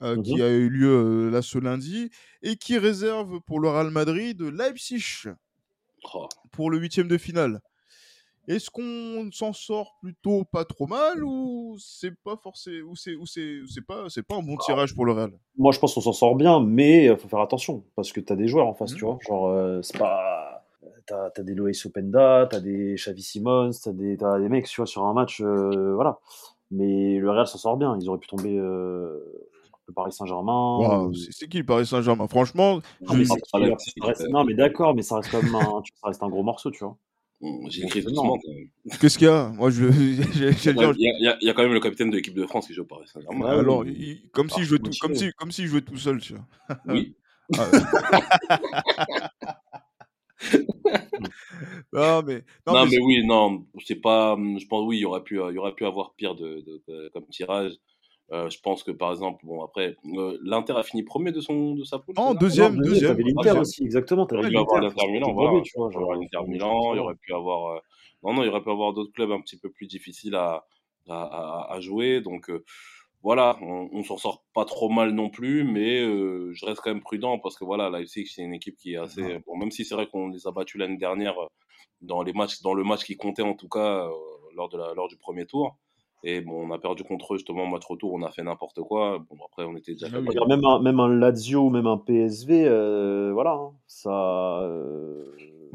Mmh 0.02 0.22
qui 0.22 0.40
a 0.40 0.48
eu 0.48 0.70
lieu 0.70 1.28
là 1.28 1.42
ce 1.42 1.58
lundi 1.58 2.08
et 2.40 2.56
qui 2.56 2.78
réserve 2.78 3.38
pour 3.42 3.60
le 3.60 3.68
Real 3.68 3.90
Madrid 3.90 4.40
Leipzig 4.40 5.28
oh. 6.14 6.26
pour 6.52 6.70
le 6.70 6.78
huitième 6.78 7.06
de 7.06 7.18
finale. 7.18 7.60
Est-ce 8.48 8.70
qu'on 8.70 9.28
s'en 9.30 9.52
sort 9.52 9.98
plutôt 10.00 10.44
pas 10.44 10.64
trop 10.64 10.86
mal 10.86 11.22
ou 11.22 11.76
c'est 11.78 12.14
pas 12.24 12.38
forcément 12.42 12.92
ou 12.92 12.96
c'est 12.96 13.14
ou 13.14 13.26
c'est 13.26 13.86
pas 13.86 14.06
c'est 14.08 14.22
pas 14.22 14.36
un 14.36 14.42
bon 14.42 14.54
bah, 14.54 14.62
tirage 14.64 14.94
pour 14.94 15.04
le 15.04 15.12
Real? 15.12 15.32
Moi 15.58 15.70
je 15.70 15.78
pense 15.78 15.92
qu'on 15.92 16.00
s'en 16.00 16.14
sort 16.14 16.34
bien 16.34 16.60
mais 16.60 17.04
il 17.04 17.18
faut 17.18 17.28
faire 17.28 17.40
attention 17.40 17.84
parce 17.94 18.10
que 18.10 18.20
tu 18.20 18.32
as 18.32 18.36
des 18.36 18.48
joueurs 18.48 18.68
en 18.68 18.74
face, 18.74 18.94
mmh. 18.94 18.96
tu 18.96 19.04
vois, 19.04 19.18
genre 19.28 19.84
c'est 19.84 19.98
pas 19.98 20.39
t'as 21.10 21.40
as 21.40 21.42
des 21.42 21.54
Loïs 21.54 21.86
Openda, 21.86 22.46
t'as 22.50 22.60
des 22.60 22.94
Xavi 22.94 23.22
Simons, 23.22 23.70
t'as 23.82 23.92
des, 23.92 24.22
as 24.22 24.38
des 24.38 24.48
mecs 24.48 24.66
tu 24.66 24.76
vois, 24.76 24.86
sur 24.86 25.04
un 25.04 25.12
match, 25.12 25.40
euh, 25.40 25.94
voilà. 25.94 26.18
Mais 26.70 27.18
le 27.18 27.30
Real 27.30 27.46
s'en 27.46 27.58
sort 27.58 27.76
bien. 27.76 27.96
Ils 28.00 28.08
auraient 28.08 28.18
pu 28.18 28.28
tomber 28.28 28.56
euh, 28.56 29.18
le 29.88 29.94
Paris 29.94 30.12
Saint-Germain. 30.12 31.10
C'est 31.30 31.48
qui 31.48 31.58
le 31.58 31.64
Paris 31.64 31.86
Saint-Germain? 31.86 32.28
Franchement, 32.28 32.80
non, 33.00 33.14
mais, 33.14 33.24
non, 34.30 34.44
mais 34.44 34.54
d'accord, 34.54 34.94
mais 34.94 35.02
ça 35.02 35.16
reste 35.16 35.30
quand 35.32 35.42
même 35.42 35.54
un, 35.54 35.82
ça 36.00 36.06
reste 36.08 36.22
un 36.22 36.28
gros 36.28 36.44
morceau, 36.44 36.70
tu 36.70 36.84
vois. 36.84 36.96
J'ai 37.68 37.84
écrit 37.84 38.02
doucement. 38.02 38.38
Qu'est-ce 39.00 39.18
qu'il 39.18 39.26
y 39.26 39.30
a? 39.30 39.48
Moi, 39.48 39.70
je. 39.70 39.86
Il 39.86 41.38
y, 41.42 41.48
a 41.50 41.54
quand 41.54 41.62
même 41.62 41.72
le 41.72 41.80
capitaine 41.80 42.10
de 42.10 42.16
l'équipe 42.16 42.34
de 42.34 42.46
France 42.46 42.66
qui 42.66 42.74
joue 42.74 42.82
au 42.82 42.84
Paris 42.84 43.08
Saint-Germain. 43.12 43.46
alors, 43.46 43.84
comme 44.32 44.48
s'il 44.48 44.64
jouait 44.64 44.78
tout, 44.78 44.90
comme 45.00 45.14
si, 45.14 45.32
comme 45.32 45.50
s'il 45.50 45.66
jouait 45.66 45.80
tout 45.80 45.96
seul, 45.96 46.20
tu 46.20 46.34
vois. 46.34 46.76
Oui. 46.86 47.16
Ah 47.58 47.66
non, 51.92 52.22
mais, 52.22 52.44
non, 52.66 52.86
mais, 52.86 52.98
oui, 52.98 53.26
non, 53.26 53.66
c'est 53.84 54.00
pas. 54.00 54.36
Je 54.36 54.66
pense, 54.66 54.86
oui, 54.86 54.98
il 54.98 55.00
y 55.00 55.04
aurait 55.04 55.22
pu, 55.22 55.34
il 55.36 55.54
y 55.54 55.58
aurait 55.58 55.74
pu 55.74 55.84
avoir 55.84 56.14
pire 56.14 56.34
de, 56.34 56.64
de, 56.88 57.08
comme 57.12 57.26
tirage. 57.28 57.72
Euh, 58.32 58.48
je 58.48 58.60
pense 58.60 58.84
que 58.84 58.92
par 58.92 59.10
exemple, 59.10 59.44
bon 59.44 59.60
après, 59.64 59.96
euh, 60.16 60.38
l'Inter 60.44 60.74
a 60.76 60.84
fini 60.84 61.02
premier 61.02 61.32
de 61.32 61.40
son 61.40 61.74
de 61.74 61.82
sa 61.84 61.98
poule. 61.98 62.14
Oh, 62.16 62.32
deuxième, 62.38 62.76
Non, 62.76 62.82
deuxième. 62.84 63.16
T'avais 63.16 63.24
l'Inter 63.24 63.58
aussi, 63.58 63.82
exactement. 63.84 64.22
Il 64.24 64.28
T'avais 64.28 64.40
aurait 64.42 64.50
pu 64.50 64.56
avoir 64.58 64.80
l'Inter. 64.82 64.94
l'Inter 65.00 65.10
Milan, 65.12 65.32
voilà. 65.32 65.60
tu 65.62 65.72
vois, 65.76 65.90
genre, 65.90 66.14
l'Inter 66.14 66.38
Milan, 66.46 66.78
il 66.92 66.94
c'est- 66.94 67.00
aurait 67.00 67.14
pu 67.16 67.34
avoir. 67.34 67.72
euh, 67.74 67.78
Non, 68.22 68.34
non, 68.34 68.42
il 68.44 68.48
aurait 68.50 68.62
pu 68.62 68.70
avoir 68.70 68.92
d'autres 68.92 69.12
clubs 69.12 69.32
un 69.32 69.40
petit 69.40 69.58
peu 69.58 69.68
plus 69.70 69.86
difficiles 69.88 70.36
à, 70.36 70.64
à, 71.08 71.22
à- 71.22 71.74
à 71.74 71.80
jouer. 71.80 72.20
Donc 72.20 72.50
euh, 72.50 72.62
voilà, 73.22 73.58
on, 73.60 73.88
on 73.92 74.02
s'en 74.02 74.16
sort 74.16 74.44
pas 74.54 74.64
trop 74.64 74.88
mal 74.88 75.10
non 75.10 75.28
plus, 75.28 75.64
mais 75.64 76.00
euh, 76.00 76.52
je 76.54 76.64
reste 76.64 76.80
quand 76.80 76.90
même 76.90 77.02
prudent 77.02 77.38
parce 77.38 77.56
que 77.56 77.64
voilà, 77.64 77.90
Leipzig, 77.90 78.26
c'est 78.26 78.42
une 78.42 78.54
équipe 78.54 78.76
qui 78.76 78.94
est 78.94 78.96
assez. 78.96 79.38
Bon, 79.46 79.56
même 79.58 79.70
si 79.70 79.84
c'est 79.84 79.94
vrai 79.94 80.06
qu'on 80.06 80.28
les 80.28 80.46
a 80.46 80.50
battus 80.50 80.78
l'année 80.78 80.96
dernière 80.96 81.38
euh, 81.38 81.46
dans, 82.00 82.22
les 82.22 82.32
matchs, 82.32 82.62
dans 82.62 82.72
le 82.72 82.82
match 82.82 83.04
qui 83.04 83.16
comptait 83.16 83.42
en 83.42 83.54
tout 83.54 83.68
cas 83.68 84.06
euh, 84.06 84.10
lors, 84.56 84.70
de 84.70 84.78
la, 84.78 84.94
lors 84.94 85.08
du 85.08 85.16
premier 85.16 85.44
tour. 85.44 85.76
Et 86.22 86.40
bon, 86.40 86.66
on 86.66 86.70
a 86.70 86.78
perdu 86.78 87.02
contre 87.02 87.34
eux 87.34 87.38
justement 87.38 87.64
au 87.64 87.66
match 87.66 87.84
retour, 87.86 88.12
on 88.12 88.22
a 88.22 88.30
fait 88.30 88.42
n'importe 88.42 88.80
quoi. 88.80 89.18
Bon, 89.18 89.36
après, 89.46 89.64
on 89.64 89.76
était 89.76 89.92
déjà 89.92 90.08
Ah 90.12 90.18
oui. 90.20 90.34
Même 90.48 90.64
un, 90.64 90.80
même 90.80 91.00
un 91.00 91.08
Lazio 91.08 91.66
ou 91.66 91.70
même 91.70 91.86
un 91.86 91.98
PSV, 91.98 92.64
euh, 92.66 93.32
voilà, 93.34 93.52
hein, 93.52 93.72
ça. 93.86 94.66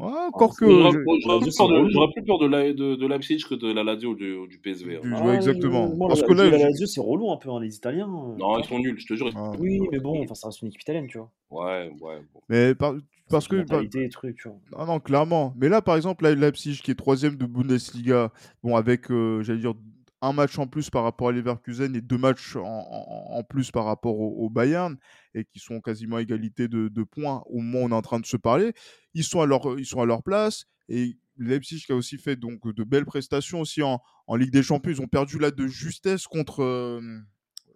Euh, 0.00 0.04
Ouais, 0.04 0.12
encore 0.28 0.56
que. 0.56 0.66
J'aurais 0.68 2.12
plus 2.12 2.22
peur 2.24 2.38
de, 2.38 2.46
la, 2.46 2.72
de, 2.72 2.96
de 2.96 3.06
Leipzig 3.06 3.38
que 3.48 3.54
de 3.54 3.72
la 3.72 3.82
Lazio 3.84 4.10
ou 4.10 4.14
du, 4.14 4.36
du 4.48 4.58
PSV. 4.58 4.96
hein. 4.96 5.10
Ah, 5.14 5.34
exactement. 5.34 5.88
moi, 5.94 6.08
Parce 6.08 6.20
la, 6.20 6.26
que 6.26 6.32
là, 6.32 6.50
la 6.50 6.58
Lazio, 6.58 6.86
c'est 6.86 7.00
relou 7.00 7.30
un 7.32 7.36
peu, 7.36 7.50
hein, 7.50 7.60
les 7.60 7.74
Italiens. 7.76 8.08
euh, 8.08 8.36
Non, 8.38 8.58
ils 8.58 8.64
sont 8.64 8.78
nuls, 8.78 8.98
je 8.98 9.06
te 9.06 9.14
jure. 9.14 9.28
ils 9.28 9.32
sont 9.32 9.52
Ah. 9.54 9.56
Oui, 9.58 9.80
mais 9.90 9.98
bon, 9.98 10.22
enfin, 10.22 10.34
ça 10.34 10.48
reste 10.48 10.62
une 10.62 10.68
équipe 10.68 10.82
italienne, 10.82 11.06
tu 11.08 11.18
vois. 11.18 11.30
Ouais, 11.50 11.90
ouais. 12.00 12.20
Bon. 12.34 12.40
Mais 12.48 12.74
par- 12.74 12.94
parce 13.30 13.48
que. 13.48 13.56
et 13.56 14.08
trucs, 14.10 14.36
tu 14.36 14.48
vois. 14.48 14.58
Ah 14.76 14.84
non, 14.86 15.00
clairement. 15.00 15.52
Mais 15.56 15.68
là, 15.68 15.80
par 15.82 15.96
exemple, 15.96 16.24
là, 16.24 16.34
Leipzig, 16.34 16.80
qui 16.82 16.90
est 16.90 16.94
troisième 16.94 17.36
de 17.36 17.46
Bundesliga, 17.46 18.30
bon, 18.62 18.76
avec, 18.76 19.10
euh, 19.10 19.42
j'allais 19.42 19.60
dire, 19.60 19.74
un 20.22 20.32
match 20.32 20.58
en 20.58 20.66
plus 20.66 20.90
par 20.90 21.02
rapport 21.04 21.28
à 21.28 21.32
Leverkusen 21.32 21.94
et 21.94 22.00
deux 22.00 22.18
matchs 22.18 22.56
en, 22.56 22.62
en- 22.64 23.38
en 23.38 23.42
plus 23.44 23.70
par 23.70 23.84
rapport 23.84 24.18
au, 24.18 24.44
au 24.46 24.50
Bayern, 24.50 24.96
et 25.34 25.44
qui 25.44 25.58
sont 25.58 25.80
quasiment 25.80 26.16
à 26.16 26.22
égalité 26.22 26.68
de, 26.68 26.88
de 26.88 27.02
points 27.02 27.42
au 27.46 27.60
moment 27.60 27.80
où 27.80 27.86
on 27.86 27.90
est 27.90 27.94
en 27.94 28.02
train 28.02 28.20
de 28.20 28.26
se 28.26 28.36
parler, 28.36 28.72
ils 29.14 29.24
sont 29.24 29.40
à 29.40 29.46
leur, 29.46 29.78
ils 29.78 29.86
sont 29.86 30.00
à 30.00 30.06
leur 30.06 30.22
place. 30.22 30.64
Et 30.88 31.18
Leipzig 31.38 31.84
qui 31.84 31.92
a 31.92 31.96
aussi 31.96 32.16
fait 32.18 32.36
donc, 32.36 32.66
de 32.66 32.84
belles 32.84 33.04
prestations 33.04 33.60
aussi 33.60 33.82
en, 33.82 34.00
en 34.26 34.36
Ligue 34.36 34.52
des 34.52 34.62
Champions. 34.62 34.90
Ils 34.92 35.02
ont 35.02 35.08
perdu 35.08 35.38
là 35.38 35.50
de 35.50 35.66
justesse 35.66 36.26
contre 36.26 36.62
euh, 36.62 37.00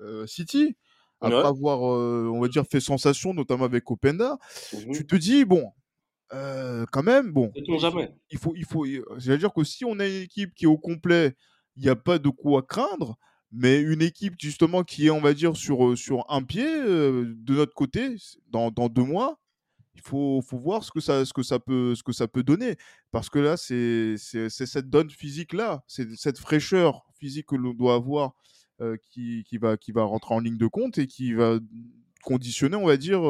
euh, 0.00 0.26
City. 0.26 0.76
Après 1.20 1.46
Ouais. 1.46 1.48
avoir, 1.48 1.86
euh, 1.92 2.30
on 2.32 2.40
va 2.40 2.48
dire, 2.48 2.64
fait 2.70 2.80
sensation, 2.80 3.34
notamment 3.34 3.64
avec 3.66 3.90
Openda, 3.90 4.38
Mhm. 4.72 4.92
tu 4.92 5.06
te 5.06 5.16
dis, 5.16 5.44
bon, 5.44 5.72
euh, 6.32 6.86
quand 6.92 7.02
même, 7.02 7.32
bon, 7.32 7.54
Sait-on 7.54 7.78
jamais 7.78 8.08
il 8.30 8.38
faut, 8.38 8.54
il 8.56 8.64
faut, 8.64 8.86
c'est-à-dire 9.18 9.52
que 9.52 9.64
si 9.64 9.84
on 9.84 9.98
a 10.00 10.06
une 10.06 10.22
équipe 10.22 10.54
qui 10.54 10.64
est 10.64 10.68
au 10.68 10.78
complet, 10.78 11.36
il 11.80 11.84
n'y 11.84 11.90
a 11.90 11.96
pas 11.96 12.18
de 12.18 12.28
quoi 12.28 12.62
craindre, 12.62 13.16
mais 13.50 13.80
une 13.80 14.02
équipe 14.02 14.34
justement 14.38 14.84
qui 14.84 15.06
est, 15.06 15.10
on 15.10 15.20
va 15.20 15.32
dire, 15.32 15.56
sur, 15.56 15.96
sur 15.96 16.26
un 16.28 16.42
pied 16.42 16.66
de 16.66 17.54
notre 17.54 17.72
côté, 17.72 18.16
dans, 18.50 18.70
dans 18.70 18.88
deux 18.88 19.02
mois, 19.02 19.40
il 19.94 20.02
faut, 20.02 20.42
faut 20.46 20.58
voir 20.58 20.84
ce 20.84 20.90
que, 20.90 21.00
ça, 21.00 21.24
ce, 21.24 21.32
que 21.32 21.42
ça 21.42 21.58
peut, 21.58 21.94
ce 21.94 22.02
que 22.02 22.12
ça 22.12 22.28
peut 22.28 22.42
donner. 22.42 22.76
Parce 23.12 23.30
que 23.30 23.38
là, 23.38 23.56
c'est 23.56 24.16
cette 24.18 24.90
donne 24.90 25.08
physique-là, 25.10 25.82
c'est 25.86 26.14
cette 26.16 26.38
fraîcheur 26.38 27.06
physique 27.18 27.46
que 27.46 27.56
l'on 27.56 27.72
doit 27.72 27.94
avoir 27.94 28.32
qui, 29.10 29.44
qui, 29.44 29.56
va, 29.56 29.78
qui 29.78 29.92
va 29.92 30.04
rentrer 30.04 30.34
en 30.34 30.40
ligne 30.40 30.58
de 30.58 30.66
compte 30.66 30.98
et 30.98 31.06
qui 31.06 31.32
va 31.32 31.58
conditionner, 32.22 32.76
on 32.76 32.86
va 32.86 32.98
dire, 32.98 33.22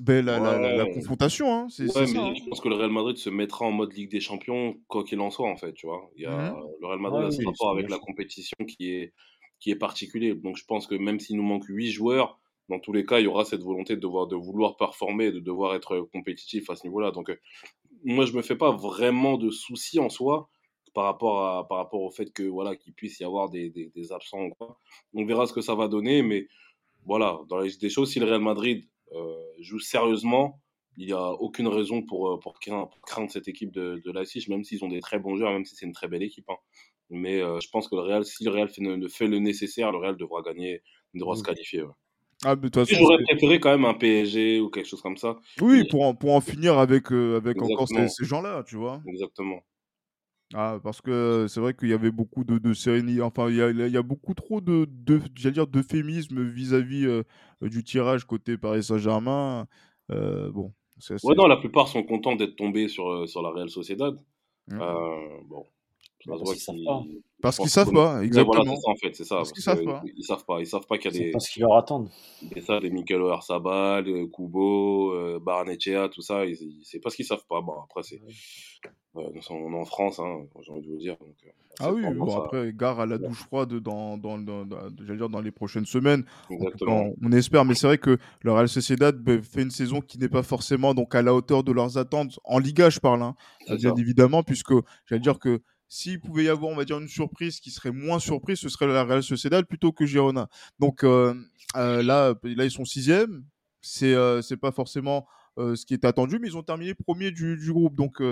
ben, 0.00 0.24
la, 0.24 0.86
confrontation. 0.86 1.52
hein. 1.54 1.66
C'est 1.68 1.84
Ouais, 1.96 2.06
mais 2.12 2.18
hein. 2.18 2.32
je 2.34 2.42
pense 2.48 2.60
que 2.60 2.68
le 2.68 2.74
Real 2.76 2.90
Madrid 2.90 3.16
se 3.16 3.30
mettra 3.30 3.64
en 3.66 3.70
mode 3.72 3.92
Ligue 3.92 4.10
des 4.10 4.20
Champions, 4.20 4.76
quoi 4.88 5.04
qu'il 5.04 5.20
en 5.20 5.30
soit, 5.30 5.48
en 5.48 5.56
fait, 5.56 5.72
tu 5.74 5.86
vois. 5.86 6.10
Il 6.16 6.22
y 6.22 6.26
a, 6.26 6.52
Mhm. 6.52 6.56
Le 6.80 6.86
Real 6.86 6.98
Madrid 7.00 7.20
Ouais, 7.22 7.26
a 7.28 7.30
ce 7.30 7.44
rapport 7.44 7.70
avec 7.70 7.88
la 7.90 7.98
compétition 7.98 8.56
qui 8.66 8.90
est, 8.92 9.12
qui 9.58 9.70
est 9.70 9.76
particulier. 9.76 10.34
Donc 10.34 10.56
je 10.56 10.64
pense 10.64 10.86
que 10.86 10.94
même 10.94 11.20
s'il 11.20 11.36
nous 11.36 11.42
manque 11.42 11.64
huit 11.68 11.90
joueurs, 11.90 12.38
dans 12.68 12.78
tous 12.78 12.92
les 12.92 13.04
cas, 13.04 13.18
il 13.18 13.24
y 13.24 13.26
aura 13.26 13.44
cette 13.44 13.62
volonté 13.62 13.96
de, 13.96 14.00
devoir, 14.00 14.26
de 14.28 14.36
vouloir 14.36 14.76
performer, 14.76 15.32
de 15.32 15.40
devoir 15.40 15.74
être 15.74 16.08
compétitif 16.12 16.70
à 16.70 16.76
ce 16.76 16.86
niveau-là. 16.86 17.10
Donc 17.10 17.28
euh, 17.30 17.36
moi, 18.04 18.24
je 18.26 18.32
me 18.32 18.42
fais 18.42 18.56
pas 18.56 18.70
vraiment 18.70 19.36
de 19.38 19.50
soucis 19.50 19.98
en 19.98 20.08
soi 20.08 20.48
par 20.94 21.04
rapport, 21.04 21.44
à, 21.46 21.68
par 21.68 21.78
rapport 21.78 22.00
au 22.02 22.10
fait 22.10 22.32
que 22.32 22.42
voilà 22.44 22.74
qu'il 22.76 22.94
puisse 22.94 23.20
y 23.20 23.24
avoir 23.24 23.48
des, 23.50 23.70
des, 23.70 23.90
des 23.94 24.12
absents 24.12 24.50
quoi. 24.50 24.78
On 25.14 25.24
verra 25.24 25.46
ce 25.46 25.52
que 25.52 25.60
ça 25.60 25.74
va 25.74 25.86
donner, 25.88 26.22
mais 26.22 26.46
voilà, 27.06 27.40
dans 27.48 27.56
la 27.58 27.64
liste 27.64 27.80
des 27.80 27.90
choses, 27.90 28.10
si 28.12 28.18
le 28.20 28.26
Real 28.26 28.40
Madrid 28.40 28.84
joue 29.60 29.78
sérieusement, 29.80 30.60
il 30.96 31.06
n'y 31.06 31.12
a 31.12 31.30
aucune 31.32 31.68
raison 31.68 32.02
pour, 32.02 32.32
euh, 32.32 32.38
pour, 32.38 32.58
craindre, 32.60 32.88
pour 32.88 33.00
craindre 33.02 33.30
cette 33.30 33.48
équipe 33.48 33.70
de, 33.72 34.02
de 34.04 34.12
Leipzig, 34.12 34.46
même 34.48 34.64
s'ils 34.64 34.84
ont 34.84 34.88
des 34.88 35.00
très 35.00 35.18
bons 35.18 35.36
joueurs, 35.36 35.52
même 35.52 35.64
si 35.64 35.74
c'est 35.76 35.86
une 35.86 35.92
très 35.92 36.08
belle 36.08 36.22
équipe. 36.22 36.48
hein. 36.48 36.56
Mais 37.10 37.40
euh, 37.40 37.58
je 37.60 37.68
pense 37.70 37.88
que 37.88 37.96
le 37.96 38.02
Real, 38.02 38.24
si 38.24 38.44
le 38.44 38.50
Real 38.50 38.68
fait, 38.68 38.82
ne, 38.82 39.08
fait 39.08 39.26
le 39.26 39.38
nécessaire, 39.38 39.90
le 39.92 39.98
Real 39.98 40.16
devra 40.16 40.42
gagner, 40.42 40.82
devra 41.14 41.34
se 41.36 41.40
Mm. 41.40 41.44
qualifier. 41.44 41.82
ouais. 41.82 41.92
Ah, 42.44 42.54
J'aurais 42.88 43.22
préféré 43.24 43.60
quand 43.60 43.70
même 43.70 43.84
un 43.84 43.94
PSG 43.94 44.60
ou 44.60 44.70
quelque 44.70 44.86
chose 44.88 45.02
comme 45.02 45.16
ça. 45.18 45.36
Oui, 45.60 45.80
Mais- 45.80 45.88
pour 45.88 46.02
en, 46.06 46.14
pour 46.14 46.34
en 46.34 46.40
finir 46.40 46.78
avec, 46.78 47.12
euh, 47.12 47.36
avec 47.36 47.60
encore 47.60 47.88
ces 47.88 48.24
gens-là, 48.24 48.62
tu 48.66 48.76
vois. 48.76 49.02
Exactement. 49.06 49.60
Ah, 50.52 50.80
parce 50.82 51.00
que 51.00 51.46
c'est 51.48 51.60
vrai 51.60 51.74
qu'il 51.74 51.88
y 51.88 51.92
avait 51.92 52.10
beaucoup 52.10 52.42
de, 52.42 52.58
de 52.58 52.74
sérénité, 52.74 53.22
enfin, 53.22 53.48
il 53.48 53.56
y 53.56 53.62
a, 53.62 53.70
il 53.70 53.92
y 53.92 53.96
a 53.96 54.02
beaucoup 54.02 54.34
trop 54.34 54.60
de, 54.60 54.84
de 54.90 55.20
j'allais 55.36 55.52
dire, 55.52 55.68
d'euphémisme 55.68 56.42
vis-à-vis 56.42 57.06
euh, 57.06 57.22
du 57.62 57.84
tirage 57.84 58.24
côté 58.24 58.58
Paris 58.58 58.82
Saint-Germain. 58.82 59.68
Euh, 60.10 60.50
bon, 60.50 60.72
c'est 60.98 61.14
assez- 61.14 61.26
Ouais, 61.26 61.36
non, 61.36 61.46
la 61.46 61.56
plupart 61.56 61.86
sont 61.86 62.02
contents 62.02 62.34
d'être 62.34 62.56
tombés 62.56 62.88
sur, 62.88 63.08
euh, 63.08 63.26
sur 63.28 63.42
la 63.42 63.50
Real 63.50 63.70
Sociedad. 63.70 64.16
Mm. 64.66 64.80
Euh, 64.80 65.40
bon, 65.46 65.66
parce 66.26 66.42
qu'ils 66.42 66.60
savent 66.60 66.76
pas. 66.84 67.02
Parce 67.40 67.56
qu'ils 67.58 67.70
savent 67.70 67.92
pas, 67.92 68.22
exactement. 68.24 68.64
voilà, 68.64 68.70
c'est 68.74 68.80
ça 68.82 68.90
en 68.90 68.96
fait, 68.96 69.14
c'est 69.14 69.24
ça. 69.24 69.36
Parce 69.36 69.52
qu'ils 69.52 69.62
savent 69.62 69.84
pas. 69.84 70.02
Ils 70.16 70.24
savent 70.24 70.44
pas. 70.44 70.60
Ils 70.60 70.66
savent 70.66 70.86
pas 70.86 70.98
qu'il 70.98 71.14
y 71.14 71.16
a 71.16 71.18
des, 71.26 71.30
pas 71.30 71.38
ce 71.38 71.50
qu'ils 71.52 71.62
leur 71.62 71.76
attendent. 71.76 72.10
des 72.42 72.60
ça, 72.60 72.80
des 72.80 72.90
Mikel 72.90 73.22
Oyarzabal, 73.22 74.04
Kubo, 74.32 75.12
euh, 75.14 75.38
Barnechea, 75.38 76.08
tout 76.08 76.22
ça. 76.22 76.44
Ils, 76.44 76.80
c'est 76.82 76.98
pas 76.98 77.10
ce 77.10 77.16
qu'ils 77.16 77.24
savent 77.24 77.46
pas. 77.48 77.60
Bon, 77.60 77.74
après, 77.84 78.02
c'est, 78.02 78.20
nous 79.14 79.42
sommes- 79.42 79.58
on 79.58 79.72
est 79.72 79.80
en 79.80 79.84
France, 79.84 80.18
hein, 80.20 80.46
j'ai 80.62 80.72
envie 80.72 80.82
de 80.86 80.92
vous 80.92 80.98
dire. 80.98 81.16
Donc, 81.20 81.34
euh, 81.46 81.50
Ah 81.80 81.92
oui, 81.92 82.02
bon, 82.14 82.28
ça. 82.30 82.38
après, 82.38 82.72
gare 82.72 83.00
à 83.00 83.06
la 83.06 83.18
douche 83.18 83.38
froide 83.38 83.74
dans, 83.74 84.18
dans, 84.18 84.38
dans, 84.38 84.64
dire 84.90 85.28
dans 85.28 85.40
les 85.40 85.50
prochaines 85.50 85.86
semaines. 85.86 86.24
Cas, 86.24 86.54
Exactement. 86.54 87.10
on, 87.22 87.32
espère, 87.32 87.64
mais 87.64 87.74
c'est 87.74 87.86
vrai 87.86 87.98
que 87.98 88.18
le 88.42 88.52
Real 88.52 88.68
Sociedad 88.68 89.16
ben, 89.16 89.42
fait 89.42 89.62
une 89.62 89.70
saison 89.70 90.00
qui 90.00 90.18
n'est 90.18 90.28
pas 90.28 90.42
forcément 90.42 90.94
donc 90.94 91.14
à 91.14 91.22
la 91.22 91.34
hauteur 91.34 91.64
de 91.64 91.72
leurs 91.72 91.96
attentes 91.98 92.38
en 92.44 92.58
Liga, 92.58 92.90
je 92.90 93.00
parle, 93.00 93.22
hein, 93.22 93.34
bien 93.78 93.94
évidemment, 93.96 94.42
puisque 94.42 94.74
j'allais 95.06 95.20
dire 95.22 95.38
que 95.38 95.62
s'il 95.88 96.20
pouvait 96.20 96.44
y 96.44 96.48
avoir, 96.48 96.70
on 96.70 96.76
va 96.76 96.84
dire, 96.84 96.98
une 96.98 97.08
surprise 97.08 97.58
qui 97.58 97.70
serait 97.70 97.90
moins 97.90 98.20
surprise, 98.20 98.58
ce 98.58 98.68
serait 98.68 98.86
la 98.86 99.02
Real 99.02 99.22
Sociedad 99.24 99.66
plutôt 99.66 99.90
que 99.90 100.06
Girona. 100.06 100.48
Donc 100.78 101.02
euh, 101.02 101.34
euh, 101.76 102.02
là, 102.02 102.34
là, 102.44 102.64
ils 102.64 102.70
sont 102.70 102.84
sixième. 102.84 103.44
C'est 103.80 104.14
euh, 104.14 104.40
c'est 104.40 104.56
pas 104.56 104.70
forcément 104.70 105.26
ce 105.58 105.84
qui 105.84 105.92
est 105.94 106.04
attendu, 106.06 106.38
mais 106.38 106.48
ils 106.48 106.56
ont 106.56 106.62
terminé 106.62 106.94
premier 106.94 107.32
du, 107.32 107.56
du 107.56 107.72
groupe. 107.72 107.94
Donc 107.96 108.22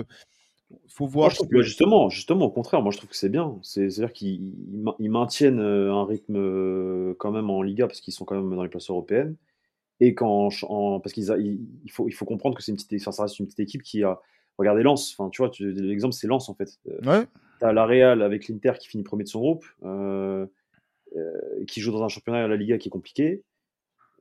il 0.71 0.91
faut 0.93 1.05
Moi, 1.05 1.11
voir. 1.13 1.29
je 1.29 1.35
ce 1.35 1.39
trouve 1.39 1.49
que- 1.49 1.55
que 1.57 1.61
justement, 1.61 2.09
justement, 2.09 2.45
au 2.45 2.51
contraire, 2.51 2.81
moi 2.81 2.91
je 2.91 2.97
trouve 2.97 3.09
que 3.09 3.15
c'est 3.15 3.29
bien. 3.29 3.57
C'est- 3.63 3.89
C'est-à-dire 3.89 4.13
qu'ils 4.13 4.53
ils 4.71 4.79
ma- 4.81 4.95
ils 4.99 5.09
maintiennent 5.09 5.59
euh, 5.59 5.91
un 5.93 6.05
rythme 6.05 6.35
euh, 6.37 7.13
quand 7.19 7.31
même 7.31 7.49
en 7.49 7.61
Liga 7.61 7.87
parce 7.87 8.01
qu'ils 8.01 8.13
sont 8.13 8.25
quand 8.25 8.35
même 8.35 8.55
dans 8.55 8.63
les 8.63 8.69
places 8.69 8.89
européennes. 8.89 9.35
Et 9.99 10.13
quand, 10.15 10.49
en- 10.63 10.99
parce 10.99 11.13
qu'il 11.13 11.25
il 11.83 11.91
faut, 11.91 12.07
il 12.07 12.11
faut 12.13 12.25
comprendre 12.25 12.55
que 12.55 12.63
c'est 12.63 12.71
une 12.71 12.77
petite, 12.77 12.93
enfin, 13.01 13.11
ça 13.11 13.23
reste 13.23 13.39
une 13.39 13.45
petite 13.47 13.59
équipe 13.61 13.81
qui 13.83 14.03
a. 14.03 14.19
Regardez 14.57 14.83
Lens, 14.83 15.15
enfin, 15.17 15.29
tu 15.29 15.41
vois, 15.41 15.51
l'exemple 15.59 16.13
c'est 16.13 16.27
Lens 16.27 16.49
en 16.49 16.53
fait. 16.53 16.69
Euh, 16.87 16.99
Ouais. 17.05 17.25
T'as 17.59 17.73
la 17.73 17.85
Real 17.85 18.21
avec 18.21 18.47
l'Inter 18.47 18.73
qui 18.79 18.87
finit 18.87 19.03
premier 19.03 19.23
de 19.23 19.29
son 19.29 19.39
groupe, 19.39 19.65
euh, 19.83 20.45
euh, 21.17 21.65
qui 21.67 21.81
joue 21.81 21.91
dans 21.91 22.03
un 22.03 22.07
championnat 22.09 22.43
à 22.43 22.47
la 22.47 22.55
Liga 22.55 22.77
qui 22.77 22.87
est 22.87 22.91
compliqué. 22.91 23.41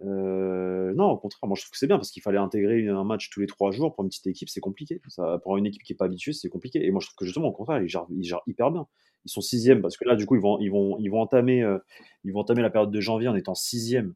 Euh, 0.02 0.92
non, 0.94 1.10
au 1.10 1.16
contraire, 1.16 1.48
moi 1.48 1.56
je 1.56 1.62
trouve 1.62 1.72
que 1.72 1.78
c'est 1.78 1.86
bien 1.86 1.96
parce 1.96 2.10
qu'il 2.10 2.22
fallait 2.22 2.38
intégrer 2.38 2.86
un 2.88 3.04
match 3.04 3.30
tous 3.30 3.40
les 3.40 3.46
trois 3.46 3.72
jours 3.72 3.94
pour 3.94 4.04
une 4.04 4.10
petite 4.10 4.26
équipe, 4.28 4.48
c'est 4.48 4.60
compliqué. 4.60 5.00
Ça, 5.08 5.38
pour 5.42 5.56
une 5.56 5.66
équipe 5.66 5.82
qui 5.82 5.92
n'est 5.92 5.96
pas 5.96 6.04
habituée, 6.04 6.32
c'est 6.32 6.48
compliqué. 6.48 6.84
Et 6.86 6.90
moi 6.90 7.00
je 7.00 7.06
trouve 7.06 7.16
que 7.16 7.24
justement, 7.24 7.48
au 7.48 7.52
contraire, 7.52 7.82
ils 7.82 7.88
gèrent, 7.88 8.06
ils 8.16 8.24
gèrent 8.24 8.42
hyper 8.46 8.70
bien. 8.70 8.86
Ils 9.24 9.30
sont 9.30 9.40
sixième 9.40 9.82
parce 9.82 9.96
que 9.96 10.04
là, 10.06 10.14
du 10.14 10.26
coup, 10.26 10.36
ils 10.36 10.40
vont, 10.40 10.58
ils 10.60 10.70
vont, 10.70 10.96
ils 11.00 11.08
vont 11.08 11.20
entamer, 11.20 11.62
euh, 11.62 11.78
ils 12.24 12.32
vont 12.32 12.40
entamer 12.40 12.62
la 12.62 12.70
période 12.70 12.90
de 12.92 13.00
janvier 13.00 13.28
en 13.28 13.34
étant 13.34 13.54
sixième. 13.54 14.14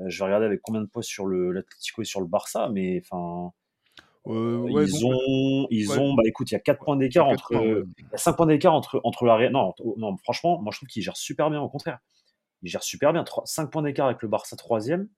Euh, 0.00 0.04
je 0.08 0.18
vais 0.18 0.24
regarder 0.24 0.46
avec 0.46 0.60
combien 0.62 0.80
de 0.80 0.86
points 0.86 1.02
sur 1.02 1.26
le 1.26 1.52
l'Atlético 1.52 2.02
et 2.02 2.04
sur 2.04 2.20
le 2.20 2.26
Barça, 2.26 2.68
mais 2.72 3.00
enfin, 3.04 3.52
Euh, 4.26 4.56
ouais, 4.58 4.86
ils 4.86 5.00
donc, 5.00 5.12
ont, 5.14 5.66
ils 5.70 5.90
ouais. 5.90 5.98
ont, 5.98 6.14
bah 6.14 6.22
écoute, 6.26 6.50
il 6.50 6.54
y 6.54 6.56
a 6.56 6.60
4 6.60 6.82
points 6.84 6.96
d'écart 6.96 7.28
entre, 7.28 7.48
points, 7.52 7.60
ouais. 7.60 7.82
il 7.98 8.04
y 8.10 8.14
a 8.14 8.16
5 8.16 8.32
points 8.36 8.46
d'écart 8.46 8.74
entre, 8.74 9.00
entre 9.04 9.26
la. 9.26 9.50
Non, 9.50 9.72
non, 9.98 10.16
franchement, 10.18 10.60
moi 10.62 10.72
je 10.72 10.78
trouve 10.78 10.88
qu'ils 10.88 11.02
gèrent 11.02 11.16
super 11.16 11.50
bien, 11.50 11.60
au 11.60 11.68
contraire. 11.68 11.98
Ils 12.64 12.70
gèrent 12.70 12.82
super 12.82 13.12
bien. 13.12 13.24
5 13.44 13.70
points 13.70 13.82
d'écart 13.82 14.06
avec 14.06 14.22
le 14.22 14.28
Barça 14.28 14.56
troisième 14.56 15.08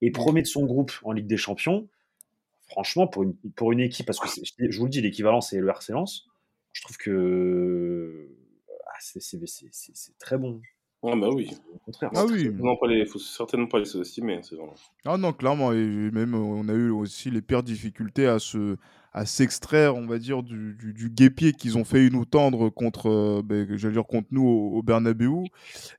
et 0.00 0.10
premier 0.10 0.42
de 0.42 0.48
son 0.48 0.66
groupe 0.66 0.92
en 1.04 1.12
Ligue 1.12 1.28
des 1.28 1.36
Champions. 1.36 1.88
Franchement, 2.66 3.06
pour 3.06 3.22
une, 3.22 3.36
pour 3.54 3.70
une 3.72 3.80
équipe, 3.80 4.04
parce 4.04 4.18
que 4.18 4.28
je 4.58 4.78
vous 4.78 4.84
le 4.84 4.90
dis, 4.90 5.00
l'équivalent 5.00 5.40
c'est 5.40 5.60
le 5.60 5.68
RC 5.68 5.92
Lens, 5.92 6.26
je 6.72 6.82
trouve 6.82 6.96
que 6.96 8.28
ah, 8.86 8.96
c'est 9.00 10.18
très 10.18 10.38
bon. 10.38 10.60
Ah 11.04 11.16
bah 11.16 11.28
oui. 11.34 11.50
Au 11.74 11.78
contraire. 11.84 12.10
Ah 12.14 12.24
oui. 12.30 12.48
Non, 12.58 12.76
pas 12.76 12.86
les, 12.86 13.04
faut 13.06 13.18
certainement 13.18 13.66
pas 13.66 13.78
les 13.80 13.84
sous-estimer. 13.84 14.34
hein, 14.36 14.42
ces 14.42 14.56
gens-là. 14.56 14.72
Ah 15.04 15.16
non, 15.18 15.32
clairement, 15.32 15.72
et 15.72 15.84
même 16.12 16.34
euh, 16.34 16.38
on 16.38 16.68
a 16.68 16.72
eu 16.74 16.90
aussi 16.90 17.30
les 17.30 17.42
pires 17.42 17.62
difficultés 17.64 18.26
à 18.26 18.38
se 18.38 18.76
à 19.14 19.26
s'extraire, 19.26 19.94
on 19.94 20.06
va 20.06 20.18
dire, 20.18 20.42
du, 20.42 20.74
du, 20.74 20.94
du 20.94 21.10
guépier 21.10 21.52
qu'ils 21.52 21.76
ont 21.76 21.84
failli 21.84 22.10
nous 22.10 22.24
tendre 22.24 22.70
contre, 22.70 23.10
euh, 23.10 23.42
ben, 23.44 23.66
j'allais 23.76 23.92
dire 23.92 24.06
contre 24.06 24.28
nous 24.30 24.46
au, 24.46 24.78
au 24.78 24.82
Bernabeu. 24.82 25.28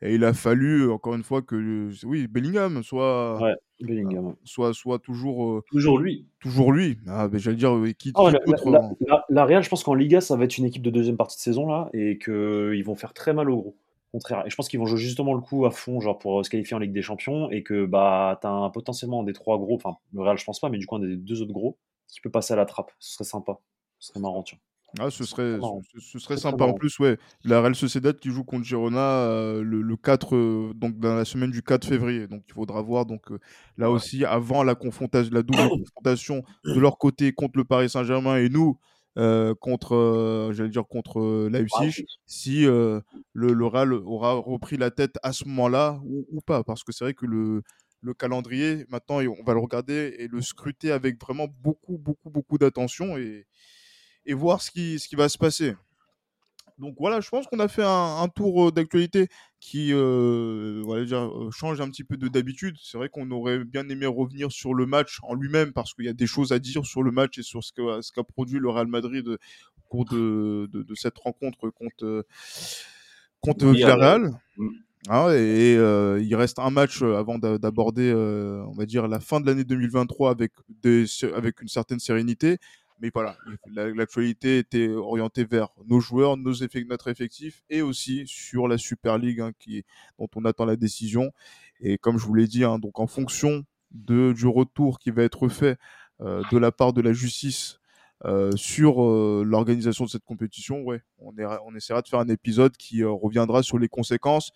Et 0.02 0.16
il 0.16 0.24
a 0.26 0.34
fallu, 0.34 0.90
encore 0.90 1.14
une 1.14 1.22
fois, 1.22 1.44
que 1.44 1.92
oui, 2.08 2.26
Bellingham 2.26 2.82
soit, 2.82 3.40
Ouais, 3.40 3.54
Bellingham. 3.82 4.28
ouais. 4.30 4.34
soit, 4.46 4.74
soit 4.74 4.98
toujours, 4.98 5.46
euh, 5.48 5.62
Toujours 5.70 6.00
lui. 6.00 6.26
toujours 6.40 6.72
lui. 6.72 6.98
Ah, 7.06 7.28
ben, 7.28 7.38
j'allais 7.40 7.58
dire, 7.58 7.76
euh, 7.76 7.92
qui, 7.92 8.14
Oh, 8.16 8.30
qui 8.30 8.34
la, 8.34 8.40
d'autre, 8.40 8.72
la- 8.72 8.80
hein. 8.80 8.92
la- 9.06 9.26
la 9.30 9.46
Real, 9.46 9.64
je 9.64 9.70
pense 9.70 9.84
qu'en 9.84 9.94
Liga, 9.94 10.20
ça 10.20 10.36
va 10.36 10.46
être 10.46 10.58
une 10.58 10.66
équipe 10.66 10.82
de 10.82 10.90
deuxième 10.90 11.18
partie 11.18 11.38
de 11.38 11.42
saison 11.42 11.68
là, 11.68 11.90
et 11.94 12.18
qu'ils 12.18 12.84
vont 12.84 12.96
faire 12.96 13.14
très 13.14 13.34
mal 13.36 13.48
au 13.52 13.58
gros. 13.58 13.76
Au 14.14 14.18
Contraire. 14.20 14.44
Et 14.46 14.50
je 14.52 14.56
pense 14.56 14.70
qu'ils 14.70 14.80
vont 14.80 14.86
jouer 14.86 15.00
justement 15.00 15.34
le 15.34 15.42
coup 15.42 15.66
à 15.66 15.72
fond, 15.72 16.00
genre 16.00 16.20
pour 16.20 16.40
euh, 16.40 16.44
se 16.44 16.50
qualifier 16.50 16.76
en 16.76 16.80
Ligue 16.80 16.94
des 16.94 17.02
Champions, 17.02 17.50
et 17.50 17.64
que 17.64 17.86
bah 17.86 18.38
t'as 18.42 18.50
un, 18.50 18.70
potentiellement 18.70 19.22
un 19.22 19.24
des 19.24 19.34
trois 19.34 19.58
gros, 19.58 19.76
enfin 19.76 19.98
le 20.14 20.22
Real, 20.22 20.38
je 20.38 20.46
pense 20.46 20.60
pas, 20.60 20.70
mais 20.70 20.78
du 20.78 20.86
coup 20.86 20.96
un 20.96 21.00
des 21.00 21.18
deux 21.18 21.42
autres 21.42 21.54
gros 21.54 21.78
qui 22.08 22.22
peut 22.22 22.30
passer 22.30 22.54
à 22.54 22.56
la 22.58 22.66
trappe. 22.66 22.92
Ce 23.00 23.14
serait 23.16 23.24
sympa. 23.24 23.58
Ce 24.00 24.10
serait 24.10 24.20
marrant. 24.20 24.44
Ah, 25.00 25.10
ce 25.10 25.24
serait, 25.24 25.58
ce, 25.92 26.00
ce 26.00 26.20
serait 26.20 26.38
sympa. 26.38 26.66
En 26.66 26.74
plus, 26.74 27.00
ouais, 27.00 27.18
la 27.44 27.60
Real 27.62 27.74
Sociedad 27.74 28.16
qui 28.20 28.30
joue 28.30 28.44
contre 28.44 28.64
Girona 28.66 29.00
euh, 29.00 29.64
le, 29.64 29.82
le 29.82 29.98
4, 29.98 30.36
euh, 30.36 30.72
donc 30.76 31.00
dans 31.00 31.16
la 31.16 31.26
semaine 31.26 31.50
du 31.50 31.64
4 31.64 31.88
février. 31.88 32.28
Donc 32.28 32.44
il 32.48 32.54
faudra 32.54 32.80
voir. 32.84 33.08
Donc 33.08 33.32
euh, 33.32 33.40
là 33.78 33.90
Ouais. 33.90 33.96
aussi, 33.96 34.24
avant 34.24 34.62
la 34.62 34.76
confrontation, 34.76 35.32
la 35.34 35.42
double 35.42 35.68
confrontation 35.72 36.44
de 36.64 36.80
leur 36.80 37.00
côté 37.00 37.34
contre 37.34 37.58
le 37.58 37.64
Paris 37.64 37.90
Saint-Germain 37.90 38.38
et 38.38 38.50
nous 38.50 38.78
euh, 39.18 39.54
contre, 39.56 39.96
euh, 39.96 40.54
j'allais 40.54 40.70
dire 40.70 40.88
contre 40.88 41.20
euh, 41.22 41.50
Leipzig, 41.52 41.96
si 42.26 42.66
euh, 42.66 43.00
le, 43.34 43.54
le 43.54 43.66
Real 43.68 43.94
aura 43.94 44.34
repris 44.34 44.78
la 44.78 44.92
tête 44.92 45.16
à 45.24 45.34
ce 45.34 45.46
moment-là 45.48 46.00
ou, 46.06 46.26
ou 46.32 46.42
pas. 46.42 46.64
Parce 46.64 46.84
que 46.84 46.92
c'est 46.92 47.06
vrai 47.06 47.14
que 47.14 47.26
le 47.26 47.62
le 48.02 48.14
calendrier, 48.14 48.86
maintenant, 48.90 49.20
on 49.22 49.44
va 49.46 49.54
le 49.54 49.62
regarder 49.62 50.14
et 50.20 50.28
le 50.28 50.42
scruter 50.42 50.92
avec 50.92 51.22
vraiment 51.22 51.48
beaucoup, 51.48 51.98
beaucoup, 51.98 52.30
beaucoup 52.30 52.58
d'attention 52.58 53.18
et, 53.18 53.46
et 54.26 54.34
voir 54.34 54.62
ce 54.62 54.72
qui, 54.72 55.00
ce 55.00 55.08
qui 55.08 55.16
va 55.16 55.30
se 55.30 55.38
passer. 55.38 55.74
Donc 56.78 56.96
voilà, 57.00 57.22
je 57.22 57.30
pense 57.30 57.46
qu'on 57.48 57.60
a 57.60 57.68
fait 57.68 57.84
un, 57.84 58.18
un 58.22 58.28
tour 58.28 58.72
d'actualité 58.72 59.28
qui 59.60 59.90
euh, 59.94 60.82
voilà, 60.84 61.06
change 61.52 61.80
un 61.82 61.90
petit 61.90 62.04
peu 62.04 62.18
de 62.18 62.28
d'habitude. 62.28 62.76
C'est 62.82 62.98
vrai 62.98 63.10
qu'on 63.10 63.30
aurait 63.32 63.64
bien 63.64 63.88
aimé 63.90 64.06
revenir 64.06 64.52
sur 64.52 64.74
le 64.74 64.86
match 64.86 65.20
en 65.24 65.36
lui-même 65.36 65.72
parce 65.72 65.94
qu'il 65.94 66.06
y 66.06 66.10
a 66.10 66.14
des 66.14 66.28
choses 66.28 66.52
à 66.52 66.60
dire 66.60 66.86
sur 66.86 67.04
le 67.04 67.12
match 67.12 67.38
et 67.38 67.44
sur 67.44 67.64
ce 67.64 67.72
qu'a 67.74 68.02
ce 68.02 68.12
qu'a 68.12 68.24
produit 68.24 68.60
le 68.60 68.70
Real 68.70 68.88
Madrid 68.88 69.28
au 69.28 69.38
cours 69.90 70.06
de, 70.06 70.68
de, 70.72 70.84
de 70.84 70.96
cette 70.96 71.18
rencontre 71.18 71.70
contre, 71.70 72.26
contre 73.40 73.68
Villarreal. 73.68 74.22
Villarreal. 74.22 74.42
Mm. 74.58 74.68
Ah, 75.10 75.28
et 75.34 75.76
euh, 75.76 76.22
il 76.24 76.34
reste 76.34 76.60
un 76.60 76.70
match 76.70 77.02
avant 77.02 77.38
d'a- 77.38 77.58
d'aborder, 77.58 78.10
euh, 78.10 78.64
on 78.68 78.72
va 78.74 78.86
dire, 78.86 79.10
la 79.10 79.20
fin 79.20 79.42
de 79.42 79.46
l'année 79.46 79.66
2023 79.66 80.32
avec, 80.32 80.54
des, 80.82 81.04
avec 81.36 81.62
une 81.62 81.68
certaine 81.68 82.00
sérénité. 82.00 82.58
Mais 83.00 83.12
voilà, 83.14 83.38
la- 83.68 83.90
l'actualité 83.90 84.60
était 84.60 84.88
orientée 84.90 85.44
vers 85.44 85.70
nos 85.86 86.00
joueurs, 86.00 86.38
notre 86.38 87.08
effectif 87.10 87.64
et 87.70 87.82
aussi 87.82 88.24
sur 88.26 88.68
la 88.68 88.78
Super 88.78 89.18
League 89.18 89.42
hein, 89.42 89.52
dont 90.20 90.28
on 90.36 90.46
attend 90.46 90.66
la 90.66 90.76
décision. 90.76 91.32
Et 91.80 91.98
comme 91.98 92.18
je 92.18 92.26
vous 92.26 92.34
l'ai 92.34 92.48
dit, 92.48 92.64
hein, 92.64 92.80
donc 92.80 93.00
en 93.00 93.08
fonction 93.08 93.66
du 93.92 94.48
retour 94.48 95.00
qui 95.00 95.12
va 95.12 95.24
être 95.24 95.48
fait 95.50 95.78
euh, 96.22 96.42
de 96.52 96.58
la 96.58 96.72
part 96.72 96.94
de 96.94 97.02
la 97.02 97.14
justice 97.14 97.80
euh, 98.26 98.52
sur 98.56 99.04
euh, 99.04 99.44
l'organisation 99.46 100.06
de 100.06 100.10
cette 100.10 100.24
compétition, 100.24 100.82
ouais, 100.84 101.02
on, 101.18 101.34
on 101.66 101.76
essaiera 101.76 102.02
de 102.02 102.08
faire 102.08 102.20
un 102.20 102.30
épisode 102.30 102.78
qui 102.78 103.04
reviendra 103.04 103.64
sur 103.64 103.78
les 103.78 103.90
conséquences 103.90 104.52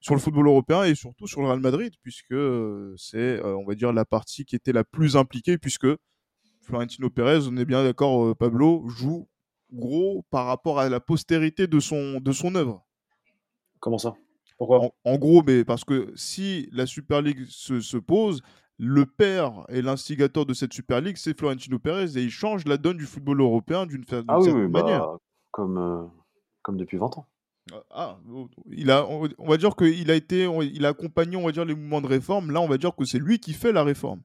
sur 0.00 0.14
le 0.14 0.20
football 0.20 0.46
européen 0.48 0.84
et 0.84 0.94
surtout 0.94 1.26
sur 1.26 1.40
le 1.40 1.46
Real 1.48 1.60
Madrid, 1.60 1.94
puisque 2.02 2.34
c'est, 2.96 3.42
on 3.42 3.64
va 3.64 3.74
dire, 3.74 3.90
la 3.90 4.04
partie 4.04 4.44
qui 4.44 4.54
était 4.54 4.72
la 4.72 4.84
plus 4.84 5.16
impliquée, 5.16 5.56
puisque 5.56 5.86
Florentino 6.64 7.10
Pérez, 7.10 7.46
on 7.48 7.56
est 7.56 7.64
bien 7.64 7.84
d'accord, 7.84 8.24
euh, 8.26 8.34
Pablo, 8.34 8.88
joue 8.88 9.28
gros 9.72 10.24
par 10.30 10.46
rapport 10.46 10.78
à 10.78 10.88
la 10.88 11.00
postérité 11.00 11.66
de 11.66 11.80
son, 11.80 12.20
de 12.20 12.32
son 12.32 12.54
œuvre. 12.54 12.84
Comment 13.80 13.98
ça? 13.98 14.14
Pourquoi? 14.56 14.80
En, 14.80 14.92
en 15.04 15.18
gros, 15.18 15.42
mais 15.46 15.64
parce 15.64 15.84
que 15.84 16.12
si 16.14 16.68
la 16.72 16.86
Super 16.86 17.22
League 17.22 17.44
se, 17.48 17.80
se 17.80 17.96
pose, 17.96 18.40
le 18.78 19.06
père 19.06 19.64
et 19.68 19.82
l'instigateur 19.82 20.46
de 20.46 20.54
cette 20.54 20.72
Super 20.72 21.00
League, 21.00 21.16
c'est 21.16 21.38
Florentino 21.38 21.78
Pérez, 21.78 22.16
et 22.16 22.22
il 22.22 22.30
change 22.30 22.64
la 22.66 22.76
donne 22.76 22.96
du 22.96 23.06
football 23.06 23.40
européen 23.40 23.86
d'une 23.86 24.04
Ah 24.28 24.38
oui, 24.40 24.50
oui, 24.50 24.68
manière. 24.68 25.00
bah, 25.06 25.18
comme, 25.50 25.78
euh, 25.78 26.04
comme 26.62 26.76
depuis 26.76 26.96
20 26.96 27.16
ans. 27.18 27.26
Ah, 27.90 28.18
oh, 28.30 28.48
il 28.70 28.90
a, 28.90 29.06
on 29.08 29.48
va 29.48 29.56
dire 29.56 29.74
qu'il 29.74 30.10
a 30.10 30.14
été, 30.14 30.44
il 30.72 30.84
a 30.84 30.90
accompagné, 30.90 31.36
on 31.36 31.44
va 31.46 31.52
dire, 31.52 31.64
les 31.64 31.74
mouvements 31.74 32.02
de 32.02 32.06
réforme. 32.06 32.50
Là, 32.50 32.60
on 32.60 32.68
va 32.68 32.76
dire 32.76 32.94
que 32.94 33.04
c'est 33.04 33.18
lui 33.18 33.38
qui 33.38 33.54
fait 33.54 33.72
la 33.72 33.82
réforme. 33.84 34.20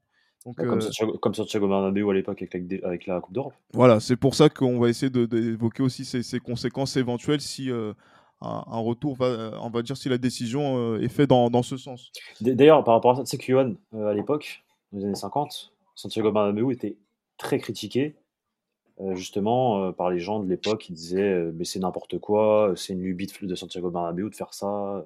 Donc, 0.45 0.57
Ouais, 0.59 0.65
Comme 0.65 0.77
euh, 0.77 0.81
Santiago, 0.81 1.17
comme 1.17 1.33
Santiago 1.33 1.67
Bernabéu 1.67 2.09
à 2.09 2.13
l'époque 2.13 2.41
avec, 2.41 2.81
la 2.81 2.87
avec 2.87 3.23
Coupe 3.23 3.33
d'Europe. 3.33 3.53
voilà, 3.73 3.99
c'est 3.99 4.15
pour 4.15 4.35
ça 4.35 4.49
qu'on 4.49 4.79
va 4.79 4.89
essayer 4.89 5.09
d'évoquer 5.09 5.83
aussi 5.83 6.05
ces, 6.05 6.23
ces 6.23 6.39
conséquences 6.39 6.95
éventuelles 6.95 7.41
si 7.41 7.69
euh, 7.69 7.93
un, 8.41 8.63
un 8.67 8.79
retour 8.79 9.15
va, 9.15 9.51
on 9.61 9.69
va 9.69 9.81
dire, 9.81 9.97
si 9.97 10.07
la 10.07 10.17
décision 10.17 10.77
euh, 10.77 11.01
est 11.01 11.09
faite 11.09 11.29
dans, 11.29 11.49
dans 11.49 11.63
ce 11.63 11.77
sens. 11.77 12.11
D'ailleurs, 12.39 12.83
par 12.83 12.93
rapport 12.93 13.11
à 13.11 13.15
ça, 13.15 13.23
tu 13.23 13.31
sais 13.31 13.37
que 13.37 13.43
Johan, 13.43 13.73
euh, 13.93 14.07
à 14.07 14.13
l'époque, 14.13 14.63
dans 14.91 14.99
les 14.99 15.05
années 15.05 15.15
50, 15.15 15.73
Santiago 15.95 16.31
Bernabéu 16.31 16.71
était 16.71 16.95
très 17.37 17.57
critiqué, 17.57 18.15
euh, 19.01 19.15
justement, 19.15 19.83
euh, 19.83 19.91
par 19.91 20.09
les 20.09 20.19
gens 20.19 20.39
de 20.39 20.49
l'époque 20.49 20.81
qui 20.81 20.93
disaient 20.93 21.21
euh, 21.21 21.51
Mais 21.53 21.65
c'est 21.65 21.79
n'importe 21.79 22.17
quoi, 22.19 22.73
c'est 22.75 22.93
une 22.93 23.01
lubie 23.01 23.27
de, 23.27 23.45
de 23.45 23.55
Santiago 23.55 23.89
Bernabéu 23.89 24.29
de 24.29 24.35
faire 24.35 24.53
ça, 24.53 25.05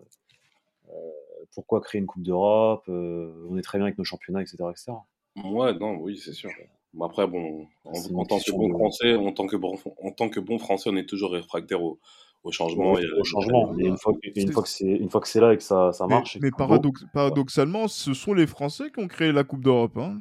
euh, 0.89 1.09
pourquoi 1.55 1.81
créer 1.81 1.99
une 1.99 2.07
Coupe 2.07 2.23
d'Europe, 2.23 2.83
euh, 2.89 3.31
on 3.49 3.57
est 3.57 3.61
très 3.61 3.77
bien 3.79 3.85
avec 3.85 3.97
nos 3.97 4.03
championnats, 4.03 4.41
etc. 4.41 4.57
etc. 4.71 4.93
Ouais, 5.35 5.73
non, 5.79 5.97
oui, 6.01 6.17
c'est 6.17 6.33
sûr. 6.33 6.49
Mais 6.93 7.05
après, 7.05 7.25
bon, 7.27 7.65
en, 7.85 7.93
tant 8.25 8.37
que 8.39 8.51
bon 8.51 8.67
de- 8.67 8.73
français, 8.73 9.15
en 9.15 9.31
tant 9.31 9.47
que 9.47 9.55
bon, 9.55 9.75
en 10.03 10.11
tant 10.11 10.29
que 10.29 10.39
bon 10.39 10.59
français, 10.59 10.89
on 10.91 10.95
est 10.95 11.07
toujours 11.07 11.31
réfractaire 11.31 11.81
au, 11.83 11.99
au 12.43 12.51
changement. 12.51 12.91
Au, 12.93 12.99
et- 12.99 13.05
au 13.19 13.23
changement. 13.23 13.73
Et 13.79 13.87
une 13.87 13.97
fois, 13.97 14.13
une 14.35 14.51
fois 14.51 14.61
que 14.63 14.69
c'est 14.69 14.85
une 14.85 15.09
fois 15.09 15.21
que 15.21 15.27
c'est 15.27 15.39
là 15.39 15.53
et 15.53 15.57
que 15.57 15.63
ça, 15.63 15.91
ça 15.91 16.05
marche. 16.05 16.37
mais 16.39 16.51
paradox- 16.51 17.05
paradoxalement, 17.13 17.87
ce 17.87 18.13
sont 18.13 18.33
les 18.33 18.45
Français 18.45 18.91
qui 18.91 19.03
ont 19.03 19.07
créé 19.07 19.31
la 19.31 19.43
Coupe 19.43 19.63
d'Europe. 19.63 19.97
hein. 19.97 20.19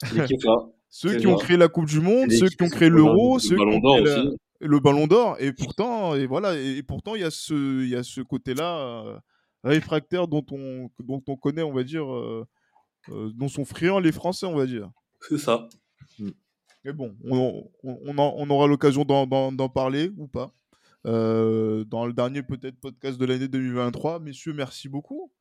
Ceux 0.90 1.16
qui 1.18 1.26
ont 1.26 1.34
vrai. 1.34 1.44
créé 1.44 1.56
la 1.58 1.68
Coupe 1.68 1.84
du 1.84 2.00
Monde, 2.00 2.30
ceux 2.32 2.48
qui 2.48 2.62
ont 2.62 2.68
créé 2.70 2.88
l'Euro, 2.88 3.34
le 3.34 3.40
ceux 3.40 3.48
qui 3.50 3.56
Ballon 3.56 3.76
ont 3.76 3.80
d'Or 3.80 3.94
créé 3.96 4.04
la- 4.06 4.24
aussi. 4.24 4.36
le 4.60 4.80
Ballon 4.80 5.06
d'Or. 5.06 5.36
Et 5.38 5.52
pourtant, 5.52 6.14
et 6.14 6.26
voilà, 6.26 6.58
et, 6.58 6.82
pourtant, 6.82 7.14
il 7.14 7.20
y 7.20 7.24
a 7.24 7.30
ce, 7.30 7.82
il 7.82 7.90
y 7.90 7.94
a 7.94 8.02
ce 8.02 8.22
côté-là 8.22 8.78
euh, 9.04 9.18
réfractaire 9.64 10.26
dont 10.28 10.44
on, 10.50 10.88
dont 11.00 11.22
on 11.28 11.36
connaît, 11.36 11.62
on 11.62 11.74
va 11.74 11.82
dire, 11.84 12.10
euh, 12.10 12.46
dont 13.34 13.48
sont 13.48 13.64
friands 13.64 13.98
les 13.98 14.12
Français, 14.12 14.46
on 14.46 14.56
va 14.56 14.66
dire. 14.66 14.90
c'est 15.28 15.38
ça. 15.38 15.68
Mais 16.84 16.92
bon, 16.92 17.16
on, 17.24 17.68
on, 17.82 17.98
on 18.06 18.18
en- 18.18 18.34
on 18.36 18.50
aura 18.50 18.66
l'occasion 18.66 19.04
d'en- 19.04 19.68
parler 19.68 20.10
ou 20.16 20.28
pas. 20.28 20.52
euh, 21.06 21.84
dans 21.84 22.06
le 22.06 22.12
dernier 22.12 22.42
peut-être 22.42 22.78
podcast 22.80 23.18
de 23.18 23.24
l'année 23.24 23.48
2023. 23.48 24.18
Messieurs, 24.20 24.52
merci 24.52 24.88
beaucoup 24.88 25.32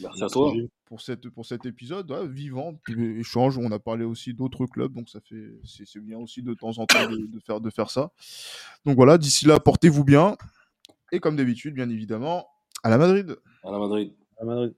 Merci 0.00 0.24
à 0.24 0.28
toi. 0.28 0.52
Pour, 0.86 1.00
cette, 1.00 1.28
pour 1.30 1.46
cet 1.46 1.64
épisode 1.66 2.10
ouais, 2.10 2.26
vivant, 2.28 2.74
échange. 3.18 3.56
On 3.58 3.70
a 3.72 3.78
parlé 3.78 4.04
aussi 4.04 4.34
d'autres 4.34 4.66
clubs, 4.66 4.92
donc 4.92 5.08
ça 5.08 5.20
fait 5.20 5.52
c'est 5.64 6.00
bien 6.00 6.18
aussi 6.18 6.42
de 6.42 6.54
temps 6.54 6.76
en 6.78 6.86
temps 6.86 7.08
de, 7.10 7.26
de 7.26 7.40
faire, 7.40 7.60
de 7.60 7.70
faire 7.70 7.90
ça. 7.90 8.10
Donc 8.84 8.96
voilà, 8.96 9.18
d'ici 9.18 9.46
là, 9.46 9.60
portez-vous 9.60 10.04
bien. 10.04 10.36
Et 11.12 11.20
comme 11.20 11.36
d'habitude, 11.36 11.74
bien 11.74 11.88
évidemment, 11.90 12.48
à 12.82 12.90
la 12.90 12.98
Madrid. 12.98 13.36
À 13.64 13.70
la 13.70 13.78
Madrid. 13.78 14.12
À 14.40 14.44
Madrid. 14.44 14.74